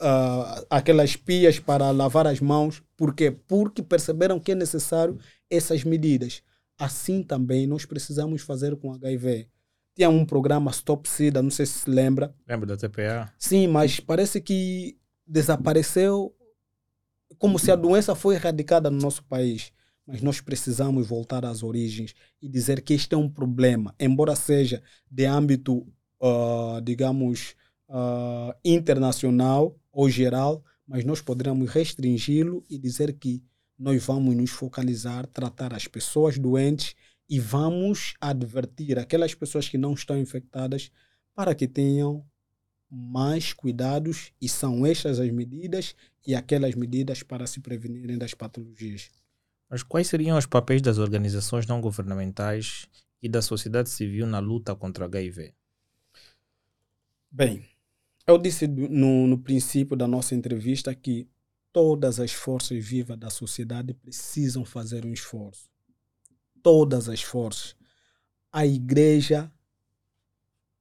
uh, 0.00 0.66
aquelas 0.70 1.16
pias 1.16 1.58
para 1.58 1.90
lavar 1.90 2.26
as 2.26 2.40
mãos. 2.40 2.82
Por 2.96 3.14
quê? 3.14 3.30
Porque 3.30 3.82
perceberam 3.82 4.38
que 4.38 4.52
é 4.52 4.54
necessário 4.54 5.18
essas 5.50 5.84
medidas. 5.84 6.42
Assim 6.78 7.22
também 7.22 7.66
nós 7.66 7.84
precisamos 7.84 8.42
fazer 8.42 8.76
com 8.76 8.92
HIV. 8.92 9.48
Tinha 9.94 10.10
um 10.10 10.26
programa 10.26 10.70
Stop 10.70 11.08
SIDA, 11.08 11.42
não 11.42 11.50
sei 11.50 11.64
se 11.64 11.80
se 11.80 11.90
lembra. 11.90 12.34
Lembra 12.46 12.66
da 12.66 12.76
TPA? 12.76 13.32
Sim, 13.38 13.66
mas 13.66 13.98
parece 13.98 14.40
que 14.40 14.98
desapareceu 15.26 16.34
como 17.38 17.58
se 17.58 17.70
a 17.70 17.76
doença 17.76 18.14
foi 18.14 18.34
erradicada 18.34 18.90
no 18.90 19.00
nosso 19.00 19.24
país. 19.24 19.72
Mas 20.06 20.22
nós 20.22 20.40
precisamos 20.40 21.06
voltar 21.06 21.44
às 21.44 21.62
origens 21.62 22.14
e 22.40 22.48
dizer 22.48 22.82
que 22.82 22.94
este 22.94 23.14
é 23.14 23.18
um 23.18 23.28
problema, 23.28 23.92
embora 23.98 24.36
seja 24.36 24.80
de 25.10 25.24
âmbito, 25.24 25.78
uh, 26.20 26.80
digamos, 26.80 27.56
uh, 27.88 28.54
internacional 28.64 29.76
ou 29.96 30.10
geral, 30.10 30.62
mas 30.86 31.06
nós 31.06 31.22
poderemos 31.22 31.70
restringi-lo 31.70 32.62
e 32.68 32.76
dizer 32.76 33.14
que 33.14 33.42
nós 33.78 34.04
vamos 34.04 34.36
nos 34.36 34.50
focalizar, 34.50 35.26
tratar 35.26 35.72
as 35.72 35.88
pessoas 35.88 36.36
doentes 36.36 36.94
e 37.26 37.40
vamos 37.40 38.12
advertir 38.20 38.98
aquelas 38.98 39.34
pessoas 39.34 39.70
que 39.70 39.78
não 39.78 39.94
estão 39.94 40.18
infectadas 40.18 40.90
para 41.34 41.54
que 41.54 41.66
tenham 41.66 42.22
mais 42.90 43.54
cuidados 43.54 44.32
e 44.38 44.50
são 44.50 44.84
estas 44.84 45.18
as 45.18 45.30
medidas 45.30 45.96
e 46.26 46.34
aquelas 46.34 46.74
medidas 46.74 47.22
para 47.22 47.46
se 47.46 47.60
prevenirem 47.60 48.18
das 48.18 48.34
patologias. 48.34 49.10
Mas 49.66 49.82
quais 49.82 50.08
seriam 50.08 50.36
os 50.36 50.44
papéis 50.44 50.82
das 50.82 50.98
organizações 50.98 51.66
não 51.66 51.80
governamentais 51.80 52.86
e 53.22 53.30
da 53.30 53.40
sociedade 53.40 53.88
civil 53.88 54.26
na 54.26 54.40
luta 54.40 54.76
contra 54.76 55.04
o 55.04 55.06
HIV? 55.06 55.54
Bem, 57.30 57.66
eu 58.26 58.38
disse 58.38 58.66
no, 58.66 59.26
no 59.26 59.38
princípio 59.38 59.96
da 59.96 60.06
nossa 60.06 60.34
entrevista 60.34 60.94
que 60.94 61.28
todas 61.72 62.18
as 62.18 62.32
forças 62.32 62.84
vivas 62.84 63.18
da 63.18 63.30
sociedade 63.30 63.94
precisam 63.94 64.64
fazer 64.64 65.04
um 65.04 65.12
esforço. 65.12 65.68
Todas 66.62 67.08
as 67.08 67.22
forças. 67.22 67.76
A 68.50 68.66
igreja 68.66 69.52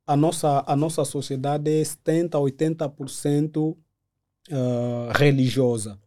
a 0.07 0.15
nossa, 0.15 0.63
a 0.67 0.75
nossa 0.75 1.03
sociedade 1.03 1.71
é 1.71 1.81
70%, 1.81 2.29
80% 2.29 3.57
uh, 3.57 3.75
religiosa. 5.15 5.99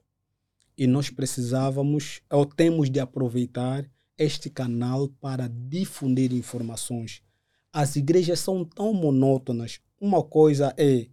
E 0.77 0.87
nós 0.87 1.11
precisávamos, 1.11 2.21
ou 2.31 2.47
temos 2.47 2.89
de 2.89 3.01
aproveitar 3.01 3.85
este 4.17 4.49
canal 4.49 5.09
para 5.21 5.49
difundir 5.49 6.33
informações. 6.33 7.23
As 7.73 7.97
igrejas 7.97 8.39
são 8.39 8.65
tão 8.65 8.93
monótonas. 8.93 9.81
Uma 10.01 10.23
coisa 10.23 10.73
é 10.77 11.09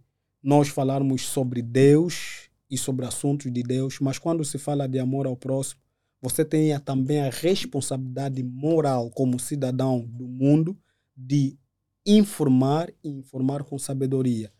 nós 0.46 0.68
falarmos 0.68 1.22
sobre 1.22 1.60
Deus 1.60 2.48
e 2.70 2.78
sobre 2.78 3.04
assuntos 3.04 3.52
de 3.52 3.64
Deus, 3.64 3.98
mas 3.98 4.16
quando 4.16 4.44
se 4.44 4.58
fala 4.58 4.86
de 4.86 4.96
amor 4.96 5.26
ao 5.26 5.36
próximo, 5.36 5.80
você 6.22 6.44
tem 6.44 6.78
também 6.78 7.20
a 7.20 7.30
responsabilidade 7.30 8.44
moral 8.44 9.10
como 9.10 9.40
cidadão 9.40 10.06
do 10.08 10.28
mundo 10.28 10.78
de 11.16 11.58
informar 12.06 12.92
e 13.02 13.08
informar 13.08 13.64
com 13.64 13.76
sabedoria. 13.76 14.52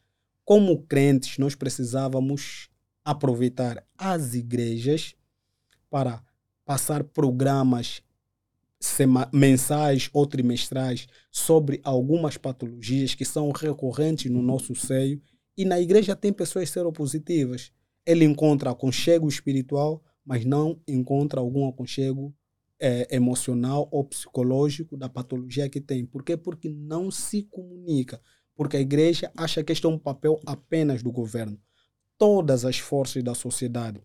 Como 0.44 0.82
crentes, 0.82 1.38
nós 1.38 1.54
precisávamos 1.54 2.68
aproveitar 3.04 3.86
as 3.96 4.34
igrejas 4.34 5.14
para 5.88 6.20
passar 6.64 7.04
programas 7.04 8.02
mensais 9.32 10.10
ou 10.12 10.26
trimestrais 10.26 11.06
sobre 11.30 11.80
algumas 11.84 12.36
patologias 12.36 13.14
que 13.14 13.24
são 13.24 13.52
recorrentes 13.52 14.28
no 14.32 14.42
nosso 14.42 14.74
seio 14.74 15.22
e 15.56 15.64
na 15.64 15.80
igreja 15.80 16.14
tem 16.14 16.32
pessoas 16.32 16.70
seropositivas. 16.70 17.72
Ele 18.04 18.24
encontra 18.24 18.70
aconchego 18.70 19.28
espiritual, 19.28 20.02
mas 20.24 20.44
não 20.44 20.80
encontra 20.86 21.40
algum 21.40 21.68
aconchego 21.68 22.34
é, 22.78 23.14
emocional 23.14 23.88
ou 23.90 24.04
psicológico 24.04 24.96
da 24.96 25.08
patologia 25.08 25.68
que 25.68 25.80
tem. 25.80 26.04
Por 26.04 26.22
quê? 26.22 26.36
Porque 26.36 26.68
não 26.68 27.10
se 27.10 27.42
comunica. 27.44 28.20
Porque 28.54 28.76
a 28.76 28.80
igreja 28.80 29.30
acha 29.36 29.62
que 29.62 29.72
este 29.72 29.86
é 29.86 29.88
um 29.88 29.98
papel 29.98 30.40
apenas 30.46 31.02
do 31.02 31.10
governo. 31.10 31.60
Todas 32.18 32.64
as 32.64 32.78
forças 32.78 33.22
da 33.22 33.34
sociedade. 33.34 34.00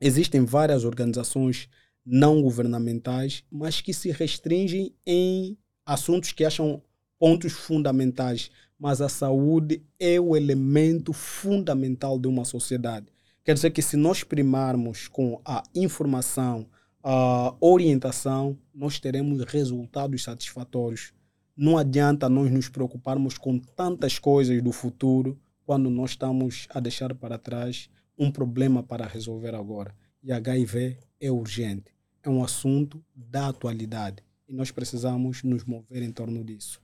Existem 0.00 0.44
várias 0.44 0.84
organizações 0.84 1.68
não 2.04 2.42
governamentais, 2.42 3.44
mas 3.50 3.80
que 3.80 3.94
se 3.94 4.10
restringem 4.10 4.94
em 5.06 5.56
assuntos 5.86 6.32
que 6.32 6.44
acham 6.44 6.82
pontos 7.18 7.52
fundamentais. 7.52 8.50
Mas 8.78 9.00
a 9.00 9.08
saúde 9.08 9.82
é 9.98 10.20
o 10.20 10.36
elemento 10.36 11.12
fundamental 11.12 12.18
de 12.18 12.28
uma 12.28 12.44
sociedade. 12.44 13.06
Quer 13.44 13.54
dizer 13.54 13.70
que 13.70 13.82
se 13.82 13.96
nós 13.96 14.24
primarmos 14.24 15.06
com 15.06 15.40
a 15.44 15.62
informação, 15.74 16.66
a 17.02 17.54
orientação, 17.60 18.58
nós 18.74 18.98
teremos 18.98 19.44
resultados 19.44 20.22
satisfatórios. 20.22 21.12
Não 21.56 21.76
adianta 21.76 22.28
nós 22.28 22.50
nos 22.50 22.68
preocuparmos 22.68 23.36
com 23.36 23.58
tantas 23.58 24.18
coisas 24.18 24.62
do 24.62 24.72
futuro 24.72 25.38
quando 25.64 25.90
nós 25.90 26.10
estamos 26.10 26.66
a 26.70 26.80
deixar 26.80 27.14
para 27.14 27.38
trás 27.38 27.88
um 28.18 28.30
problema 28.30 28.82
para 28.82 29.06
resolver 29.06 29.54
agora. 29.54 29.94
E 30.22 30.32
HIV 30.32 30.98
é 31.20 31.30
urgente, 31.30 31.92
é 32.22 32.30
um 32.30 32.42
assunto 32.42 33.04
da 33.14 33.48
atualidade 33.48 34.22
e 34.48 34.52
nós 34.52 34.70
precisamos 34.70 35.42
nos 35.42 35.64
mover 35.64 36.02
em 36.02 36.10
torno 36.10 36.42
disso. 36.42 36.83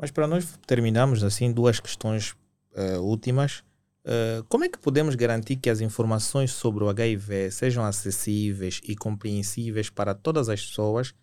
Mas 0.00 0.10
para 0.10 0.26
nós 0.26 0.58
terminarmos 0.66 1.22
assim 1.22 1.52
duas 1.52 1.78
questões 1.78 2.34
uh, 2.74 3.00
últimas. 3.00 3.62
Uh, 4.02 4.42
como 4.48 4.64
é 4.64 4.68
que 4.68 4.78
podemos 4.78 5.14
garantir 5.14 5.56
que 5.56 5.68
as 5.68 5.82
informações 5.82 6.52
sobre 6.52 6.82
o 6.82 6.88
HIV 6.88 7.50
sejam 7.50 7.84
acessíveis 7.84 8.80
e 8.82 8.96
compreensíveis 8.96 9.90
para 9.90 10.14
todas 10.14 10.48
as 10.48 10.64
pessoas, 10.64 11.14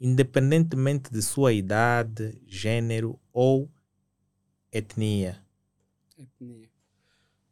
independentemente 0.00 1.10
de 1.10 1.20
sua 1.22 1.52
idade, 1.52 2.40
gênero 2.46 3.18
ou 3.32 3.68
etnia? 4.72 5.36
Etnia. 6.16 6.68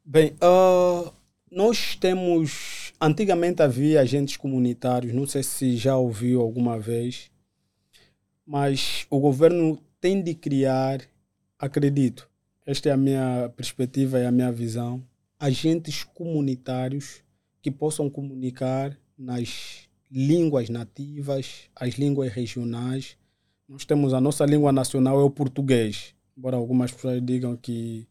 Bem, 0.05 0.35
uh, 0.35 1.13
nós 1.51 1.97
temos. 1.97 2.93
Antigamente 3.01 3.63
havia 3.63 4.01
agentes 4.01 4.37
comunitários, 4.37 5.13
não 5.13 5.27
sei 5.27 5.43
se 5.43 5.77
já 5.77 5.97
ouviu 5.97 6.41
alguma 6.41 6.79
vez, 6.81 7.31
mas 8.45 9.07
o 9.09 9.21
governo 9.21 9.81
tem 10.01 10.23
de 10.23 10.35
criar, 10.35 11.01
acredito, 11.59 12.29
esta 12.65 12.89
é 12.89 12.93
a 12.93 12.97
minha 12.97 13.53
perspectiva 13.57 14.21
e 14.21 14.27
a 14.27 14.31
minha 14.31 14.53
visão. 14.53 15.03
Agentes 15.39 16.05
comunitários 16.05 17.23
que 17.63 17.71
possam 17.71 18.11
comunicar 18.11 18.97
nas 19.17 19.89
línguas 20.11 20.69
nativas, 20.69 21.69
as 21.75 21.95
línguas 21.95 22.33
regionais. 22.33 23.17
Nós 23.69 23.85
temos 23.85 24.15
a 24.15 24.21
nossa 24.21 24.45
língua 24.45 24.73
nacional 24.73 25.21
é 25.21 25.23
o 25.23 25.31
português, 25.31 26.15
embora 26.37 26.57
algumas 26.57 26.93
pessoas 26.93 27.25
digam 27.25 27.57
que 27.57 28.07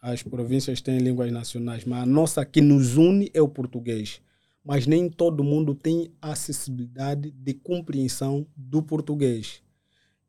as 0.00 0.22
províncias 0.22 0.80
têm 0.80 0.98
línguas 0.98 1.30
nacionais, 1.30 1.84
mas 1.84 2.02
a 2.02 2.06
nossa 2.06 2.44
que 2.44 2.60
nos 2.60 2.96
une 2.96 3.30
é 3.34 3.42
o 3.42 3.48
português. 3.48 4.20
Mas 4.64 4.86
nem 4.86 5.08
todo 5.08 5.44
mundo 5.44 5.74
tem 5.74 6.12
acessibilidade 6.20 7.30
de 7.30 7.54
compreensão 7.54 8.46
do 8.56 8.82
português. 8.82 9.62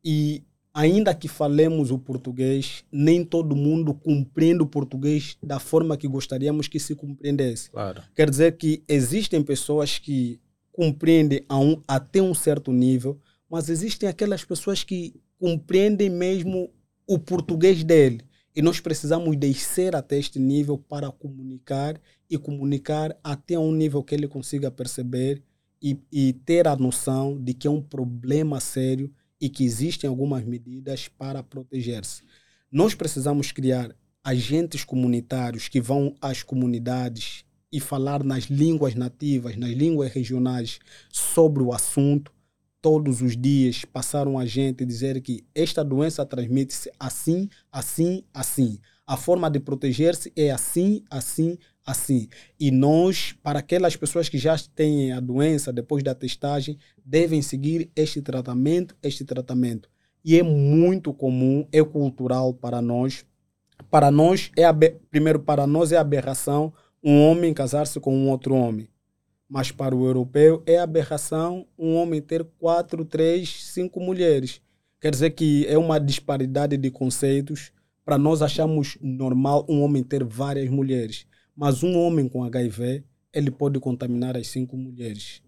E 0.04 0.42
ainda 0.74 1.14
que 1.14 1.28
falemos 1.28 1.90
o 1.90 1.98
português, 1.98 2.84
nem 2.90 3.24
todo 3.24 3.54
mundo 3.54 3.92
compreende 3.92 4.62
o 4.62 4.66
português 4.66 5.36
da 5.42 5.58
forma 5.58 5.96
que 5.96 6.08
gostaríamos 6.08 6.68
que 6.68 6.80
se 6.80 6.94
compreendesse. 6.94 7.70
Claro. 7.70 8.02
Quer 8.14 8.30
dizer 8.30 8.56
que 8.56 8.82
existem 8.88 9.42
pessoas 9.42 9.98
que 9.98 10.40
compreendem 10.72 11.44
a 11.48 11.58
um, 11.58 11.80
até 11.86 12.22
um 12.22 12.34
certo 12.34 12.72
nível, 12.72 13.20
mas 13.50 13.68
existem 13.68 14.08
aquelas 14.08 14.44
pessoas 14.44 14.82
que 14.82 15.14
compreendem 15.38 16.08
mesmo 16.08 16.70
o 17.06 17.18
português 17.18 17.84
dele. 17.84 18.22
E 18.54 18.62
nós 18.62 18.80
precisamos 18.80 19.36
descer 19.36 19.94
até 19.94 20.18
este 20.18 20.38
nível 20.38 20.78
para 20.78 21.10
comunicar 21.10 22.00
e 22.28 22.38
comunicar 22.38 23.16
até 23.22 23.58
um 23.58 23.72
nível 23.72 24.02
que 24.02 24.14
ele 24.14 24.28
consiga 24.28 24.70
perceber 24.70 25.42
e, 25.82 25.98
e 26.10 26.32
ter 26.32 26.68
a 26.68 26.76
noção 26.76 27.38
de 27.38 27.52
que 27.52 27.66
é 27.66 27.70
um 27.70 27.82
problema 27.82 28.60
sério 28.60 29.12
e 29.42 29.48
que 29.48 29.64
existem 29.64 30.08
algumas 30.08 30.44
medidas 30.44 31.08
para 31.08 31.42
proteger-se. 31.42 32.22
Nós 32.70 32.94
precisamos 32.94 33.50
criar 33.50 33.92
agentes 34.22 34.84
comunitários 34.84 35.66
que 35.66 35.80
vão 35.80 36.14
às 36.20 36.44
comunidades 36.44 37.44
e 37.72 37.80
falar 37.80 38.22
nas 38.22 38.44
línguas 38.44 38.94
nativas, 38.94 39.56
nas 39.56 39.72
línguas 39.72 40.12
regionais 40.12 40.78
sobre 41.10 41.60
o 41.60 41.72
assunto. 41.72 42.32
Todos 42.80 43.20
os 43.20 43.36
dias 43.36 43.84
passar 43.84 44.28
um 44.28 44.38
agente 44.38 44.86
dizer 44.86 45.20
que 45.20 45.44
esta 45.52 45.84
doença 45.84 46.24
transmite-se 46.24 46.92
assim, 47.00 47.48
assim, 47.72 48.22
assim. 48.32 48.78
A 49.04 49.16
forma 49.16 49.50
de 49.50 49.58
proteger-se 49.58 50.32
é 50.36 50.52
assim, 50.52 51.02
assim, 51.10 51.58
assim. 51.84 52.28
E 52.58 52.70
nós, 52.70 53.34
para 53.42 53.58
aquelas 53.58 53.96
pessoas 53.96 54.28
que 54.28 54.38
já 54.38 54.56
têm 54.74 55.12
a 55.12 55.20
doença 55.20 55.72
depois 55.72 56.02
da 56.02 56.14
testagem, 56.14 56.78
devem 57.04 57.42
seguir 57.42 57.90
este 57.94 58.22
tratamento, 58.22 58.96
este 59.02 59.24
tratamento. 59.24 59.88
E 60.24 60.38
é 60.38 60.42
muito 60.42 61.12
comum, 61.12 61.66
é 61.72 61.82
cultural 61.82 62.54
para 62.54 62.80
nós. 62.80 63.24
Para 63.90 64.10
nós, 64.10 64.50
é 64.56 64.72
primeiro, 65.10 65.40
para 65.40 65.66
nós 65.66 65.92
é 65.92 65.96
aberração 65.96 66.72
um 67.02 67.20
homem 67.20 67.52
casar-se 67.52 67.98
com 67.98 68.14
um 68.14 68.30
outro 68.30 68.54
homem. 68.54 68.88
Mas 69.48 69.70
para 69.70 69.94
o 69.94 70.06
europeu 70.06 70.62
é 70.64 70.78
aberração 70.78 71.66
um 71.76 71.96
homem 71.96 72.22
ter 72.22 72.44
quatro, 72.58 73.04
três, 73.04 73.64
cinco 73.66 74.00
mulheres. 74.00 74.62
Quer 75.00 75.10
dizer 75.10 75.30
que 75.30 75.66
é 75.66 75.76
uma 75.76 75.98
disparidade 75.98 76.76
de 76.76 76.90
conceitos. 76.90 77.72
Para 78.04 78.16
nós 78.16 78.40
achamos 78.40 78.96
normal 79.00 79.66
um 79.68 79.82
homem 79.82 80.02
ter 80.02 80.22
várias 80.24 80.70
mulheres. 80.70 81.26
Mas 81.54 81.82
um 81.82 81.98
homem 81.98 82.28
com 82.28 82.44
HIV, 82.44 83.04
ele 83.32 83.50
pode 83.50 83.78
contaminar 83.78 84.36
as 84.36 84.48
cinco 84.48 84.76
mulheres. 84.76 85.42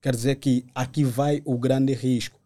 Quer 0.00 0.14
dizer 0.14 0.36
que 0.36 0.64
aqui 0.74 1.04
vai 1.04 1.42
o 1.44 1.56
grande 1.58 1.92
risco. 1.92 2.40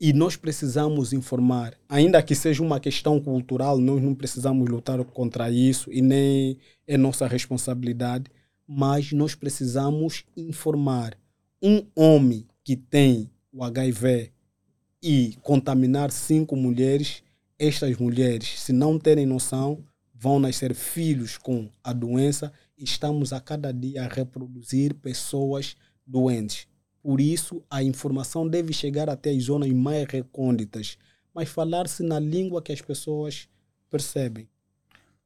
E 0.00 0.12
nós 0.12 0.36
precisamos 0.36 1.12
informar, 1.12 1.74
ainda 1.88 2.22
que 2.22 2.34
seja 2.34 2.62
uma 2.62 2.78
questão 2.78 3.20
cultural, 3.20 3.78
nós 3.78 4.00
não 4.00 4.14
precisamos 4.14 4.68
lutar 4.68 5.02
contra 5.04 5.50
isso 5.50 5.92
e 5.92 6.00
nem 6.00 6.56
é 6.86 6.96
nossa 6.96 7.26
responsabilidade, 7.26 8.30
mas 8.66 9.10
nós 9.10 9.34
precisamos 9.34 10.24
informar. 10.36 11.18
Um 11.60 11.84
homem 11.96 12.46
que 12.62 12.76
tem 12.76 13.28
o 13.52 13.64
HIV 13.64 14.30
e 15.02 15.34
contaminar 15.42 16.12
cinco 16.12 16.54
mulheres, 16.54 17.24
estas 17.58 17.96
mulheres, 17.96 18.60
se 18.60 18.72
não 18.72 19.00
terem 19.00 19.26
noção, 19.26 19.84
vão 20.18 20.40
nascer 20.40 20.74
filhos 20.74 21.38
com 21.38 21.70
a 21.82 21.92
doença 21.92 22.52
e 22.76 22.82
estamos 22.82 23.32
a 23.32 23.40
cada 23.40 23.72
dia 23.72 24.04
a 24.04 24.08
reproduzir 24.08 24.94
pessoas 24.94 25.76
doentes. 26.04 26.66
Por 27.00 27.20
isso, 27.20 27.62
a 27.70 27.82
informação 27.82 28.46
deve 28.48 28.72
chegar 28.72 29.08
até 29.08 29.30
as 29.30 29.44
zonas 29.44 29.70
mais 29.70 30.04
recônditas, 30.08 30.98
mas 31.32 31.48
falar-se 31.48 32.02
na 32.02 32.18
língua 32.18 32.60
que 32.60 32.72
as 32.72 32.80
pessoas 32.80 33.48
percebem. 33.88 34.48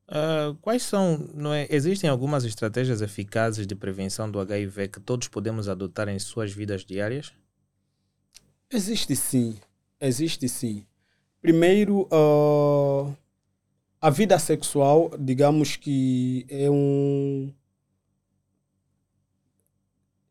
Uh, 0.06 0.54
quais 0.60 0.82
são, 0.82 1.30
não 1.32 1.54
é, 1.54 1.66
existem 1.70 2.10
algumas 2.10 2.44
estratégias 2.44 3.00
eficazes 3.00 3.66
de 3.66 3.74
prevenção 3.74 4.30
do 4.30 4.38
HIV 4.38 4.88
que 4.88 5.00
todos 5.00 5.26
podemos 5.26 5.70
adotar 5.70 6.06
em 6.08 6.18
suas 6.18 6.52
vidas 6.52 6.84
diárias? 6.84 7.32
Existe 8.70 9.16
sim, 9.16 9.56
existe 9.98 10.48
sim. 10.50 10.84
Primeiro, 11.40 12.02
uh, 12.12 13.16
a 14.02 14.10
vida 14.10 14.36
sexual, 14.36 15.12
digamos 15.16 15.76
que 15.76 16.44
é 16.48 16.68
um. 16.68 17.54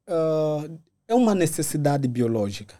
Uh, 0.06 0.78
é 1.08 1.16
uma 1.16 1.34
necessidade 1.34 2.06
biológica. 2.06 2.76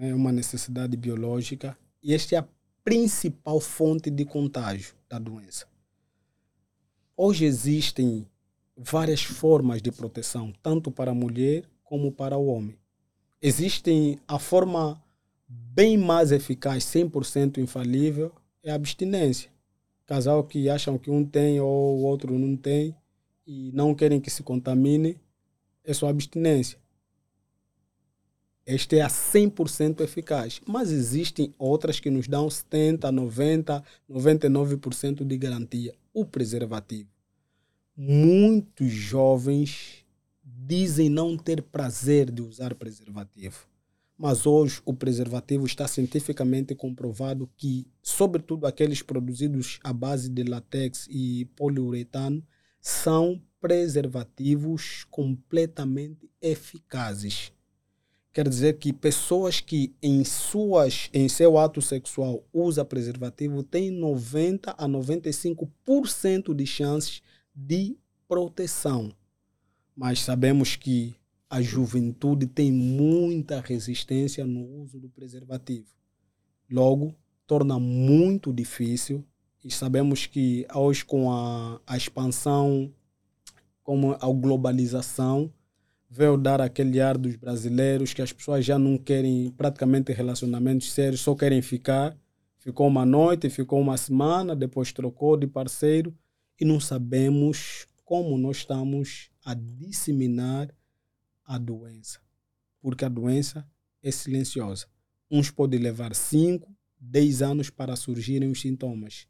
É 0.00 0.14
uma 0.14 0.32
necessidade 0.32 0.96
biológica 0.96 1.76
e 2.02 2.14
esta 2.14 2.36
é 2.36 2.38
a 2.38 2.48
principal 2.82 3.60
fonte 3.60 4.10
de 4.10 4.24
contágio 4.24 4.94
da 5.10 5.18
doença. 5.18 5.66
Hoje 7.14 7.44
existem 7.44 8.26
várias 8.74 9.22
formas 9.22 9.82
de 9.82 9.92
proteção, 9.92 10.54
tanto 10.62 10.90
para 10.90 11.10
a 11.10 11.14
mulher 11.14 11.64
como 11.84 12.10
para 12.10 12.36
o 12.36 12.46
homem. 12.46 12.78
Existem 13.42 14.18
a 14.26 14.38
forma 14.38 15.00
bem 15.46 15.98
mais 15.98 16.32
eficaz, 16.32 16.82
100% 16.84 17.58
infalível, 17.58 18.32
é 18.62 18.72
a 18.72 18.74
abstinência. 18.74 19.53
Casal 20.06 20.44
que 20.44 20.68
acham 20.68 20.98
que 20.98 21.10
um 21.10 21.24
tem 21.24 21.60
ou 21.60 21.98
o 21.98 22.02
outro 22.02 22.38
não 22.38 22.56
tem 22.56 22.94
e 23.46 23.70
não 23.72 23.94
querem 23.94 24.20
que 24.20 24.30
se 24.30 24.42
contamine, 24.42 25.18
é 25.82 25.92
só 25.92 26.08
abstinência. 26.08 26.78
Esta 28.66 28.96
é 28.96 29.00
a 29.02 29.08
100% 29.08 30.00
eficaz. 30.00 30.60
Mas 30.66 30.90
existem 30.90 31.54
outras 31.58 32.00
que 32.00 32.10
nos 32.10 32.26
dão 32.26 32.48
70, 32.48 33.12
90, 33.12 33.84
99% 34.10 35.24
de 35.24 35.36
garantia. 35.36 35.94
O 36.12 36.24
preservativo. 36.24 37.08
Muitos 37.96 38.90
jovens 38.90 40.04
dizem 40.42 41.10
não 41.10 41.36
ter 41.36 41.62
prazer 41.62 42.30
de 42.30 42.42
usar 42.42 42.74
preservativo. 42.74 43.66
Mas 44.16 44.46
hoje 44.46 44.80
o 44.84 44.94
preservativo 44.94 45.66
está 45.66 45.88
cientificamente 45.88 46.74
comprovado 46.74 47.50
que, 47.56 47.86
sobretudo 48.02 48.66
aqueles 48.66 49.02
produzidos 49.02 49.80
à 49.82 49.92
base 49.92 50.28
de 50.28 50.44
látex 50.44 51.06
e 51.10 51.46
poliuretano, 51.56 52.42
são 52.80 53.42
preservativos 53.60 55.04
completamente 55.10 56.30
eficazes 56.40 57.52
Quer 58.34 58.48
dizer 58.48 58.78
que 58.78 58.92
pessoas 58.92 59.60
que 59.60 59.94
em, 60.02 60.24
suas, 60.24 61.08
em 61.14 61.28
seu 61.28 61.56
ato 61.56 61.80
sexual 61.80 62.44
usa 62.52 62.84
preservativo 62.84 63.62
têm 63.62 63.92
90 63.92 64.72
a 64.72 64.88
95% 64.88 66.52
de 66.52 66.66
chances 66.66 67.22
de 67.54 67.96
proteção. 68.26 69.14
Mas 69.96 70.18
sabemos 70.18 70.74
que 70.74 71.14
a 71.54 71.62
juventude 71.62 72.48
tem 72.48 72.72
muita 72.72 73.60
resistência 73.60 74.44
no 74.44 74.66
uso 74.82 74.98
do 74.98 75.08
preservativo. 75.08 75.86
Logo, 76.68 77.14
torna 77.46 77.78
muito 77.78 78.52
difícil 78.52 79.24
e 79.62 79.70
sabemos 79.70 80.26
que 80.26 80.66
hoje 80.74 81.04
com 81.04 81.30
a, 81.30 81.80
a 81.86 81.96
expansão, 81.96 82.92
como 83.84 84.14
a 84.14 84.32
globalização, 84.32 85.48
veio 86.10 86.36
dar 86.36 86.60
aquele 86.60 87.00
ar 87.00 87.16
dos 87.16 87.36
brasileiros 87.36 88.12
que 88.12 88.20
as 88.20 88.32
pessoas 88.32 88.64
já 88.64 88.76
não 88.76 88.98
querem 88.98 89.48
praticamente 89.56 90.12
relacionamentos 90.12 90.92
sérios, 90.92 91.20
só 91.20 91.36
querem 91.36 91.62
ficar. 91.62 92.18
Ficou 92.58 92.88
uma 92.88 93.06
noite, 93.06 93.48
ficou 93.48 93.80
uma 93.80 93.96
semana, 93.96 94.56
depois 94.56 94.92
trocou 94.92 95.36
de 95.36 95.46
parceiro 95.46 96.12
e 96.60 96.64
não 96.64 96.80
sabemos 96.80 97.86
como 98.04 98.36
nós 98.36 98.56
estamos 98.56 99.30
a 99.44 99.54
disseminar 99.54 100.74
a 101.44 101.58
doença. 101.58 102.20
Porque 102.80 103.04
a 103.04 103.08
doença 103.08 103.68
é 104.02 104.10
silenciosa. 104.10 104.86
Uns 105.30 105.50
podem 105.50 105.80
levar 105.80 106.14
5, 106.14 106.70
10 107.00 107.42
anos 107.42 107.70
para 107.70 107.96
surgirem 107.96 108.50
os 108.50 108.60
sintomas. 108.60 109.26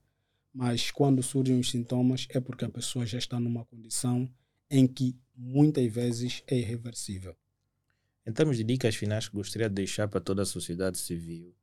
Mas 0.52 0.90
quando 0.90 1.22
surgem 1.22 1.58
os 1.58 1.70
sintomas 1.70 2.26
é 2.30 2.40
porque 2.40 2.64
a 2.64 2.70
pessoa 2.70 3.04
já 3.04 3.18
está 3.18 3.40
numa 3.40 3.64
condição 3.64 4.30
em 4.70 4.86
que 4.86 5.16
muitas 5.36 5.92
vezes 5.92 6.42
é 6.46 6.56
irreversível. 6.56 7.36
Em 8.26 8.32
termos 8.32 8.56
de 8.56 8.64
dicas 8.64 8.94
finais 8.94 9.28
que 9.28 9.36
gostaria 9.36 9.68
de 9.68 9.74
deixar 9.74 10.08
para 10.08 10.20
toda 10.20 10.42
a 10.42 10.46
sociedade 10.46 10.98
civil, 10.98 11.54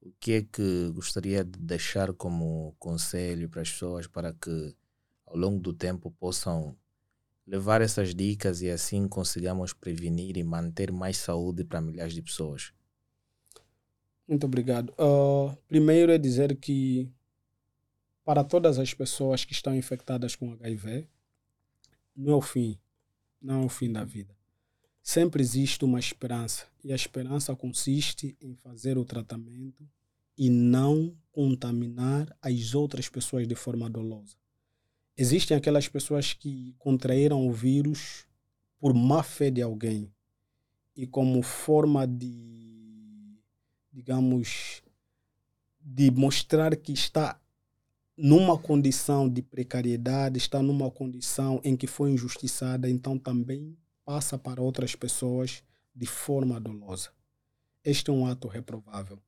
o 0.00 0.12
que 0.20 0.32
é 0.32 0.42
que 0.42 0.90
gostaria 0.94 1.44
de 1.44 1.58
deixar 1.58 2.12
como 2.14 2.74
conselho 2.78 3.48
para 3.48 3.62
as 3.62 3.70
pessoas 3.70 4.06
para 4.06 4.32
que 4.32 4.74
ao 5.26 5.36
longo 5.36 5.60
do 5.60 5.72
tempo 5.72 6.10
possam 6.12 6.76
levar 7.46 7.80
essas 7.80 8.14
dicas 8.14 8.60
e 8.60 8.70
assim 8.70 9.06
consigamos 9.06 9.72
prevenir 9.72 10.36
e 10.36 10.42
manter 10.42 10.90
mais 10.90 11.16
saúde 11.18 11.64
para 11.64 11.80
milhares 11.80 12.14
de 12.14 12.22
pessoas? 12.22 12.72
Muito 14.26 14.44
obrigado. 14.44 14.92
Uh, 14.98 15.56
primeiro 15.68 16.10
é 16.10 16.18
dizer 16.18 16.56
que 16.56 17.08
para 18.24 18.42
todas 18.42 18.78
as 18.78 18.92
pessoas 18.92 19.44
que 19.44 19.52
estão 19.52 19.74
infectadas 19.74 20.34
com 20.34 20.52
HIV, 20.54 21.06
não 22.16 22.32
é 22.32 22.36
o 22.36 22.40
fim, 22.40 22.76
não 23.40 23.62
é 23.62 23.64
o 23.66 23.68
fim 23.68 23.92
da 23.92 24.02
vida. 24.02 24.34
Sempre 25.00 25.40
existe 25.40 25.84
uma 25.84 26.00
esperança 26.00 26.66
e 26.82 26.92
a 26.92 26.96
esperança 26.96 27.54
consiste 27.54 28.36
em 28.40 28.56
fazer 28.56 28.98
o 28.98 29.04
tratamento 29.04 29.88
e 30.36 30.50
não 30.50 31.16
contaminar 31.30 32.36
as 32.42 32.74
outras 32.74 33.08
pessoas 33.08 33.46
de 33.46 33.54
forma 33.54 33.88
dolosa. 33.88 34.36
Existem 35.18 35.56
aquelas 35.56 35.88
pessoas 35.88 36.34
que 36.34 36.74
contraíram 36.78 37.48
o 37.48 37.50
vírus 37.50 38.26
por 38.78 38.92
má 38.92 39.22
fé 39.22 39.50
de 39.50 39.62
alguém 39.62 40.12
e 40.94 41.06
como 41.06 41.40
forma 41.42 42.06
de, 42.06 43.40
digamos, 43.90 44.82
de 45.80 46.10
mostrar 46.10 46.76
que 46.76 46.92
está 46.92 47.40
numa 48.14 48.58
condição 48.58 49.26
de 49.26 49.40
precariedade, 49.40 50.36
está 50.36 50.62
numa 50.62 50.90
condição 50.90 51.62
em 51.64 51.74
que 51.76 51.86
foi 51.86 52.10
injustiçada, 52.10 52.88
então 52.88 53.18
também 53.18 53.74
passa 54.04 54.36
para 54.36 54.60
outras 54.60 54.94
pessoas 54.94 55.62
de 55.94 56.06
forma 56.06 56.60
dolosa. 56.60 57.10
Este 57.82 58.10
é 58.10 58.12
um 58.12 58.26
ato 58.26 58.48
reprovável. 58.48 59.18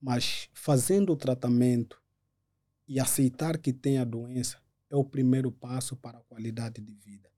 Mas 0.00 0.48
fazendo 0.52 1.12
o 1.12 1.16
tratamento 1.16 2.00
e 2.86 3.00
aceitar 3.00 3.58
que 3.58 3.72
tem 3.72 3.98
a 3.98 4.04
doença 4.04 4.63
é 4.90 4.96
o 4.96 5.04
primeiro 5.04 5.50
passo 5.50 5.96
para 5.96 6.18
a 6.18 6.22
qualidade 6.22 6.80
de 6.80 6.94
vida. 6.94 7.30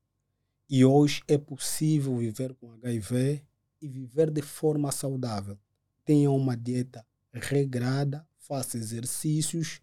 E 0.68 0.84
hoje 0.84 1.22
é 1.28 1.38
possível 1.38 2.16
viver 2.16 2.54
com 2.54 2.72
HIV 2.72 3.42
e 3.80 3.88
viver 3.88 4.30
de 4.30 4.42
forma 4.42 4.90
saudável. 4.90 5.58
Tenha 6.04 6.30
uma 6.30 6.56
dieta 6.56 7.06
regrada, 7.32 8.26
faça 8.38 8.76
exercícios 8.76 9.80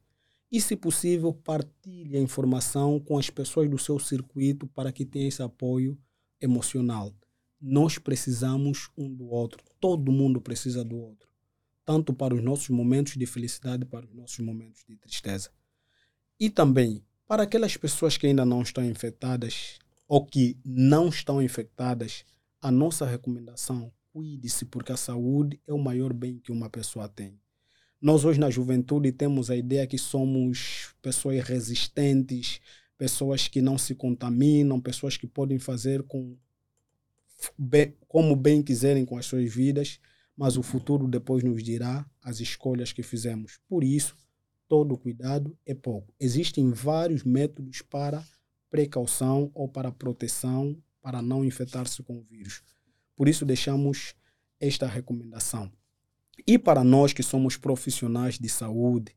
e, 0.52 0.62
se 0.62 0.76
possível, 0.76 1.34
partilhe 1.34 2.18
a 2.18 2.22
informação 2.22 3.00
com 3.00 3.18
as 3.18 3.30
pessoas 3.30 3.70
do 3.70 3.78
seu 3.78 3.98
circuito 3.98 4.68
para 4.68 4.92
que 4.92 5.06
tenha 5.06 5.28
esse 5.28 5.42
apoio 5.42 5.98
emocional. 6.40 7.14
Nós 7.60 7.98
precisamos 7.98 8.90
um 8.98 9.14
do 9.14 9.26
outro. 9.26 9.64
Todo 9.80 10.12
mundo 10.12 10.42
precisa 10.42 10.84
do 10.84 10.98
outro. 10.98 11.30
Tanto 11.86 12.14
para 12.14 12.36
os 12.36 12.44
nossos 12.44 12.70
momentos 12.70 13.14
de 13.14 13.26
felicidade, 13.26 13.86
para 13.86 14.06
os 14.06 14.14
nossos 14.14 14.40
momentos 14.40 14.84
de 14.88 14.96
tristeza. 14.98 15.50
E 16.40 16.50
também, 16.50 17.04
para 17.28 17.44
aquelas 17.44 17.78
pessoas 17.78 18.18
que 18.18 18.28
ainda 18.28 18.46
não 18.46 18.62
estão 18.62 18.84
infectadas 18.84 19.80
ou 20.08 20.26
que 20.26 20.58
não 20.64 21.10
estão 21.10 21.42
infectadas, 21.42 22.26
a 22.62 22.72
nossa 22.72 23.06
recomendação, 23.06 23.92
cuide-se, 24.12 24.66
porque 24.66 24.92
a 24.92 24.98
saúde 24.98 25.60
é 25.68 25.74
o 25.74 25.78
maior 25.78 26.14
bem 26.14 26.40
que 26.40 26.52
uma 26.52 26.70
pessoa 26.70 27.10
tem. 27.10 27.40
Nós 28.02 28.26
hoje 28.26 28.40
na 28.40 28.50
juventude 28.50 29.12
temos 29.12 29.50
a 29.50 29.56
ideia 29.56 29.88
que 29.88 29.98
somos 29.98 30.94
pessoas 31.02 31.42
resistentes, 31.44 32.60
pessoas 32.98 33.48
que 33.48 33.62
não 33.62 33.78
se 33.78 33.96
contaminam, 33.96 34.80
pessoas 34.80 35.18
que 35.18 35.26
podem 35.26 35.58
fazer 35.58 36.04
com 36.04 36.38
como 38.08 38.36
bem 38.36 38.62
quiserem 38.62 39.04
com 39.04 39.18
as 39.18 39.26
suas 39.26 39.54
vidas, 39.54 40.00
mas 40.36 40.56
o 40.56 40.64
futuro 40.64 41.08
depois 41.08 41.44
nos 41.44 41.62
dirá 41.62 42.06
as 42.22 42.40
escolhas 42.40 42.94
que 42.94 43.04
fizemos. 43.04 43.60
Por 43.68 43.84
isso, 43.84 44.16
todo 44.74 44.98
cuidado 44.98 45.56
é 45.68 45.76
pouco. 45.76 46.12
Existem 46.20 46.72
vários 46.72 47.24
métodos 47.24 47.84
para 47.84 48.26
precaução 48.72 49.52
ou 49.54 49.70
para 49.70 49.92
proteção 49.92 50.76
para 51.00 51.22
não 51.22 51.46
infectar-se 51.46 52.02
com 52.02 52.18
o 52.18 52.24
vírus. 52.24 52.64
Por 53.16 53.30
isso 53.30 53.46
deixamos 53.46 54.16
esta 54.60 54.88
recomendação. 54.88 55.72
E 56.48 56.58
para 56.58 56.84
nós 56.84 57.14
que 57.14 57.22
somos 57.22 57.56
profissionais 57.56 58.40
de 58.40 58.50
saúde, 58.50 59.16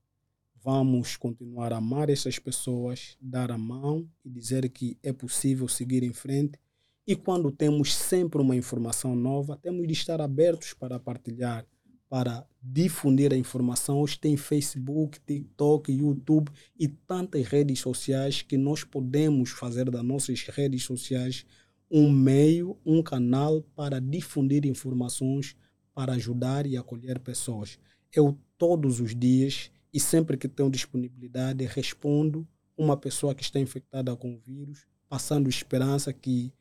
vamos 0.62 1.16
continuar 1.16 1.72
a 1.72 1.78
amar 1.78 2.10
essas 2.10 2.38
pessoas, 2.38 3.16
dar 3.18 3.50
a 3.50 3.56
mão 3.56 4.06
e 4.22 4.28
dizer 4.28 4.68
que 4.68 4.98
é 5.02 5.10
possível 5.10 5.68
seguir 5.68 6.02
em 6.02 6.12
frente. 6.12 6.60
E 7.06 7.16
quando 7.16 7.50
temos 7.50 7.94
sempre 7.94 8.42
uma 8.42 8.54
informação 8.54 9.16
nova, 9.16 9.56
temos 9.56 9.86
de 9.86 9.94
estar 9.94 10.20
abertos 10.20 10.74
para 10.74 11.00
partilhar, 11.00 11.64
para 12.08 12.46
difundir 12.62 13.32
a 13.32 13.36
informação. 13.36 14.00
Hoje 14.00 14.18
tem 14.18 14.36
Facebook, 14.36 15.18
TikTok, 15.20 15.92
YouTube 15.92 16.50
e 16.78 16.88
tantas 16.88 17.46
redes 17.46 17.80
sociais 17.80 18.42
que 18.42 18.56
nós 18.56 18.84
podemos 18.84 19.50
fazer 19.50 19.90
das 19.90 20.04
nossas 20.04 20.42
redes 20.42 20.84
sociais 20.84 21.44
um 21.90 22.10
meio, 22.10 22.76
um 22.84 23.02
canal 23.02 23.62
para 23.74 24.00
difundir 24.00 24.66
informações 24.66 25.56
para 25.96 26.12
ajudar 26.12 26.66
e 26.66 26.76
acolher 26.76 27.18
pessoas. 27.18 27.78
Eu, 28.12 28.38
todos 28.58 29.00
os 29.00 29.16
dias 29.16 29.70
e 29.90 29.98
sempre 29.98 30.36
que 30.36 30.46
tenho 30.46 30.70
disponibilidade, 30.70 31.64
respondo 31.64 32.46
uma 32.76 32.98
pessoa 32.98 33.34
que 33.34 33.42
está 33.42 33.58
infectada 33.58 34.14
com 34.14 34.34
o 34.34 34.38
vírus, 34.38 34.84
passando 35.08 35.48
esperança 35.48 36.12
que 36.12 36.52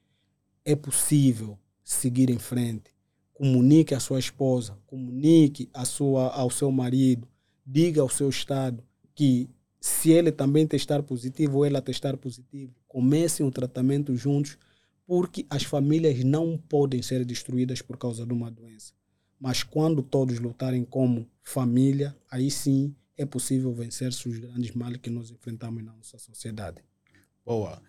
é 0.64 0.74
possível 0.74 1.60
seguir 1.84 2.30
em 2.30 2.39
frente. 2.39 2.95
Comunique 3.36 3.94
à 3.94 4.00
sua 4.00 4.18
esposa, 4.18 4.78
comunique 4.88 5.70
sua, 5.86 6.30
ao 6.30 6.50
seu 6.50 6.72
marido, 6.72 7.28
diga 7.66 8.02
ao 8.02 8.10
seu 8.10 8.30
estado 8.30 8.82
que 9.14 9.50
se 9.80 10.10
ele 10.10 10.32
também 10.32 10.66
testar 10.66 11.04
positivo 11.04 11.58
ou 11.58 11.66
ela 11.66 11.80
testar 11.80 12.18
positivo, 12.18 12.74
comecem 12.88 13.46
o 13.46 13.52
tratamento 13.52 14.16
juntos, 14.16 14.58
porque 15.06 15.46
as 15.48 15.64
famílias 15.64 16.24
não 16.24 16.58
podem 16.58 17.04
ser 17.04 17.24
destruídas 17.24 17.84
por 17.84 17.98
causa 17.98 18.26
de 18.26 18.34
uma 18.34 18.50
doença. 18.50 18.94
Mas 19.40 19.62
quando 19.62 20.02
todos 20.02 20.40
lutarem 20.40 20.84
como 20.84 21.30
família, 21.44 22.18
aí 22.32 22.50
sim 22.50 22.96
é 23.16 23.26
possível 23.26 23.72
vencer 23.74 24.10
os 24.10 24.40
grandes 24.40 24.72
males 24.74 25.00
que 25.00 25.10
nós 25.10 25.30
enfrentamos 25.30 25.84
na 25.84 25.94
nossa 25.94 26.18
sociedade. 26.18 26.82
Boa. 27.46 27.80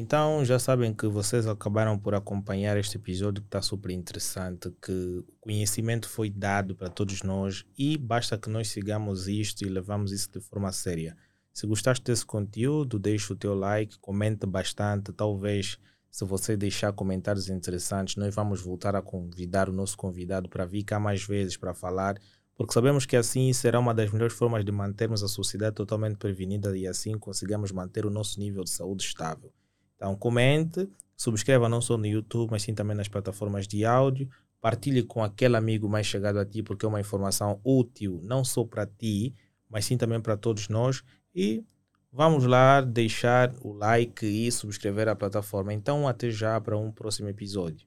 Então 0.00 0.44
já 0.44 0.60
sabem 0.60 0.94
que 0.94 1.08
vocês 1.08 1.44
acabaram 1.48 1.98
por 1.98 2.14
acompanhar 2.14 2.76
este 2.76 2.96
episódio 2.96 3.42
que 3.42 3.48
está 3.48 3.60
super 3.60 3.90
interessante, 3.90 4.70
que 4.80 4.92
o 4.92 5.24
conhecimento 5.40 6.08
foi 6.08 6.30
dado 6.30 6.76
para 6.76 6.88
todos 6.88 7.24
nós 7.24 7.64
e 7.76 7.98
basta 7.98 8.38
que 8.38 8.48
nós 8.48 8.68
sigamos 8.68 9.26
isto 9.26 9.62
e 9.62 9.68
levamos 9.68 10.12
isso 10.12 10.30
de 10.30 10.40
forma 10.40 10.70
séria. 10.70 11.16
Se 11.52 11.66
gostaste 11.66 12.04
desse 12.04 12.24
conteúdo, 12.24 12.96
deixa 12.96 13.32
o 13.32 13.36
teu 13.36 13.56
like, 13.56 13.98
comente 13.98 14.46
bastante, 14.46 15.12
talvez 15.12 15.80
se 16.12 16.24
você 16.24 16.56
deixar 16.56 16.92
comentários 16.92 17.48
interessantes, 17.48 18.14
nós 18.14 18.32
vamos 18.32 18.60
voltar 18.60 18.94
a 18.94 19.02
convidar 19.02 19.68
o 19.68 19.72
nosso 19.72 19.96
convidado 19.96 20.48
para 20.48 20.64
vir 20.64 20.84
cá 20.84 21.00
mais 21.00 21.24
vezes 21.24 21.56
para 21.56 21.74
falar, 21.74 22.16
porque 22.56 22.72
sabemos 22.72 23.04
que 23.04 23.16
assim 23.16 23.52
será 23.52 23.80
uma 23.80 23.92
das 23.92 24.12
melhores 24.12 24.36
formas 24.36 24.64
de 24.64 24.70
mantermos 24.70 25.24
a 25.24 25.28
sociedade 25.28 25.74
totalmente 25.74 26.18
prevenida 26.18 26.78
e 26.78 26.86
assim 26.86 27.18
conseguimos 27.18 27.72
manter 27.72 28.06
o 28.06 28.10
nosso 28.10 28.38
nível 28.38 28.62
de 28.62 28.70
saúde 28.70 29.02
estável. 29.02 29.52
Então 29.98 30.16
comente, 30.16 30.88
subscreva 31.14 31.68
não 31.68 31.82
só 31.82 31.98
no 31.98 32.06
YouTube, 32.06 32.50
mas 32.50 32.62
sim 32.62 32.72
também 32.72 32.96
nas 32.96 33.08
plataformas 33.08 33.68
de 33.68 33.84
áudio, 33.84 34.30
partilhe 34.60 35.02
com 35.02 35.22
aquele 35.22 35.56
amigo 35.56 35.88
mais 35.88 36.06
chegado 36.06 36.38
a 36.38 36.46
ti, 36.46 36.62
porque 36.62 36.86
é 36.86 36.88
uma 36.88 37.00
informação 37.00 37.60
útil 37.62 38.20
não 38.22 38.42
só 38.42 38.64
para 38.64 38.86
ti, 38.86 39.34
mas 39.68 39.84
sim 39.84 39.98
também 39.98 40.20
para 40.20 40.36
todos 40.36 40.68
nós 40.70 41.02
e 41.34 41.62
Vamos 42.10 42.46
lá 42.46 42.80
deixar 42.80 43.52
o 43.62 43.72
like 43.72 44.24
e 44.24 44.50
subscrever 44.50 45.08
a 45.08 45.14
plataforma. 45.14 45.74
Então, 45.74 46.08
até 46.08 46.30
já 46.30 46.58
para 46.58 46.76
um 46.76 46.90
próximo 46.90 47.28
episódio. 47.28 47.86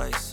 Place 0.00 0.29